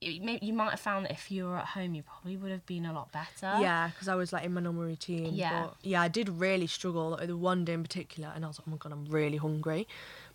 it 0.00 0.42
you 0.42 0.52
might 0.52 0.70
have 0.70 0.80
found 0.80 1.06
that 1.06 1.12
if 1.12 1.30
you 1.30 1.44
were 1.46 1.56
at 1.56 1.64
home 1.64 1.94
you 1.94 2.02
probably 2.02 2.36
would 2.36 2.50
have 2.50 2.66
been 2.66 2.84
a 2.84 2.92
lot 2.92 3.10
better. 3.12 3.58
Yeah, 3.60 3.88
because 3.88 4.08
I 4.08 4.14
was 4.14 4.32
like 4.32 4.44
in 4.44 4.52
my 4.52 4.60
normal 4.60 4.82
routine. 4.84 5.34
Yeah. 5.34 5.64
But 5.64 5.76
yeah, 5.82 6.02
I 6.02 6.08
did 6.08 6.28
really 6.28 6.66
struggle 6.66 7.10
like, 7.10 7.26
the 7.28 7.36
one 7.36 7.64
day 7.64 7.72
in 7.72 7.82
particular, 7.82 8.30
and 8.34 8.44
I 8.44 8.48
was 8.48 8.58
like, 8.58 8.68
oh 8.68 8.70
my 8.72 8.76
god, 8.76 8.92
I'm 8.92 9.06
really 9.06 9.38
hungry. 9.38 9.88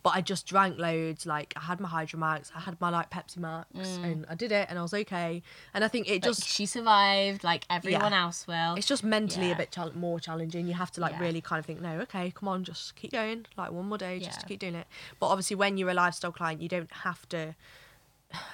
But 0.04 0.16
I 0.16 0.22
just 0.22 0.48
drank 0.48 0.80
loads. 0.80 1.28
Like 1.28 1.54
I 1.56 1.60
had 1.60 1.80
my 1.80 1.88
Hydromax, 1.88 2.50
I 2.56 2.60
had 2.62 2.82
my 2.82 2.90
like 2.90 3.12
Pepsi 3.12 3.38
Max, 3.38 3.68
and 3.76 4.26
I 4.28 4.34
did 4.34 4.52
it, 4.52 4.66
and 4.68 4.80
I 4.80 4.82
was 4.82 4.96
okay. 4.96 5.44
And 5.76 5.84
I 5.84 5.88
think 5.88 6.08
it 6.08 6.12
Mm. 6.12 6.14
Like, 6.16 6.24
just 6.24 6.48
she 6.48 6.66
survived 6.66 7.44
like 7.44 7.66
everyone 7.70 8.12
Yeah. 8.14 8.24
else 8.24 8.48
will. 8.48 8.74
it's 8.76 8.88
just 8.88 9.04
mentally 9.04 9.50
Yeah. 9.50 9.54
a 9.54 9.58
bit 9.58 9.72
chal- 9.72 9.96
more 9.96 10.20
challenging. 10.20 10.66
You 10.66 10.74
have 10.74 10.90
to 10.94 11.02
like 11.02 11.14
Yeah. 11.14 11.20
really 11.22 11.42
kind 11.42 11.60
of 11.60 11.68
think, 11.68 11.82
no, 11.82 12.00
okay, 12.02 12.32
come 12.32 12.50
on, 12.50 12.64
just 12.64 12.96
keep 12.96 13.12
going, 13.12 13.46
like 13.58 13.72
one 13.72 13.88
more 13.88 14.00
day, 14.00 14.18
just 14.20 14.48
keep 14.48 14.60
doing 14.60 14.74
it. 14.76 14.88
But 15.20 15.28
obviously, 15.28 15.56
when 15.56 15.78
you're 15.78 15.92
a 15.92 15.94
lifestyle 15.94 16.32
client, 16.32 16.64
you 16.64 16.68
don't 16.70 16.92
have 16.92 17.30
to. 17.30 17.54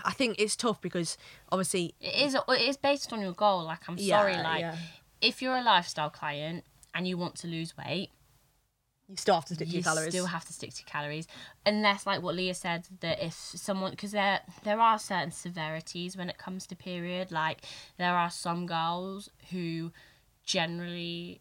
I 0.04 0.12
think 0.14 0.36
it's 0.40 0.56
tough 0.56 0.82
because 0.82 1.18
obviously, 1.52 1.94
It 2.02 2.16
is 2.28 2.36
it 2.36 2.62
is 2.62 2.78
based 2.78 3.12
on 3.14 3.22
your 3.22 3.34
goal. 3.34 3.64
Like 3.64 3.88
I'm 3.88 3.98
Yeah, 3.98 4.18
sorry, 4.20 4.36
like 4.38 4.62
yeah. 4.62 4.76
if 5.22 5.42
you're 5.42 5.56
a 5.58 5.64
lifestyle 5.64 6.10
client 6.10 6.64
and 6.94 7.08
you 7.08 7.18
want 7.18 7.36
to 7.36 7.48
lose 7.48 7.76
weight, 7.78 8.10
you 9.08 9.16
still 9.16 9.36
have 9.36 9.46
to 9.46 9.56
stick 9.56 9.68
to 9.70 9.72
you 9.74 9.78
your 9.80 9.84
calories. 9.84 10.06
You 10.14 10.20
still 10.20 10.26
have 10.28 10.46
to 10.46 10.54
stick 10.54 10.74
to 10.74 10.84
calories, 10.84 11.28
unless 11.66 12.06
like 12.06 12.22
what 12.22 12.36
Leah 12.36 12.54
said 12.54 12.88
that 13.00 13.24
if 13.24 13.34
someone 13.34 13.92
because 13.92 14.12
there 14.12 14.42
there 14.64 14.80
are 14.82 15.00
certain 15.00 15.32
severities 15.32 16.18
when 16.18 16.30
it 16.30 16.38
comes 16.38 16.68
to 16.68 16.76
period. 16.76 17.32
Like 17.32 17.60
there 17.98 18.16
are 18.16 18.30
some 18.30 18.66
girls 18.66 19.30
who 19.52 19.92
generally 20.44 21.40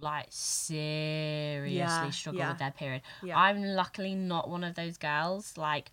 like 0.00 0.26
seriously 0.30 1.76
Yeah, 1.76 2.10
struggle 2.10 2.38
yeah, 2.40 2.48
with 2.50 2.58
their 2.58 2.70
period. 2.70 3.02
yeah. 3.22 3.38
I'm 3.38 3.62
luckily 3.62 4.14
not 4.14 4.48
one 4.48 4.64
of 4.64 4.74
those 4.74 4.96
girls. 4.96 5.56
Like 5.56 5.90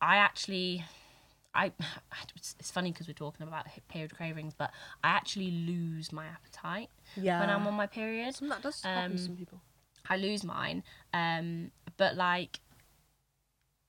I 0.00 0.16
actually. 0.16 0.84
I, 1.54 1.72
it's 2.58 2.70
funny 2.70 2.92
because 2.92 3.08
we're 3.08 3.14
talking 3.14 3.46
about 3.46 3.66
period 3.88 4.14
cravings, 4.14 4.54
but 4.56 4.70
I 5.02 5.08
actually 5.08 5.50
lose 5.50 6.12
my 6.12 6.26
appetite 6.26 6.88
yeah. 7.16 7.40
when 7.40 7.50
I'm 7.50 7.66
on 7.66 7.74
my 7.74 7.86
period. 7.86 8.34
Some 8.34 8.48
that 8.50 8.62
does 8.62 8.82
happen 8.82 9.10
to 9.12 9.16
Um, 9.16 9.18
some 9.18 9.36
people. 9.36 9.60
I 10.08 10.16
lose 10.18 10.44
mine. 10.44 10.84
Um, 11.12 11.72
but 11.96 12.16
like 12.16 12.60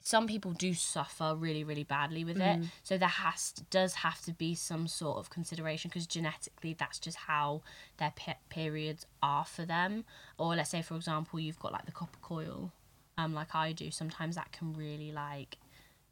some 0.02 0.26
people 0.26 0.54
do 0.54 0.74
suffer 0.74 1.36
really, 1.38 1.63
really 1.63 1.84
badly 1.84 2.24
with 2.24 2.38
Mm. 2.38 2.63
it. 2.63 2.69
So 2.82 2.98
there 2.98 3.08
has 3.10 3.52
does 3.69 3.95
have 3.95 4.22
to 4.22 4.34
be 4.34 4.56
some 4.56 4.88
sort 4.88 5.17
of 5.17 5.30
consideration 5.30 5.89
because 5.89 6.08
genetically 6.08 6.74
that's 6.74 6.98
just 6.98 7.17
how 7.17 7.62
their 7.98 8.13
pe- 8.15 8.38
periods 8.50 9.06
are 9.22 9.45
for 9.45 9.65
them. 9.65 10.06
Or 10.38 10.56
let's 10.56 10.69
say, 10.72 10.82
for 10.82 10.95
example, 10.95 11.39
you've 11.39 11.60
got 11.60 11.74
like 11.74 11.86
the 11.86 11.91
copper 11.91 12.17
coil, 12.22 12.72
um, 13.17 13.34
like 13.36 13.54
I 13.54 13.74
do. 13.74 13.91
Sometimes 13.91 14.36
that 14.36 14.52
can 14.52 14.74
really 14.74 15.12
like 15.12 15.58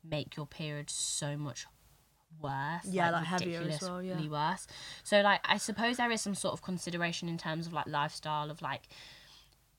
make 0.10 0.36
your 0.36 0.46
period 0.46 0.89
so 0.89 1.38
much 1.38 1.65
worse. 2.39 2.86
Yeah, 2.86 3.12
like 3.12 3.26
heavier 3.26 3.62
as 3.62 3.82
well, 3.82 4.02
yeah. 4.02 4.28
worse. 4.28 4.67
So 5.04 5.22
like 5.22 5.39
I 5.43 5.58
suppose 5.58 5.98
there 5.98 6.12
is 6.12 6.22
some 6.22 6.36
sort 6.36 6.54
of 6.54 6.62
consideration 6.62 7.30
in 7.30 7.38
terms 7.38 7.67
of 7.67 7.74
like 7.74 7.88
lifestyle 7.88 8.52
of 8.52 8.62
like 8.62 8.84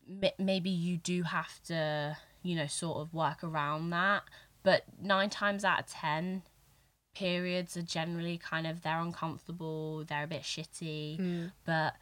m- 0.09 0.31
maybe 0.39 0.71
you 0.71 0.97
do 0.97 1.23
have 1.25 1.63
to 1.65 2.17
you 2.43 2.57
know 2.57 2.67
sort 2.67 2.99
of 2.99 3.13
work 3.13 3.43
around 3.43 3.91
that 3.91 4.23
but 4.63 4.85
nine 5.03 5.29
times 5.29 5.65
out 5.65 5.81
of 5.81 5.87
ten 5.87 6.43
periods 7.15 7.77
are 7.77 7.83
generally 7.83 8.39
kind 8.39 8.65
of 8.67 8.83
they're 8.83 9.01
uncomfortable 9.01 10.05
they're 10.05 10.23
a 10.23 10.27
bit 10.29 10.43
shitty 10.43 11.19
Mm. 11.19 11.53
but 11.67 11.95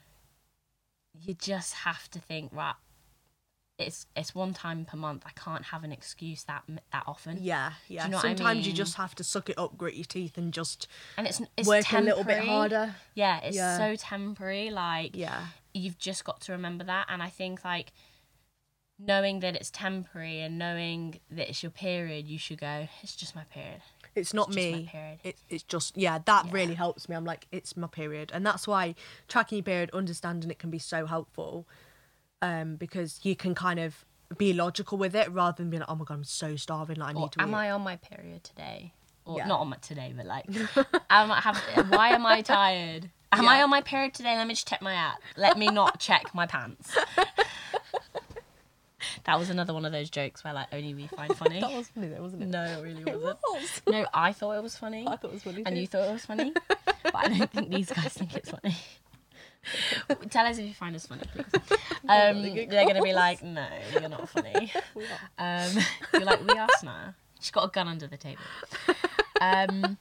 you 1.18 1.32
just 1.32 1.72
have 1.72 2.10
to 2.10 2.18
think 2.20 2.52
right 2.52 2.74
it's 3.78 4.06
it's 4.16 4.34
one 4.34 4.54
time 4.54 4.84
per 4.86 4.96
month 4.96 5.22
i 5.26 5.30
can't 5.38 5.64
have 5.66 5.84
an 5.84 5.92
excuse 5.92 6.44
that 6.44 6.62
that 6.92 7.02
often 7.06 7.38
Yeah, 7.42 7.72
yeah. 7.88 8.04
you 8.06 8.10
know 8.10 8.16
what 8.16 8.24
I 8.24 8.28
Sometimes 8.34 8.66
you 8.66 8.72
just 8.72 8.94
have 8.96 9.14
to 9.16 9.24
suck 9.24 9.50
it 9.50 9.58
up, 9.58 9.76
grit 9.76 9.94
your 9.94 10.04
teeth, 10.04 10.38
and 10.38 10.52
just 10.52 10.88
and 11.18 11.26
it's 11.26 11.40
it's 11.58 11.68
work 11.68 11.84
temporary. 11.84 12.02
a 12.02 12.16
little 12.16 12.24
bit 12.24 12.48
harder. 12.48 12.94
yeah 13.14 13.40
it's 13.42 13.56
Yeah. 13.56 13.76
so 13.76 13.94
temporary 13.96 14.70
like 14.70 15.14
Yeah, 15.14 15.46
you've 15.74 15.98
just 15.98 16.24
got 16.24 16.40
to 16.42 16.52
remember 16.52 16.84
that 16.84 17.06
and 17.10 17.22
i 17.22 17.28
think 17.28 17.64
like 17.64 17.92
knowing 18.98 19.40
that 19.40 19.54
it's 19.54 19.70
temporary 19.70 20.40
and 20.40 20.56
knowing 20.58 21.20
that 21.30 21.48
it's 21.50 21.62
your 21.62 21.70
period 21.70 22.26
you 22.26 22.38
should 22.38 22.58
go 22.58 22.88
it's 23.02 23.14
just 23.14 23.34
my 23.36 23.44
period 23.44 23.82
it's 24.14 24.32
not 24.32 24.46
just 24.50 24.56
my 24.56 24.78
me. 24.78 24.88
period. 24.90 25.18
It, 25.24 25.36
it's 25.50 25.62
just 25.62 25.94
yeah. 25.98 26.18
That 26.24 26.46
Yeah. 26.46 26.52
really 26.54 26.72
helps 26.72 27.06
me. 27.06 27.14
I'm 27.14 27.26
like, 27.26 27.46
it's 27.52 27.76
my 27.76 27.86
period, 27.86 28.30
and 28.32 28.46
that's 28.46 28.66
why 28.66 28.94
tracking 29.28 29.56
your 29.58 29.62
period, 29.64 29.90
understanding 29.92 30.50
it 30.50 30.58
can 30.58 30.70
be 30.70 30.78
so 30.78 31.04
helpful, 31.04 31.68
um, 32.42 32.76
because 32.76 33.20
you 33.22 33.34
can 33.36 33.54
kind 33.54 33.78
of 33.80 34.04
be 34.36 34.52
logical 34.52 34.98
with 34.98 35.14
it 35.14 35.30
rather 35.30 35.56
than 35.56 35.70
being 35.70 35.80
like, 35.80 35.90
oh 35.90 35.94
my 35.94 36.04
god, 36.04 36.14
I'm 36.14 36.24
so 36.24 36.56
starving, 36.56 36.96
like 36.96 37.14
I 37.16 37.18
need 37.20 37.32
to 37.32 37.42
am 37.42 37.50
eat. 37.50 37.54
I 37.54 37.70
on 37.70 37.82
my 37.82 37.96
period 37.96 38.44
today? 38.44 38.92
Or 39.24 39.38
Yeah. 39.38 39.46
not 39.46 39.60
on 39.60 39.68
my 39.68 39.76
today, 39.76 40.12
but 40.16 40.26
like, 40.26 40.46
am 41.10 41.30
I 41.32 41.40
have, 41.40 41.56
why 41.90 42.10
am 42.10 42.24
I 42.26 42.42
tired? 42.42 43.10
Am 43.32 43.48
I 43.48 43.62
on 43.62 43.70
my 43.70 43.80
period 43.82 44.14
today? 44.14 44.36
Let 44.36 44.46
me 44.46 44.54
just 44.54 44.68
check 44.68 44.80
my 44.82 44.94
app. 44.94 45.18
Let 45.36 45.58
me 45.58 45.66
not 45.68 45.98
check 46.00 46.32
my 46.34 46.46
pants. 46.46 46.96
that 49.24 49.38
was 49.38 49.50
another 49.50 49.74
one 49.74 49.84
of 49.84 49.92
those 49.92 50.10
jokes 50.10 50.42
where 50.44 50.52
like 50.54 50.68
only 50.72 50.94
we 50.94 51.06
find 51.08 51.36
funny. 51.36 51.60
That 51.60 51.72
was 51.72 51.88
funny 51.88 52.08
though, 52.08 52.22
wasn't 52.22 52.42
it? 52.44 52.46
no, 52.48 52.62
it 52.64 52.82
really 52.82 53.04
wasn't. 53.04 53.22
was. 53.52 53.82
No, 53.88 54.06
I 54.14 54.32
thought 54.32 54.52
it 54.52 54.62
was 54.62 54.76
funny. 54.76 55.06
I 55.06 55.16
thought 55.16 55.28
it 55.30 55.34
was 55.34 55.42
funny 55.42 55.62
And 55.66 55.74
too. 55.74 55.80
you 55.80 55.86
thought 55.86 56.08
it 56.08 56.12
was 56.12 56.24
funny. 56.24 56.52
but 57.04 57.14
I 57.14 57.28
don't 57.28 57.50
think 57.50 57.70
these 57.70 57.90
guys 57.92 58.12
think 58.12 58.34
it's 58.36 58.50
funny. 58.50 58.76
Tell 60.30 60.46
us 60.46 60.58
if 60.58 60.66
you 60.66 60.74
find 60.74 60.94
us 60.96 61.06
funny, 61.06 61.22
please. 61.32 61.46
Um, 62.08 62.40
they're 62.40 62.86
gonna 62.86 63.02
be 63.02 63.12
like, 63.12 63.42
no, 63.42 63.66
you're 63.92 64.08
not 64.08 64.28
funny. 64.28 64.72
Um, 65.38 65.72
you're 66.12 66.22
like, 66.22 66.40
we 66.46 66.56
are 66.56 66.68
Sna. 66.80 67.14
She's 67.40 67.50
got 67.50 67.64
a 67.64 67.68
gun 67.68 67.88
under 67.88 68.06
the 68.06 68.16
table. 68.16 68.42
Um, 69.40 69.98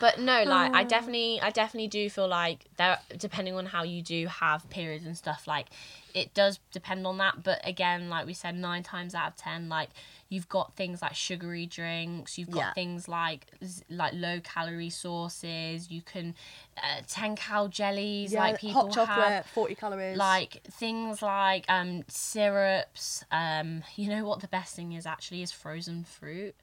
but 0.00 0.18
no, 0.18 0.42
like 0.42 0.74
I 0.74 0.82
definitely, 0.82 1.40
I 1.40 1.50
definitely 1.50 1.88
do 1.88 2.10
feel 2.10 2.28
like 2.28 2.64
there, 2.76 2.98
depending 3.16 3.54
on 3.54 3.66
how 3.66 3.84
you 3.84 4.02
do 4.02 4.26
have 4.26 4.68
periods 4.68 5.06
and 5.06 5.16
stuff, 5.16 5.46
like 5.46 5.66
it 6.12 6.34
does 6.34 6.58
depend 6.72 7.06
on 7.06 7.18
that. 7.18 7.42
But 7.42 7.60
again, 7.66 8.10
like 8.10 8.26
we 8.26 8.34
said, 8.34 8.56
nine 8.56 8.82
times 8.82 9.14
out 9.14 9.28
of 9.28 9.36
ten, 9.36 9.68
like 9.68 9.90
you've 10.28 10.48
got 10.48 10.74
things 10.74 11.02
like 11.02 11.14
sugary 11.14 11.66
drinks, 11.66 12.36
you've 12.38 12.50
got 12.50 12.58
Yeah. 12.58 12.72
things 12.72 13.08
like 13.08 13.46
like 13.88 14.12
low 14.14 14.40
calorie 14.40 14.90
sauces. 14.90 15.90
You 15.90 16.02
can 16.02 16.34
uh, 16.76 17.02
ten 17.08 17.36
cal 17.36 17.68
jellies, 17.68 18.32
Yeah, 18.32 18.40
like 18.40 18.58
people 18.60 18.74
hot 18.82 18.90
chocolate, 18.92 19.08
have 19.16 19.46
forty 19.46 19.74
calories. 19.74 20.16
like 20.18 20.62
things 20.70 21.22
like 21.22 21.64
um 21.68 22.04
syrups 22.08 23.24
um 23.30 23.82
you 23.96 24.08
know 24.08 24.24
what 24.24 24.40
the 24.40 24.48
best 24.48 24.74
thing 24.76 24.92
is 24.92 25.06
actually 25.06 25.42
is 25.42 25.50
frozen 25.52 26.04
fruit 26.04 26.54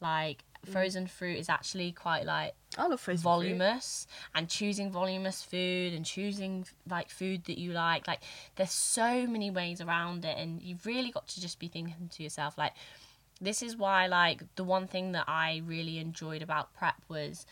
like 0.00 0.44
frozen 0.64 1.06
fruit 1.06 1.38
is 1.38 1.48
actually 1.48 1.90
quite 1.92 2.24
like 2.26 2.52
I 2.76 2.86
love 2.86 3.00
frozen 3.00 3.22
fruit. 3.22 3.22
voluminous 3.22 4.06
and 4.34 4.48
choosing 4.48 4.90
voluminous 4.90 5.42
food 5.42 5.94
and 5.94 6.04
choosing 6.04 6.66
like 6.88 7.08
food 7.08 7.44
that 7.44 7.58
you 7.58 7.72
like 7.72 8.06
like 8.06 8.20
there's 8.56 8.70
so 8.70 9.26
many 9.26 9.50
ways 9.50 9.80
around 9.80 10.24
it 10.26 10.36
and 10.36 10.60
you've 10.62 10.84
really 10.84 11.10
got 11.10 11.26
to 11.28 11.40
just 11.40 11.58
be 11.58 11.68
thinking 11.68 12.08
to 12.12 12.22
yourself 12.22 12.58
like 12.58 12.72
this 13.40 13.62
is 13.62 13.76
why 13.76 14.06
like 14.06 14.42
the 14.56 14.64
one 14.64 14.86
thing 14.86 15.12
that 15.12 15.24
I 15.28 15.62
really 15.64 15.98
enjoyed 15.98 16.42
about 16.42 16.74
prep 16.74 16.96
was 17.08 17.46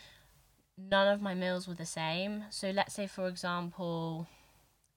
none 0.76 1.08
of 1.08 1.20
my 1.20 1.34
meals 1.34 1.66
were 1.66 1.74
the 1.74 1.86
same 1.86 2.44
so 2.50 2.70
let's 2.70 2.94
say 2.94 3.06
for 3.06 3.26
example 3.26 4.26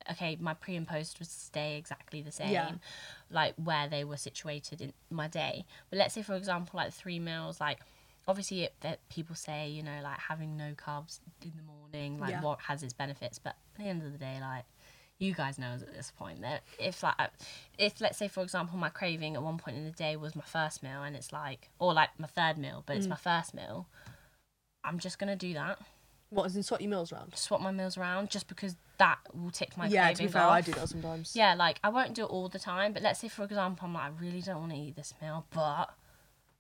okay 0.09 0.37
my 0.39 0.53
pre 0.53 0.75
and 0.75 0.87
post 0.87 1.19
would 1.19 1.27
stay 1.27 1.77
exactly 1.77 2.21
the 2.21 2.31
same 2.31 2.51
Yeah. 2.51 2.71
like 3.29 3.53
where 3.55 3.87
they 3.87 4.03
were 4.03 4.17
situated 4.17 4.81
in 4.81 4.93
my 5.09 5.27
day 5.27 5.65
but 5.89 5.97
let's 5.99 6.13
say 6.13 6.21
for 6.23 6.35
example 6.35 6.77
like 6.77 6.93
three 6.93 7.19
meals 7.19 7.59
like 7.59 7.79
obviously 8.27 8.63
it, 8.63 8.73
that 8.81 8.99
people 9.09 9.35
say 9.35 9.69
you 9.69 9.81
know 9.83 9.99
like 10.03 10.19
having 10.19 10.57
no 10.57 10.73
carbs 10.73 11.19
in 11.43 11.53
the 11.55 11.63
morning 11.63 12.19
like 12.19 12.31
Yeah. 12.31 12.41
what 12.41 12.59
has 12.61 12.83
its 12.83 12.93
benefits 12.93 13.39
but 13.39 13.55
at 13.75 13.83
the 13.83 13.89
end 13.89 14.03
of 14.03 14.11
the 14.11 14.17
day 14.17 14.37
like 14.41 14.65
you 15.21 15.33
guys 15.33 15.59
know 15.59 15.67
at 15.73 15.93
this 15.93 16.11
point 16.17 16.41
that 16.41 16.63
if 16.79 17.03
like 17.03 17.15
if 17.77 18.01
let's 18.01 18.17
say 18.17 18.27
for 18.27 18.41
example 18.41 18.77
my 18.77 18.89
craving 18.89 19.35
at 19.35 19.43
one 19.43 19.57
point 19.57 19.77
in 19.77 19.85
the 19.85 19.91
day 19.91 20.15
was 20.15 20.35
my 20.35 20.43
first 20.43 20.81
meal 20.81 21.03
and 21.03 21.15
it's 21.15 21.31
like 21.31 21.69
or 21.79 21.93
like 21.93 22.09
my 22.17 22.27
third 22.27 22.57
meal 22.57 22.83
but 22.87 22.95
it's 22.97 23.05
Mm. 23.05 23.11
my 23.11 23.15
first 23.17 23.53
meal 23.53 23.87
i'm 24.83 24.97
just 24.97 25.19
gonna 25.19 25.35
do 25.35 25.53
that 25.53 25.77
What 26.31 26.45
is 26.47 26.55
in 26.55 26.63
swap 26.63 26.81
your 26.81 26.89
meals 26.89 27.13
around? 27.13 27.35
swap 27.35 27.61
my 27.61 27.71
meals 27.71 27.97
around 27.97 28.31
just 28.31 28.47
because 28.47 28.75
that 28.97 29.19
will 29.33 29.51
tick 29.51 29.77
my 29.77 29.87
yeah, 29.87 30.11
to 30.11 30.23
be 30.23 30.27
fair, 30.27 30.41
off. 30.43 30.51
I 30.53 30.61
do 30.61 30.71
that 30.73 30.89
sometimes. 30.89 31.35
Yeah, 31.35 31.53
like 31.55 31.79
I 31.83 31.89
won't 31.89 32.13
do 32.13 32.21
it 32.23 32.29
all 32.29 32.49
the 32.49 32.59
time, 32.59 32.93
but 32.93 33.01
let's 33.01 33.19
say 33.19 33.27
for 33.29 33.43
example, 33.43 33.87
I'm 33.87 33.93
like, 33.95 34.03
I 34.03 34.09
really 34.21 34.41
don't 34.41 34.59
want 34.59 34.71
to 34.73 34.77
eat 34.77 34.95
this 34.95 35.13
meal, 35.19 35.43
but 35.51 35.87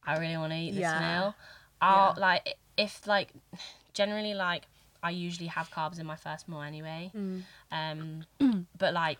I 0.03 0.17
really 0.17 0.37
want 0.37 0.51
to 0.51 0.57
eat 0.57 0.71
this 0.71 0.81
Yeah. 0.81 0.99
meal. 0.99 1.35
I'll 1.81 2.13
Yeah. 2.17 2.21
like 2.21 2.55
if 2.77 3.05
like 3.05 3.29
generally 3.93 4.33
like 4.33 4.63
I 5.03 5.11
usually 5.11 5.47
have 5.47 5.69
carbs 5.71 5.99
in 5.99 6.05
my 6.07 6.15
first 6.15 6.47
meal 6.49 6.61
anyway. 6.61 7.11
Mm. 7.15 7.43
Um, 7.71 8.25
but 8.77 8.93
like 8.93 9.19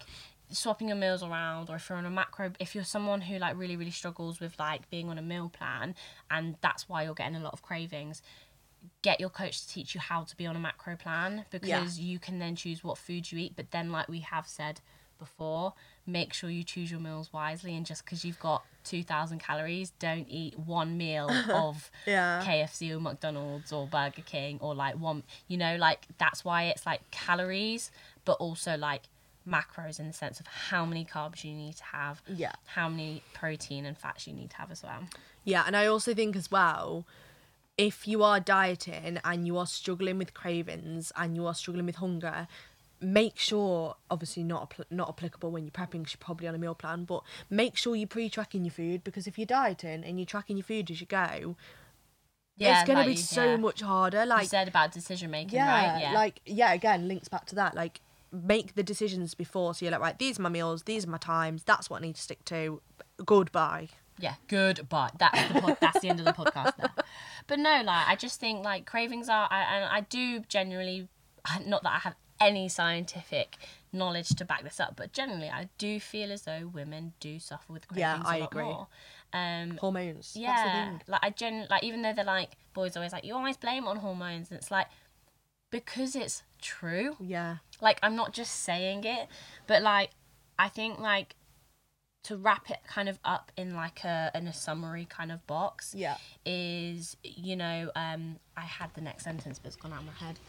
swapping 0.50 0.90
your 0.90 0.98
meals 0.98 1.24
around, 1.24 1.70
or 1.70 1.76
if 1.76 1.90
you're 1.90 1.98
on 1.98 2.06
a 2.06 2.10
macro, 2.10 2.52
if 2.60 2.76
you're 2.76 2.84
someone 2.84 3.22
who 3.22 3.38
like 3.38 3.58
really 3.58 3.78
really 3.78 3.92
struggles 3.92 4.40
with 4.40 4.58
like 4.60 4.90
being 4.90 5.10
on 5.10 5.18
a 5.18 5.22
meal 5.22 5.50
plan, 5.50 5.96
and 6.30 6.56
that's 6.62 6.88
why 6.90 7.04
you're 7.04 7.14
getting 7.14 7.36
a 7.36 7.44
lot 7.44 7.54
of 7.54 7.62
cravings. 7.62 8.22
Get 9.04 9.20
your 9.20 9.30
coach 9.30 9.62
to 9.62 9.68
teach 9.68 9.94
you 9.94 10.02
how 10.02 10.24
to 10.24 10.36
be 10.36 10.48
on 10.48 10.56
a 10.56 10.60
macro 10.60 10.96
plan 10.96 11.46
because 11.52 12.00
you 12.00 12.18
can 12.18 12.40
then 12.40 12.56
choose 12.56 12.84
what 12.84 12.98
food 12.98 13.32
you 13.32 13.38
eat. 13.38 13.54
But 13.56 13.72
then, 13.72 13.92
like 13.92 14.10
we 14.10 14.22
have 14.22 14.48
said 14.48 14.82
before, 15.20 15.74
make 16.06 16.34
sure 16.34 16.50
you 16.50 16.64
choose 16.64 16.90
your 16.92 17.00
meals 17.00 17.32
wisely. 17.32 17.76
And 17.76 17.86
just 17.86 18.04
because 18.04 18.26
you've 18.26 18.40
got 18.40 18.64
2,000 18.84 19.40
calories, 19.40 19.92
don't 20.00 20.28
eat 20.30 20.58
one 20.58 20.98
meal 20.98 21.30
of 21.54 21.92
Yeah. 22.06 22.44
KFC 22.46 22.92
or 22.96 23.00
McDonald's 23.00 23.72
or 23.72 23.88
Burger 23.88 24.24
King 24.26 24.58
or 24.62 24.74
like 24.76 24.96
one, 25.00 25.24
you 25.48 25.58
know, 25.58 25.76
like 25.78 26.08
that's 26.18 26.44
why 26.44 26.64
it's 26.64 26.86
like 26.86 27.10
calories, 27.12 27.92
but 28.26 28.34
also 28.34 28.76
like 28.78 29.04
macros 29.48 30.00
in 30.00 30.08
the 30.08 30.14
sense 30.14 30.40
of 30.40 30.48
how 30.48 30.86
many 30.86 31.04
carbs 31.06 31.44
you 31.44 31.54
need 31.54 31.76
to 31.76 31.84
have, 31.84 32.22
Yeah. 32.28 32.52
how 32.66 32.88
many 32.90 33.24
protein 33.34 33.86
and 33.86 33.98
fats 33.98 34.28
you 34.28 34.34
need 34.34 34.50
to 34.52 34.58
have 34.58 34.72
as 34.72 34.84
well. 34.84 35.04
Yeah, 35.44 35.64
and 35.66 35.76
I 35.76 35.88
also 35.88 36.14
think 36.14 36.36
as 36.36 36.52
well, 36.52 37.06
if 37.78 38.08
you 38.08 38.22
are 38.22 38.40
dieting 38.40 39.20
and 39.24 39.48
you 39.48 39.58
are 39.58 39.66
struggling 39.66 40.20
with 40.20 40.36
cravings 40.36 41.12
and 41.16 41.36
you 41.36 41.48
are 41.48 41.56
struggling 41.56 41.88
with 41.88 41.96
hunger, 41.96 42.48
make 43.02 43.38
sure, 43.38 43.96
obviously 44.10 44.44
not 44.44 44.74
not 44.90 45.10
applicable 45.10 45.52
when 45.52 45.64
you're 45.64 45.72
prepping, 45.72 46.04
'cause 46.06 46.14
you're 46.14 46.20
probably 46.20 46.48
on 46.48 46.56
a 46.56 46.60
meal 46.60 46.76
plan, 46.76 47.04
but 47.04 47.24
make 47.50 47.76
sure 47.76 47.96
you're 47.96 48.08
pre-tracking 48.08 48.64
your 48.64 48.72
food 48.72 49.04
because 49.04 49.26
if 49.28 49.38
you're 49.40 49.46
dieting 49.46 50.04
and 50.04 50.20
you're 50.20 50.26
tracking 50.26 50.58
your 50.58 50.64
food 50.64 50.90
as 50.92 51.02
you 51.02 51.08
go, 51.08 51.56
it's 52.60 52.88
gonna 52.88 53.00
like 53.00 53.08
be 53.08 53.16
so 53.16 53.46
yeah. 53.46 53.58
much 53.58 53.82
harder. 53.82 54.26
Like 54.26 54.44
you 54.44 54.50
said 54.50 54.68
about 54.68 54.92
decision 54.92 55.32
making, 55.32 55.56
yeah, 55.56 55.94
right? 55.94 56.02
Yeah. 56.02 56.14
like 56.14 56.42
yeah, 56.46 56.74
again 56.74 57.08
links 57.08 57.28
back 57.28 57.46
to 57.48 57.56
that. 57.56 57.74
Like 57.74 58.02
make 58.32 58.76
the 58.76 58.84
decisions 58.84 59.34
before, 59.34 59.74
so 59.74 59.84
you're 59.84 59.92
like, 59.92 60.02
right, 60.02 60.20
these 60.20 60.40
are 60.40 60.44
my 60.44 60.50
meals, 60.50 60.84
these 60.84 61.06
are 61.06 61.10
my 61.10 61.18
times, 61.18 61.64
that's 61.64 61.90
what 61.90 62.02
I 62.02 62.06
need 62.06 62.16
to 62.16 62.22
stick 62.22 62.46
to. 62.46 62.82
Goodbye. 63.26 63.90
Yeah, 64.20 64.36
goodbye. 64.48 65.10
That's 65.18 65.52
the 65.52 65.62
pod, 65.62 65.78
that's 65.82 66.00
the 66.02 66.10
end 66.10 66.20
of 66.20 66.26
the 66.26 66.34
podcast 66.34 66.78
there. 66.78 66.92
But 67.48 67.60
no, 67.60 67.82
like 67.84 68.08
I 68.08 68.16
just 68.16 68.40
think 68.40 68.64
like 68.64 68.86
cravings 68.86 69.28
are, 69.28 69.48
I, 69.50 69.64
and 69.64 69.86
I 69.86 70.02
do 70.02 70.42
generally, 70.42 71.08
not 71.66 71.82
that 71.84 71.94
I 71.94 72.00
have 72.00 72.16
any 72.42 72.68
scientific 72.68 73.56
knowledge 73.94 74.30
to 74.36 74.46
back 74.46 74.64
this 74.64 74.80
up, 74.80 74.96
but 74.98 75.14
generally 75.14 75.50
I 75.50 75.70
do 75.78 76.00
feel 76.00 76.32
as 76.32 76.42
though 76.44 76.70
women 76.74 77.14
do 77.20 77.40
suffer 77.40 77.72
with 77.72 77.88
Yeah, 77.96 78.14
cravings 78.16 78.28
a 78.28 78.32
I 78.32 78.38
lot 78.38 78.52
agree. 78.52 78.64
more. 78.66 78.88
Um, 79.34 79.78
Hormones. 79.80 80.36
Yeah, 80.36 81.00
like 81.08 81.22
I 81.24 81.30
gen 81.30 81.68
like 81.70 81.84
even 81.84 82.02
though 82.02 82.14
they're 82.14 82.26
like 82.26 82.52
boys 82.74 82.96
always 82.98 83.12
like 83.14 83.24
you 83.24 83.36
always 83.36 83.58
blame 83.58 83.88
on 83.88 83.98
hormones, 83.98 84.50
and 84.50 84.58
it's 84.58 84.72
like 84.72 84.88
because 85.72 86.16
it's 86.16 86.44
true 86.62 87.16
Yeah. 87.20 87.58
like 87.80 87.98
i'm 88.04 88.16
not 88.16 88.34
just 88.34 88.54
saying 88.62 89.04
it 89.06 89.28
but 89.68 89.82
like 89.82 90.10
i 90.60 90.68
think 90.68 91.00
like 91.00 91.36
to 92.24 92.36
wrap 92.38 92.70
it 92.70 92.80
kind 92.88 93.08
of 93.10 93.18
up 93.24 93.52
in 93.58 93.74
like 93.74 94.04
a 94.04 94.32
in 94.36 94.48
a 94.48 94.54
summary 94.54 95.06
kind 95.10 95.32
of 95.32 95.46
box 95.48 95.96
Yeah. 95.98 96.18
is 96.46 97.16
you 97.24 97.56
know 97.56 97.90
um 97.96 98.36
i 98.58 98.62
had 98.62 98.94
the 98.94 99.02
next 99.02 99.24
sentence 99.24 99.60
but 99.60 99.68
it's 99.68 99.76
gone 99.78 99.94
out 99.94 100.02
of 100.02 100.06
my 100.08 100.14
head 100.14 100.40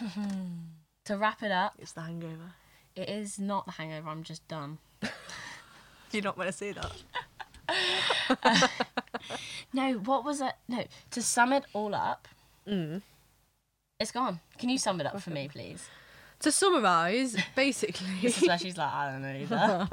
to 1.04 1.16
wrap 1.16 1.42
it 1.42 1.50
up 1.52 1.74
It's 1.78 1.92
the 1.92 2.02
hangover. 2.02 2.52
it 2.96 3.08
is 3.08 3.38
not 3.38 3.66
the 3.66 3.72
hangover 3.72 4.08
i'm 4.08 4.22
just 4.22 4.46
done 4.48 4.78
Do 5.02 5.08
you 6.18 6.22
not 6.22 6.36
want 6.38 6.48
to 6.48 6.56
say 6.56 6.72
that? 6.72 6.92
no 9.72 9.92
what 9.94 10.24
was 10.24 10.40
it 10.40 10.52
no 10.68 10.84
to 11.10 11.22
sum 11.22 11.52
it 11.52 11.64
all 11.72 11.94
up 11.94 12.28
Mm. 12.66 13.02
it's 14.00 14.10
gone 14.10 14.40
can 14.58 14.70
you 14.70 14.78
sum 14.78 14.98
it 15.00 15.06
up 15.06 15.20
for 15.20 15.28
me 15.30 15.48
please 15.52 15.86
To 16.40 16.50
summarise, 16.50 17.36
basically, 17.54 18.06
this 18.22 18.40
is 18.42 18.48
where 18.48 18.56
she's 18.58 18.78
like 18.78 18.90
i 18.92 19.10
don't 19.12 19.20
know 19.22 19.34
either 19.34 19.88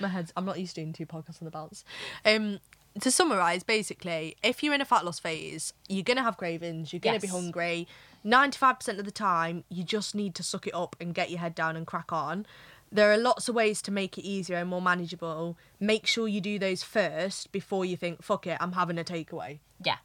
my 0.00 0.08
head's. 0.08 0.32
I'm 0.36 0.44
not 0.44 0.58
used 0.58 0.74
to 0.76 0.80
doing 0.80 0.92
two 0.92 1.06
podcasts 1.06 1.40
on 1.42 1.46
the 1.46 1.50
bounce. 1.50 1.84
Um, 2.24 2.58
to 3.00 3.10
summarise, 3.10 3.62
basically, 3.62 4.36
if 4.42 4.62
you're 4.62 4.74
in 4.74 4.80
a 4.80 4.84
fat 4.84 5.04
loss 5.04 5.18
phase, 5.18 5.72
you're 5.88 6.02
gonna 6.04 6.22
have 6.22 6.36
cravings. 6.36 6.92
You're 6.92 7.00
gonna 7.00 7.18
be 7.20 7.26
Yes. 7.26 7.34
hungry. 7.34 7.88
Ninety-five 8.24 8.78
percent 8.78 8.98
of 8.98 9.04
the 9.04 9.10
time, 9.10 9.64
you 9.68 9.82
just 9.82 10.14
need 10.14 10.34
to 10.36 10.42
suck 10.42 10.66
it 10.66 10.74
up 10.74 10.94
and 11.00 11.14
get 11.14 11.30
your 11.30 11.40
head 11.40 11.54
down 11.54 11.76
and 11.76 11.86
crack 11.86 12.12
on. 12.12 12.46
There 12.90 13.10
are 13.10 13.16
lots 13.16 13.48
of 13.48 13.54
ways 13.54 13.80
to 13.82 13.90
make 13.90 14.18
it 14.18 14.22
easier 14.22 14.58
and 14.58 14.68
more 14.68 14.82
manageable. 14.82 15.56
Make 15.80 16.06
sure 16.06 16.28
you 16.28 16.40
do 16.42 16.58
those 16.58 16.82
first 16.82 17.50
before 17.50 17.84
you 17.84 17.96
think, 17.96 18.22
"Fuck 18.22 18.46
it, 18.46 18.58
I'm 18.60 18.72
having 18.72 18.98
a 18.98 19.04
takeaway." 19.04 19.60
yeah 19.84 19.96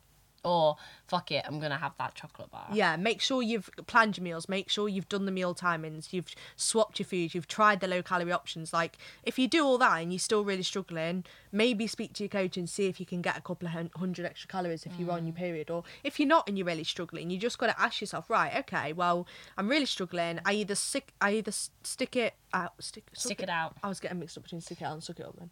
or 0.43 0.77
fuck 1.07 1.31
it, 1.31 1.43
I'm 1.47 1.59
gonna 1.59 1.77
have 1.77 1.93
that 1.97 2.15
chocolate 2.15 2.51
bar. 2.51 2.67
Yeah, 2.71 2.95
make 2.97 3.21
sure 3.21 3.41
you've 3.41 3.69
planned 3.87 4.17
your 4.17 4.23
meals. 4.23 4.49
Make 4.49 4.69
sure 4.69 4.87
you've 4.87 5.09
done 5.09 5.25
the 5.25 5.31
meal 5.31 5.55
timings. 5.55 6.13
You've 6.13 6.33
swapped 6.55 6.99
your 6.99 7.05
food. 7.05 7.33
You've 7.33 7.47
tried 7.47 7.79
the 7.79 7.87
low 7.87 8.01
calorie 8.01 8.31
options. 8.31 8.73
Like, 8.73 8.97
if 9.23 9.39
you 9.39 9.47
do 9.47 9.65
all 9.65 9.77
that 9.77 10.01
and 10.01 10.11
you're 10.11 10.19
still 10.19 10.43
really 10.43 10.63
struggling, 10.63 11.23
maybe 11.51 11.87
speak 11.87 12.13
to 12.13 12.23
your 12.23 12.29
coach 12.29 12.57
and 12.57 12.69
see 12.69 12.87
if 12.87 12.99
you 12.99 13.05
can 13.05 13.21
get 13.21 13.37
a 13.37 13.41
couple 13.41 13.67
of 13.67 13.89
hundred 13.95 14.25
extra 14.25 14.47
calories 14.47 14.85
if 14.85 14.91
you're 14.99 15.11
on 15.11 15.25
your 15.25 15.33
mm. 15.33 15.39
period. 15.39 15.69
Or 15.69 15.83
if 16.03 16.19
you're 16.19 16.27
not 16.27 16.47
and 16.47 16.57
you're 16.57 16.67
really 16.67 16.83
struggling, 16.83 17.29
you 17.29 17.37
just 17.37 17.57
got 17.57 17.67
to 17.67 17.81
ask 17.81 18.01
yourself, 18.01 18.29
right? 18.29 18.55
Okay, 18.57 18.93
well, 18.93 19.27
I'm 19.57 19.67
really 19.67 19.85
struggling. 19.85 20.39
I 20.45 20.53
either 20.53 20.75
stick, 20.75 21.13
I 21.21 21.33
either 21.33 21.51
stick 21.51 22.15
it 22.15 22.33
out, 22.53 22.73
stick, 22.79 23.05
Stick 23.13 23.41
it 23.41 23.49
out. 23.49 23.75
I 23.83 23.89
was 23.89 23.99
getting 23.99 24.19
mixed 24.19 24.37
up 24.37 24.43
between 24.43 24.61
stick 24.61 24.81
it 24.81 24.85
out 24.85 24.93
and 24.93 25.03
suck 25.03 25.19
it 25.19 25.25
up. 25.25 25.35
Then, 25.37 25.51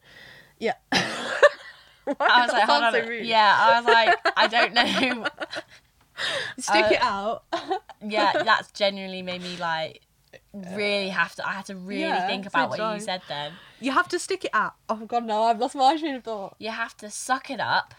yeah. 0.59 0.75
I 2.19 2.41
was 2.45 2.51
like, 2.53 2.69
on. 2.69 2.93
so 2.93 3.07
rude. 3.07 3.25
yeah, 3.25 3.55
I 3.59 3.79
was 3.79 3.85
like, 3.87 4.17
I 4.37 4.47
don't 4.55 4.73
know. 4.73 5.27
stick 6.59 6.85
Uh, 6.85 6.89
it 6.93 7.01
out. 7.01 7.43
yeah, 8.01 8.43
that's 8.43 8.71
genuinely 8.71 9.21
made 9.21 9.41
me 9.41 9.57
like 9.57 10.01
really 10.53 11.09
have 11.09 11.35
to. 11.35 11.47
I 11.47 11.53
had 11.53 11.65
to 11.65 11.75
really 11.75 12.01
Yeah, 12.01 12.27
think 12.27 12.45
about 12.45 12.69
what 12.69 12.79
you 12.93 12.99
said 12.99 13.21
then. 13.27 13.53
You 13.79 13.91
have 13.91 14.07
to 14.09 14.19
stick 14.19 14.45
it 14.45 14.51
out. 14.53 14.73
Oh 14.89 15.05
god, 15.05 15.25
no, 15.25 15.43
I've 15.43 15.59
lost 15.59 15.75
my 15.75 15.97
train 15.97 16.15
of 16.15 16.23
thought. 16.23 16.55
You 16.59 16.69
have 16.69 16.95
to 16.97 17.09
suck 17.09 17.49
it 17.49 17.59
up. 17.59 17.93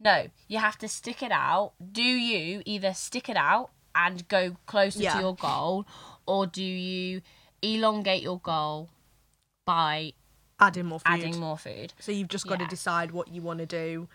No, 0.00 0.28
you 0.46 0.58
have 0.58 0.78
to 0.78 0.88
stick 0.88 1.22
it 1.22 1.32
out. 1.32 1.72
Do 1.92 2.02
you 2.02 2.62
either 2.64 2.94
stick 2.94 3.28
it 3.28 3.36
out 3.36 3.70
and 3.94 4.26
go 4.28 4.56
closer 4.66 5.00
Yeah. 5.02 5.14
to 5.14 5.20
your 5.20 5.34
goal, 5.34 5.86
or 6.26 6.46
do 6.46 6.62
you 6.62 7.20
elongate 7.62 8.22
your 8.22 8.38
goal 8.38 8.90
by 9.66 10.12
Add 10.60 10.76
in 10.76 10.86
more 10.86 10.98
food. 11.00 11.06
adding 11.06 11.38
more 11.38 11.58
food? 11.58 11.92
So 11.98 12.12
you've 12.12 12.28
just 12.28 12.46
got 12.46 12.58
Yeah. 12.58 12.66
to 12.66 12.70
decide 12.70 13.10
what 13.12 13.28
you 13.28 13.42
want 13.42 13.60
to 13.60 13.66
do 13.66 14.08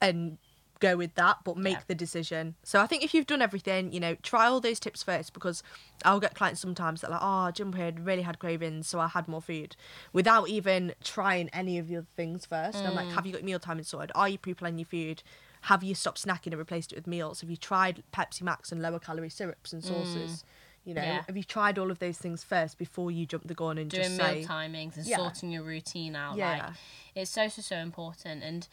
and 0.00 0.38
go 0.78 0.94
with 0.96 1.14
that, 1.14 1.38
but 1.42 1.56
make 1.56 1.72
Yeah. 1.78 1.82
the 1.86 1.94
decision. 1.94 2.54
So 2.62 2.80
I 2.80 2.86
think 2.86 3.02
if 3.02 3.14
you've 3.14 3.26
done 3.26 3.40
everything, 3.40 3.92
you 3.92 4.00
know, 4.00 4.14
try 4.22 4.46
all 4.46 4.60
those 4.60 4.78
tips 4.78 5.02
first 5.02 5.32
because 5.32 5.62
I'll 6.04 6.20
get 6.20 6.34
clients 6.34 6.60
sometimes 6.60 7.00
that 7.00 7.08
are 7.08 7.12
like, 7.12 7.20
oh, 7.22 7.50
gym 7.50 7.72
period 7.72 8.00
really 8.00 8.22
had 8.22 8.38
cravings, 8.38 8.86
so 8.86 9.00
I 9.00 9.08
had 9.08 9.26
more 9.26 9.40
food 9.40 9.74
without 10.12 10.48
even 10.48 10.94
trying 11.02 11.48
any 11.50 11.78
of 11.78 11.88
the 11.88 11.96
other 11.96 12.06
things 12.14 12.44
first. 12.44 12.84
I'm 12.84 12.92
Mm. 12.92 12.96
like, 12.96 13.12
have 13.12 13.24
you 13.26 13.32
got 13.32 13.42
meal 13.42 13.58
timing 13.58 13.84
sorted? 13.84 14.12
Are 14.14 14.28
you 14.28 14.36
pre-planning 14.36 14.78
your 14.80 14.86
food? 14.86 15.22
Have 15.62 15.82
you 15.82 15.94
stopped 15.94 16.22
snacking 16.22 16.48
and 16.48 16.58
replaced 16.58 16.92
it 16.92 16.96
with 16.96 17.06
meals? 17.06 17.40
Have 17.40 17.48
you 17.50 17.56
tried 17.56 18.02
Pepsi 18.12 18.42
Max 18.42 18.70
and 18.70 18.82
lower 18.82 18.98
calorie 18.98 19.30
syrups 19.30 19.72
and 19.72 19.82
sauces? 19.82 20.44
You 20.86 20.94
know. 20.94 21.02
Yeah. 21.02 21.22
have 21.26 21.36
you 21.36 21.42
tried 21.42 21.78
all 21.78 21.90
of 21.90 21.98
those 21.98 22.16
things 22.16 22.42
first 22.44 22.78
before 22.78 23.10
you 23.10 23.26
jump 23.26 23.46
the 23.46 23.54
gun 23.54 23.76
and 23.76 23.90
doing 23.90 24.04
just 24.04 24.18
meal 24.18 24.26
say, 24.26 24.44
timings 24.44 24.96
and 24.96 25.04
Yeah. 25.06 25.16
sorting 25.16 25.50
your 25.50 25.64
routine 25.64 26.16
out. 26.16 26.36
Yeah. 26.36 26.50
Like 26.50 26.74
it's 27.14 27.30
so 27.30 27.48
so 27.48 27.60
so 27.60 27.76
important. 27.76 28.42
And 28.42 28.66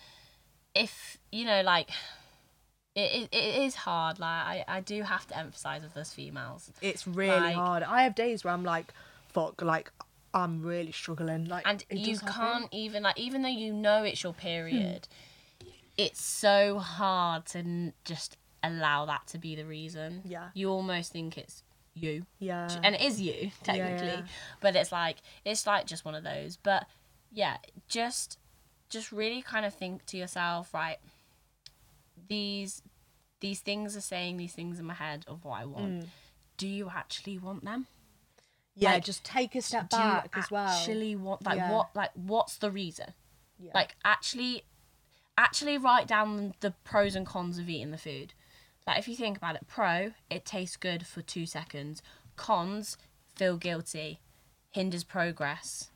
if 0.76 1.18
you 1.32 1.43
know, 1.45 1.61
like 1.64 1.89
it, 2.95 3.24
it, 3.24 3.30
it 3.32 3.61
is 3.64 3.76
hard. 3.76 4.20
Like 4.20 4.30
I, 4.30 4.66
I 4.68 4.80
do 4.82 5.01
have 5.01 5.28
to 5.28 5.38
emphasize 5.38 5.82
with 5.82 5.97
us 5.97 6.14
females. 6.14 6.72
it's 6.82 7.07
really 7.07 7.32
Like- 7.32 7.55
hard. 7.55 7.84
I 7.84 8.03
have 8.03 8.16
days 8.16 8.43
where 8.43 8.53
I'm 8.53 8.64
like, 8.64 8.93
fuck, 9.30 9.61
like 9.61 9.91
I'm 10.36 10.61
really 10.61 10.91
struggling. 10.91 11.45
Like, 11.45 11.68
and 11.68 11.84
you 11.91 12.18
can't 12.20 12.68
even 12.72 13.03
like 13.03 13.20
even 13.20 13.41
though 13.41 13.49
you 13.49 13.74
know 13.74 14.03
it's 14.03 14.24
your 14.24 14.34
hmm. 14.34 14.39
period 14.39 15.07
it's 15.97 16.22
so 16.24 16.80
hard 16.80 17.45
to 17.45 17.59
n- 17.59 17.93
just 18.03 18.38
allow 18.64 19.05
that 19.05 19.28
to 19.28 19.38
be 19.38 19.55
the 19.55 19.66
reason 19.66 20.22
Yeah. 20.26 20.49
you 20.53 20.70
almost 20.70 21.11
think 21.11 21.38
it's 21.38 21.64
you 21.94 22.26
Yeah. 22.39 22.70
and 22.84 22.96
it 22.96 23.02
is 23.02 23.22
you 23.22 23.52
technically 23.64 24.08
yeah. 24.08 24.22
but 24.62 24.76
it's 24.76 24.91
like 24.91 25.18
it's 25.46 25.68
like 25.68 25.86
just 25.86 26.06
one 26.06 26.16
of 26.16 26.24
those 26.24 26.58
but 26.58 26.88
yeah 27.32 27.58
just 27.88 28.38
just 28.89 29.12
really 29.12 29.41
kind 29.41 29.66
of 29.66 29.74
think 29.74 30.06
to 30.08 30.18
yourself 30.18 30.74
right 30.74 30.98
these 32.28 32.82
these 33.39 33.60
things 33.60 33.96
are 33.98 34.02
saying 34.02 34.38
these 34.38 34.54
things 34.54 34.80
in 34.80 34.86
my 34.86 34.94
head 34.94 35.26
of 35.28 35.44
what 35.46 35.60
i 35.60 35.66
want 35.66 36.04
mm. 36.04 36.08
do 36.58 36.68
you 36.68 36.89
actually 36.94 37.38
want 37.38 37.64
them 37.64 37.88
yeah, 38.76 38.94
like, 38.94 39.04
just 39.04 39.24
take 39.24 39.54
a 39.54 39.62
step 39.62 39.91
back 39.91 40.34
as 40.36 40.50
well. 40.50 40.68
actually 40.68 41.16
want 41.16 41.46
like 41.46 41.58
Yeah. 41.58 41.72
what 41.72 41.96
like 41.96 42.10
what's 42.16 42.58
the 42.58 42.72
reason 42.72 43.14
Yeah. 43.60 43.72
like 43.76 43.96
actually 44.04 44.64
actually 45.38 45.78
write 45.78 46.08
down 46.08 46.54
the 46.60 46.72
pros 46.84 47.16
and 47.16 47.26
cons 47.26 47.60
of 47.60 47.70
eating 47.70 47.91
the 47.91 47.98
food 47.98 48.34
like 48.88 49.00
if 49.00 49.08
you 49.08 49.16
think 49.16 49.38
about 49.38 49.56
it 49.56 49.68
pro 49.68 50.12
it 50.30 50.46
tastes 50.46 50.78
good 50.78 51.06
for 51.06 51.22
two 51.22 51.46
seconds 51.46 52.02
cons 52.36 52.98
feel 53.36 53.58
guilty 53.58 54.20
hinders 54.72 55.04
progress 55.04 55.90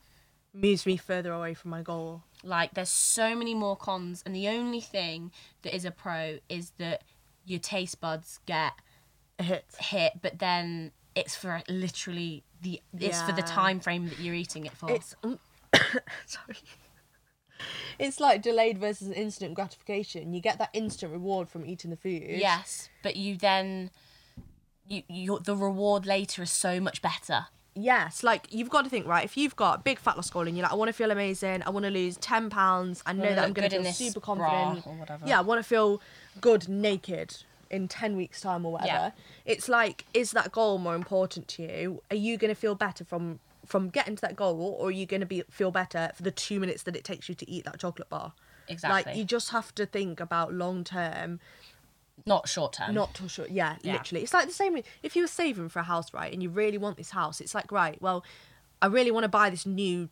moves 0.54 0.86
me 0.86 0.98
further 0.98 1.32
away 1.32 1.54
from 1.54 1.72
my 1.72 1.82
goal. 1.82 2.24
like 2.44 2.74
there's 2.74 2.90
so 2.90 3.36
many 3.36 3.54
more 3.54 3.76
cons 3.76 4.24
and 4.26 4.36
the 4.36 4.48
only 4.48 4.82
thing 4.82 5.32
that 5.62 5.76
is 5.76 5.86
a 5.86 5.92
pro 5.92 6.38
is 6.50 6.72
that 6.78 7.04
your 7.46 7.60
taste 7.60 8.00
buds 8.02 8.40
get 8.46 8.74
hit. 9.40 9.66
hit 9.80 10.14
but 10.22 10.40
then 10.40 10.92
it's 11.16 11.36
for 11.36 11.62
literally 11.70 12.44
the 12.62 12.82
it's 13.00 13.22
for 13.22 13.32
the 13.32 13.42
time 13.42 13.80
frame 13.80 14.08
that 14.10 14.20
you're 14.20 14.36
eating 14.36 14.66
it 14.66 14.74
for 14.74 14.92
It's 14.92 15.16
sorry. 16.26 16.58
It's 18.00 18.20
like 18.20 18.42
delayed 18.42 18.78
versus 18.78 19.10
instant 19.10 19.54
gratification. 19.54 20.34
You 20.34 20.42
get 20.42 20.58
that 20.60 20.70
instant 20.74 21.12
reward 21.12 21.50
from 21.50 21.66
eating 21.66 21.92
the 21.92 21.98
food. 21.98 22.24
Yes, 22.28 22.90
but 23.04 23.16
you 23.16 23.38
then 23.38 23.92
you 24.88 25.04
you 25.08 25.40
the 25.44 25.56
reward 25.56 26.06
later 26.06 26.44
is 26.44 26.52
so 26.52 26.80
much 26.80 27.02
better. 27.02 27.48
Yes, 27.80 28.24
like 28.24 28.48
you've 28.50 28.70
got 28.70 28.86
to 28.86 28.90
think 28.90 29.06
right. 29.06 29.24
If 29.24 29.38
you've 29.38 29.56
got 29.56 29.80
a 29.80 29.82
big 29.84 30.00
fat 30.00 30.16
loss 30.16 30.30
goal 30.32 30.48
and 30.48 30.58
you're 30.58 30.64
like, 30.64 30.72
I 30.72 30.76
want 30.76 30.90
to 30.90 30.94
feel 30.94 31.12
amazing, 31.12 31.62
I 31.64 31.70
want 31.70 31.86
to 31.86 31.92
lose 31.92 32.18
ten 32.18 32.50
pounds, 32.50 33.04
I 33.06 33.14
know 33.14 33.24
that 33.36 33.40
I'm 33.40 33.54
going 33.54 33.70
to 33.70 33.84
feel 33.84 33.94
super 33.94 34.20
confident. 34.20 34.88
or 34.88 34.94
whatever. 34.94 35.28
Yeah, 35.28 35.38
I 35.38 35.42
want 35.42 35.60
to 35.60 35.64
feel 35.64 36.02
good 36.42 36.68
naked 36.68 37.36
in 37.70 37.88
ten 37.88 38.18
weeks' 38.18 38.42
time 38.42 38.66
or 38.66 38.72
whatever. 38.72 38.88
Yeah. 38.88 39.12
It's 39.46 39.70
like, 39.70 40.06
is 40.14 40.32
that 40.32 40.52
goal 40.52 40.80
more 40.80 40.96
important 40.96 41.48
to 41.50 41.64
you? 41.64 42.02
Are 42.10 42.16
you 42.16 42.38
going 42.38 42.50
to 42.50 42.60
feel 42.60 42.74
better 42.74 43.04
from 43.04 43.40
from 43.68 43.90
getting 43.90 44.16
to 44.16 44.22
that 44.22 44.36
goal, 44.36 44.76
or 44.80 44.88
are 44.88 44.92
you 44.92 45.06
going 45.06 45.20
to 45.20 45.26
be 45.28 45.44
feel 45.50 45.72
better 45.72 46.12
for 46.16 46.24
the 46.24 46.32
two 46.32 46.60
minutes 46.60 46.84
that 46.84 46.96
it 46.96 47.04
takes 47.04 47.30
you 47.30 47.36
to 47.36 47.50
eat 47.50 47.66
that 47.66 47.80
chocolate 47.80 48.10
bar? 48.10 48.34
Exactly. 48.68 49.12
Like 49.12 49.18
you 49.18 49.24
just 49.24 49.52
have 49.52 49.76
to 49.76 49.86
think 49.86 50.20
about 50.20 50.54
long 50.54 50.84
term 50.84 51.40
Not 52.26 52.48
short 52.50 52.74
term. 52.74 52.94
not 52.96 53.14
too 53.14 53.28
short 53.28 53.50
Yeah, 53.52 53.76
Yeah. 53.82 53.94
literally. 53.94 54.24
It's 54.24 54.34
like 54.34 54.48
the 54.48 54.54
same. 54.54 54.82
If 55.04 55.16
you 55.16 55.24
were 55.24 55.28
saving 55.28 55.70
for 55.70 55.80
a 55.80 55.84
house, 55.84 56.14
right, 56.14 56.34
and 56.34 56.42
you 56.42 56.50
really 56.50 56.78
want 56.78 56.98
this 56.98 57.12
house, 57.12 57.40
it's 57.42 57.54
like, 57.54 57.72
right, 57.72 58.02
well, 58.02 58.24
I 58.82 58.88
really 58.88 59.12
want 59.12 59.24
to 59.26 59.30
buy 59.30 59.50
this 59.50 59.66
new 59.66 60.10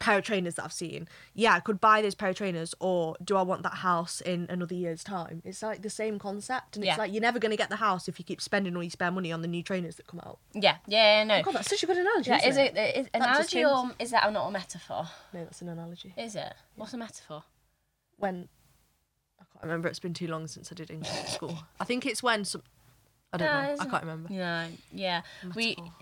pair 0.00 0.18
of 0.18 0.24
trainers 0.24 0.56
that 0.56 0.64
I've 0.64 0.72
seen. 0.72 1.08
Yeah, 1.34 1.54
I 1.54 1.60
could 1.60 1.80
buy 1.80 2.02
those 2.02 2.14
pair 2.14 2.28
of 2.30 2.36
trainers, 2.36 2.74
or 2.80 3.16
do 3.24 3.36
I 3.36 3.42
want 3.42 3.62
that 3.62 3.74
house 3.74 4.20
in 4.20 4.46
another 4.50 4.74
year's 4.74 5.02
time? 5.04 5.40
It's 5.44 5.62
like 5.62 5.82
the 5.82 5.88
same 5.90 6.18
concept, 6.18 6.76
and 6.76 6.84
Yeah. 6.84 6.92
it's 6.92 6.98
like 6.98 7.12
you're 7.12 7.22
never 7.22 7.38
going 7.38 7.50
to 7.52 7.56
get 7.56 7.70
the 7.70 7.76
house 7.76 8.08
if 8.08 8.18
you 8.18 8.24
keep 8.24 8.40
spending 8.40 8.76
all 8.76 8.82
your 8.82 8.90
spare 8.90 9.10
money 9.10 9.32
on 9.32 9.40
the 9.40 9.48
new 9.48 9.62
trainers 9.62 9.96
that 9.96 10.06
come 10.06 10.20
out. 10.20 10.38
Yeah, 10.52 10.76
yeah, 10.86 11.18
yeah, 11.20 11.24
no. 11.24 11.36
Oh, 11.36 11.42
God, 11.42 11.54
that's 11.54 11.70
such 11.70 11.82
a 11.82 11.86
good 11.86 11.96
analogy. 11.96 12.30
Yeah, 12.30 12.46
is 12.46 12.56
it, 12.56 12.76
is 12.76 13.06
That 13.12 13.22
analogy 13.22 13.64
or 13.64 13.90
is 13.98 14.10
that 14.10 14.30
not 14.32 14.48
a 14.48 14.50
metaphor? 14.50 15.08
No, 15.32 15.44
that's 15.44 15.62
an 15.62 15.68
analogy. 15.68 16.12
Is 16.18 16.36
it? 16.36 16.52
What's 16.74 16.92
a 16.92 16.98
metaphor? 16.98 17.44
When 18.18 18.48
I 19.40 19.44
can't 19.52 19.64
remember. 19.64 19.88
It's 19.88 20.00
been 20.00 20.14
too 20.14 20.26
long 20.26 20.46
since 20.48 20.70
I 20.70 20.74
did 20.74 20.90
English 20.90 21.10
at 21.14 21.28
school. 21.28 21.58
I 21.80 21.84
think 21.84 22.04
it's 22.04 22.22
when 22.22 22.44
some. 22.44 22.62
I 23.32 23.36
don't 23.36 23.48
No, 23.48 23.62
know. 23.62 23.76
I 23.80 23.86
can't 23.86 24.02
remember. 24.02 24.28
No, 24.32 24.66
yeah. 24.92 25.22
We 25.56 25.76
Metaphor. 25.76 25.92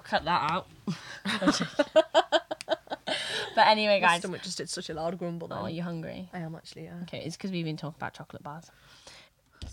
cut 0.04 0.24
that 0.24 0.50
out. 0.50 0.66
but 3.60 3.68
anyway, 3.68 4.00
My 4.00 4.08
guys. 4.08 4.20
stomach 4.20 4.42
just 4.42 4.58
did 4.58 4.68
such 4.68 4.88
a 4.90 4.94
loud 4.94 5.18
grumble. 5.18 5.48
Then. 5.48 5.58
Oh, 5.58 5.62
are 5.62 5.70
you 5.70 5.82
hungry? 5.82 6.28
I 6.32 6.38
am 6.40 6.54
actually. 6.54 6.84
Yeah. 6.84 7.02
Okay, 7.02 7.22
it's 7.24 7.36
because 7.36 7.50
we've 7.50 7.64
been 7.64 7.76
talking 7.76 7.96
about 7.98 8.14
chocolate 8.14 8.42
bars. 8.42 8.70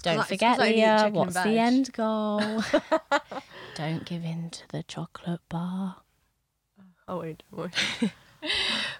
Don't 0.03 0.19
it's 0.19 0.27
forget, 0.27 0.57
'cause 0.57 0.65
I 0.65 0.69
only 0.69 0.81
eat 0.81 0.85
Leah, 0.85 1.09
what's 1.13 1.33
the 1.35 1.57
end 1.59 1.93
goal? 1.93 2.63
Don't 3.75 4.05
give 4.05 4.23
in 4.25 4.49
to 4.49 4.67
the 4.69 4.83
chocolate 4.83 5.39
bar. 5.49 5.97
Oh 7.07 7.19
wait, 7.19 7.43
don't 7.51 7.59
worry. 7.59 8.11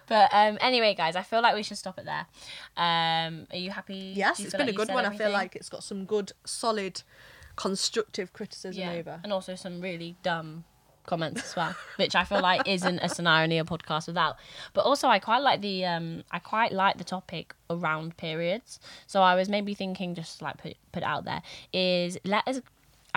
But 0.08 0.30
um, 0.34 0.58
anyway, 0.62 0.96
guys, 0.96 1.16
I 1.18 1.22
feel 1.22 1.42
like 1.42 1.54
we 1.54 1.62
should 1.64 1.78
stop 1.78 2.00
it 2.00 2.06
there. 2.06 2.26
Um, 2.78 3.46
are 3.52 3.58
you 3.58 3.70
happy? 3.70 4.14
Yes, 4.16 4.40
you 4.40 4.46
it's 4.46 4.56
been 4.56 4.66
like 4.66 4.74
a 4.76 4.78
good 4.78 4.90
one. 4.90 5.06
I 5.06 5.16
feel 5.16 5.30
like 5.32 5.56
it's 5.56 5.68
got 5.70 5.84
some 5.84 6.06
good, 6.06 6.32
solid, 6.46 7.04
constructive 7.58 8.32
criticism 8.34 8.82
yeah, 8.82 8.94
over. 8.94 9.20
and 9.24 9.34
also 9.34 9.56
some 9.56 9.82
really 9.82 10.16
dumb 10.24 10.64
comments 11.08 11.44
as 11.44 11.56
well, 11.56 11.76
which 11.96 12.16
I 12.16 12.24
feel 12.24 12.42
like 12.42 12.68
isn't 12.68 13.00
a 13.00 13.10
scenario 13.10 13.64
podcast 13.64 14.06
without. 14.06 14.36
But 14.74 14.86
also, 14.86 15.08
I 15.08 15.18
quite 15.18 15.40
like 15.40 15.62
the 15.62 15.86
um, 15.86 16.24
I 16.32 16.38
quite 16.38 16.72
like 16.72 17.00
the 17.00 17.04
topic 17.04 17.56
around 17.72 18.16
periods. 18.18 18.80
So 19.08 19.24
I 19.24 19.34
was 19.34 19.50
maybe 19.50 19.74
thinking, 19.74 20.14
just 20.14 20.42
like 20.44 20.58
put 20.58 20.76
put 20.92 21.02
out 21.04 21.26
there, 21.26 21.42
is 21.74 22.20
let 22.24 22.48
us. 22.48 22.62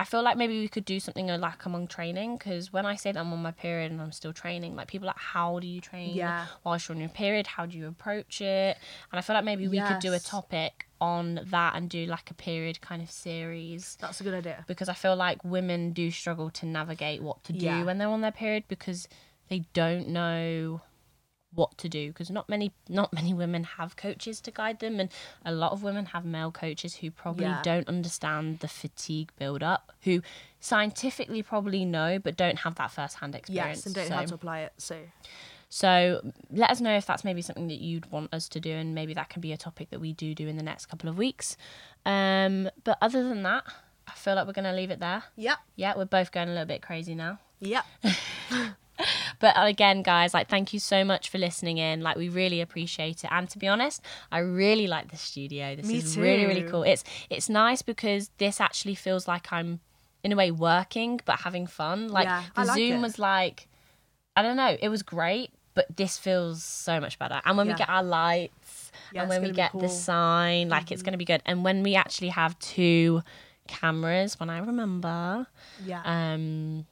I 0.01 0.05
feel 0.05 0.23
like 0.23 0.35
maybe 0.35 0.59
we 0.59 0.67
could 0.67 0.85
do 0.85 0.99
something 0.99 1.29
uh, 1.29 1.37
like 1.37 1.63
among 1.65 1.87
training 1.87 2.37
because 2.37 2.73
when 2.73 2.85
I 2.85 2.95
say 2.95 3.11
that 3.11 3.19
I'm 3.19 3.31
on 3.33 3.41
my 3.41 3.51
period 3.51 3.91
and 3.91 4.01
I'm 4.01 4.11
still 4.11 4.33
training, 4.33 4.75
like 4.75 4.87
people 4.87 5.05
are 5.07 5.13
like, 5.15 5.19
how 5.35 5.59
do 5.59 5.67
you 5.67 5.79
train 5.79 6.15
Yeah. 6.15 6.45
whilst 6.63 6.87
you're 6.87 6.95
on 6.95 7.01
your 7.01 7.09
period? 7.09 7.45
How 7.55 7.65
do 7.67 7.77
you 7.77 7.87
approach 7.87 8.41
it? 8.41 8.77
And 9.11 9.19
I 9.19 9.21
feel 9.21 9.35
like 9.35 9.45
maybe 9.45 9.67
we 9.67 9.79
could 9.79 9.99
do 9.99 10.13
a 10.13 10.19
topic 10.19 10.87
on 10.99 11.39
that 11.51 11.75
and 11.75 11.89
do 11.89 12.05
like 12.07 12.31
a 12.31 12.33
period 12.33 12.81
kind 12.81 13.01
of 13.01 13.11
series 13.11 13.97
That's 14.01 14.19
a 14.21 14.23
good 14.23 14.33
idea. 14.33 14.65
because 14.67 14.89
I 14.89 14.93
feel 14.93 15.15
like 15.15 15.43
women 15.43 15.93
do 15.93 16.09
struggle 16.11 16.49
to 16.51 16.65
navigate 16.65 17.21
what 17.21 17.43
to 17.45 17.53
do 17.53 17.65
Yeah. 17.65 17.83
when 17.83 17.97
they're 17.99 18.07
on 18.17 18.21
their 18.21 18.31
period 18.31 18.63
because 18.67 19.07
they 19.49 19.59
don't 19.73 20.07
know 20.07 20.81
what 21.53 21.77
to 21.77 21.89
do 21.89 22.07
because 22.09 22.29
not 22.29 22.47
many 22.47 22.71
not 22.87 23.11
many 23.19 23.33
women 23.33 23.63
have 23.63 23.95
coaches 23.97 24.39
to 24.41 24.51
guide 24.51 24.79
them 24.79 24.99
and 24.99 25.09
a 25.45 25.51
lot 25.51 25.71
of 25.73 25.83
women 25.83 26.05
have 26.07 26.23
male 26.25 26.51
coaches 26.51 26.95
who 26.95 27.11
probably 27.11 27.45
Yeah. 27.45 27.61
don't 27.63 27.87
understand 27.89 28.59
the 28.59 28.67
fatigue 28.67 29.31
build 29.37 29.61
up 29.61 29.91
who 30.03 30.21
scientifically 30.59 31.43
probably 31.43 31.83
know 31.83 32.19
but 32.19 32.37
don't 32.37 32.59
have 32.59 32.75
that 32.75 32.91
first 32.91 33.17
hand 33.17 33.35
experience 33.35 33.79
Yes, 33.79 33.85
and 33.85 33.95
don't 33.95 34.05
know 34.09 34.15
So- 34.15 34.19
how 34.21 34.25
to 34.25 34.33
apply 34.35 34.59
it. 34.61 34.73
So 34.77 34.97
so 35.73 36.21
let 36.51 36.69
us 36.69 36.81
know 36.81 36.95
if 36.97 37.05
that's 37.05 37.23
maybe 37.23 37.41
something 37.41 37.67
that 37.69 37.79
you'd 37.79 38.11
want 38.11 38.33
us 38.33 38.49
to 38.49 38.59
do, 38.59 38.71
and 38.71 38.93
maybe 38.93 39.13
that 39.13 39.29
can 39.29 39.39
be 39.41 39.53
a 39.53 39.57
topic 39.57 39.89
that 39.91 40.01
we 40.01 40.11
do 40.11 40.35
do 40.35 40.45
in 40.49 40.57
the 40.57 40.63
next 40.63 40.87
couple 40.87 41.07
of 41.07 41.17
weeks. 41.17 41.55
Um, 42.05 42.69
but 42.83 42.97
other 43.01 43.23
than 43.23 43.41
that, 43.43 43.63
I 44.05 44.11
feel 44.11 44.35
like 44.35 44.45
we're 44.47 44.51
going 44.51 44.65
to 44.65 44.73
leave 44.73 44.91
it 44.91 44.99
there. 44.99 45.23
yeah, 45.37 45.55
Yeah, 45.77 45.93
we're 45.95 46.03
both 46.03 46.33
going 46.33 46.49
a 46.49 46.51
little 46.51 46.65
bit 46.65 46.81
crazy 46.81 47.15
now. 47.15 47.39
yeah, 47.61 47.83
But 49.41 49.55
again, 49.57 50.03
guys, 50.03 50.33
like 50.33 50.47
thank 50.47 50.71
you 50.73 50.79
so 50.79 51.03
much 51.03 51.29
for 51.29 51.37
listening 51.37 51.77
in. 51.77 52.01
Like 52.01 52.15
we 52.15 52.29
really 52.29 52.61
appreciate 52.61 53.23
it. 53.23 53.29
And 53.31 53.49
to 53.49 53.57
be 53.57 53.67
honest, 53.67 54.01
I 54.31 54.39
really 54.39 54.87
like 54.87 55.11
the 55.11 55.17
studio. 55.17 55.75
This 55.75 55.87
Me 55.87 55.97
is 55.97 56.17
really 56.17 56.45
really 56.45 56.63
cool. 56.63 56.83
It's 56.83 57.03
it's 57.29 57.49
nice 57.49 57.81
because 57.81 58.29
this 58.37 58.61
actually 58.61 58.95
feels 58.95 59.27
like 59.27 59.51
I'm 59.51 59.79
in 60.23 60.31
a 60.31 60.35
way 60.35 60.51
working 60.51 61.19
but 61.25 61.41
having 61.41 61.67
fun. 61.67 62.07
Like 62.09 62.25
Yeah, 62.25 62.43
the 62.55 62.65
like 62.65 62.75
Zoom 62.77 62.99
it. 62.99 63.01
was 63.01 63.19
like 63.19 63.67
I 64.35 64.41
don't 64.43 64.55
know, 64.55 64.77
it 64.79 64.87
was 64.89 65.03
great, 65.03 65.49
but 65.73 65.85
this 65.97 66.17
feels 66.17 66.63
so 66.63 66.99
much 66.99 67.19
better. 67.19 67.41
And 67.43 67.57
when 67.57 67.67
we 67.67 67.73
get 67.73 67.89
our 67.89 68.03
lights 68.03 68.91
Yeah, 69.11 69.21
and 69.21 69.29
when 69.29 69.41
we 69.41 69.51
get 69.51 69.71
the. 69.73 69.79
Mm-hmm. 69.79 69.87
sign, 69.87 70.69
like 70.69 70.91
it's 70.91 71.01
going 71.01 71.13
to 71.13 71.17
be 71.17 71.25
good. 71.25 71.41
And 71.45 71.63
when 71.63 71.83
we 71.83 71.95
actually 71.95 72.29
have 72.29 72.57
two 72.59 73.23
cameras, 73.67 74.39
when 74.39 74.49
I 74.49 74.59
remember, 74.59 75.47
yeah. 75.85 76.01
um, 76.05 76.85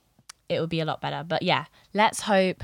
it 0.49 0.59
would 0.59 0.69
be 0.69 0.79
a 0.79 0.85
lot 0.85 0.99
better. 0.99 1.23
But 1.25 1.43
yeah, 1.43 1.65
let's 1.93 2.21
hope. 2.21 2.63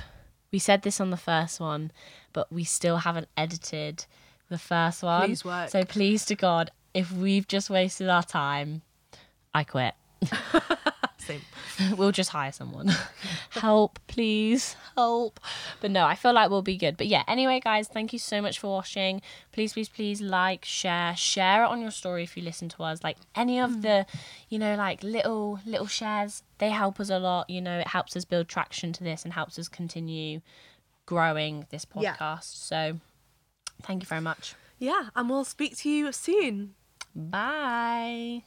We 0.51 0.59
said 0.59 0.81
this 0.81 0.99
on 0.99 1.11
the 1.11 1.17
first 1.17 1.59
one, 1.59 1.91
but 2.33 2.51
we 2.51 2.63
still 2.63 2.97
haven't 2.97 3.27
edited 3.37 4.05
the 4.49 4.57
first 4.57 5.03
one. 5.03 5.27
Please 5.27 5.45
work. 5.45 5.69
So 5.69 5.83
please 5.85 6.25
to 6.25 6.35
God, 6.35 6.71
if 6.93 7.11
we've 7.11 7.47
just 7.47 7.69
wasted 7.69 8.09
our 8.09 8.23
time, 8.23 8.81
I 9.53 9.63
quit. 9.63 9.93
Same. 11.25 11.41
we'll 11.97 12.11
just 12.11 12.29
hire 12.29 12.51
someone. 12.51 12.91
help, 13.49 13.99
please, 14.07 14.75
help. 14.95 15.39
But 15.81 15.91
no, 15.91 16.05
I 16.05 16.15
feel 16.15 16.33
like 16.33 16.49
we'll 16.49 16.61
be 16.61 16.77
good. 16.77 16.97
But 16.97 17.07
yeah, 17.07 17.23
anyway, 17.27 17.59
guys, 17.59 17.87
thank 17.87 18.13
you 18.13 18.19
so 18.19 18.41
much 18.41 18.59
for 18.59 18.67
watching. 18.67 19.21
Please, 19.51 19.73
please, 19.73 19.89
please 19.89 20.21
like, 20.21 20.63
share, 20.65 21.15
share 21.15 21.63
it 21.63 21.67
on 21.67 21.81
your 21.81 21.91
story 21.91 22.23
if 22.23 22.37
you 22.37 22.43
listen 22.43 22.69
to 22.69 22.83
us. 22.83 23.03
Like 23.03 23.17
any 23.35 23.59
of 23.59 23.71
mm. 23.71 23.81
the, 23.81 24.05
you 24.49 24.59
know, 24.59 24.75
like 24.75 25.03
little 25.03 25.59
little 25.65 25.87
shares, 25.87 26.43
they 26.59 26.69
help 26.69 26.99
us 26.99 27.09
a 27.09 27.19
lot. 27.19 27.49
You 27.49 27.61
know, 27.61 27.79
it 27.79 27.87
helps 27.87 28.15
us 28.15 28.25
build 28.25 28.47
traction 28.47 28.93
to 28.93 29.03
this 29.03 29.23
and 29.23 29.33
helps 29.33 29.57
us 29.57 29.67
continue 29.67 30.41
growing 31.05 31.65
this 31.71 31.85
Yeah. 31.95 32.15
podcast. 32.15 32.55
So 32.55 32.99
thank 33.81 34.03
you 34.03 34.07
very 34.07 34.21
much. 34.21 34.55
Yeah, 34.77 35.09
and 35.15 35.29
we'll 35.29 35.45
speak 35.45 35.77
to 35.77 35.89
you 35.89 36.11
soon. 36.11 36.75
Bye. 37.15 38.43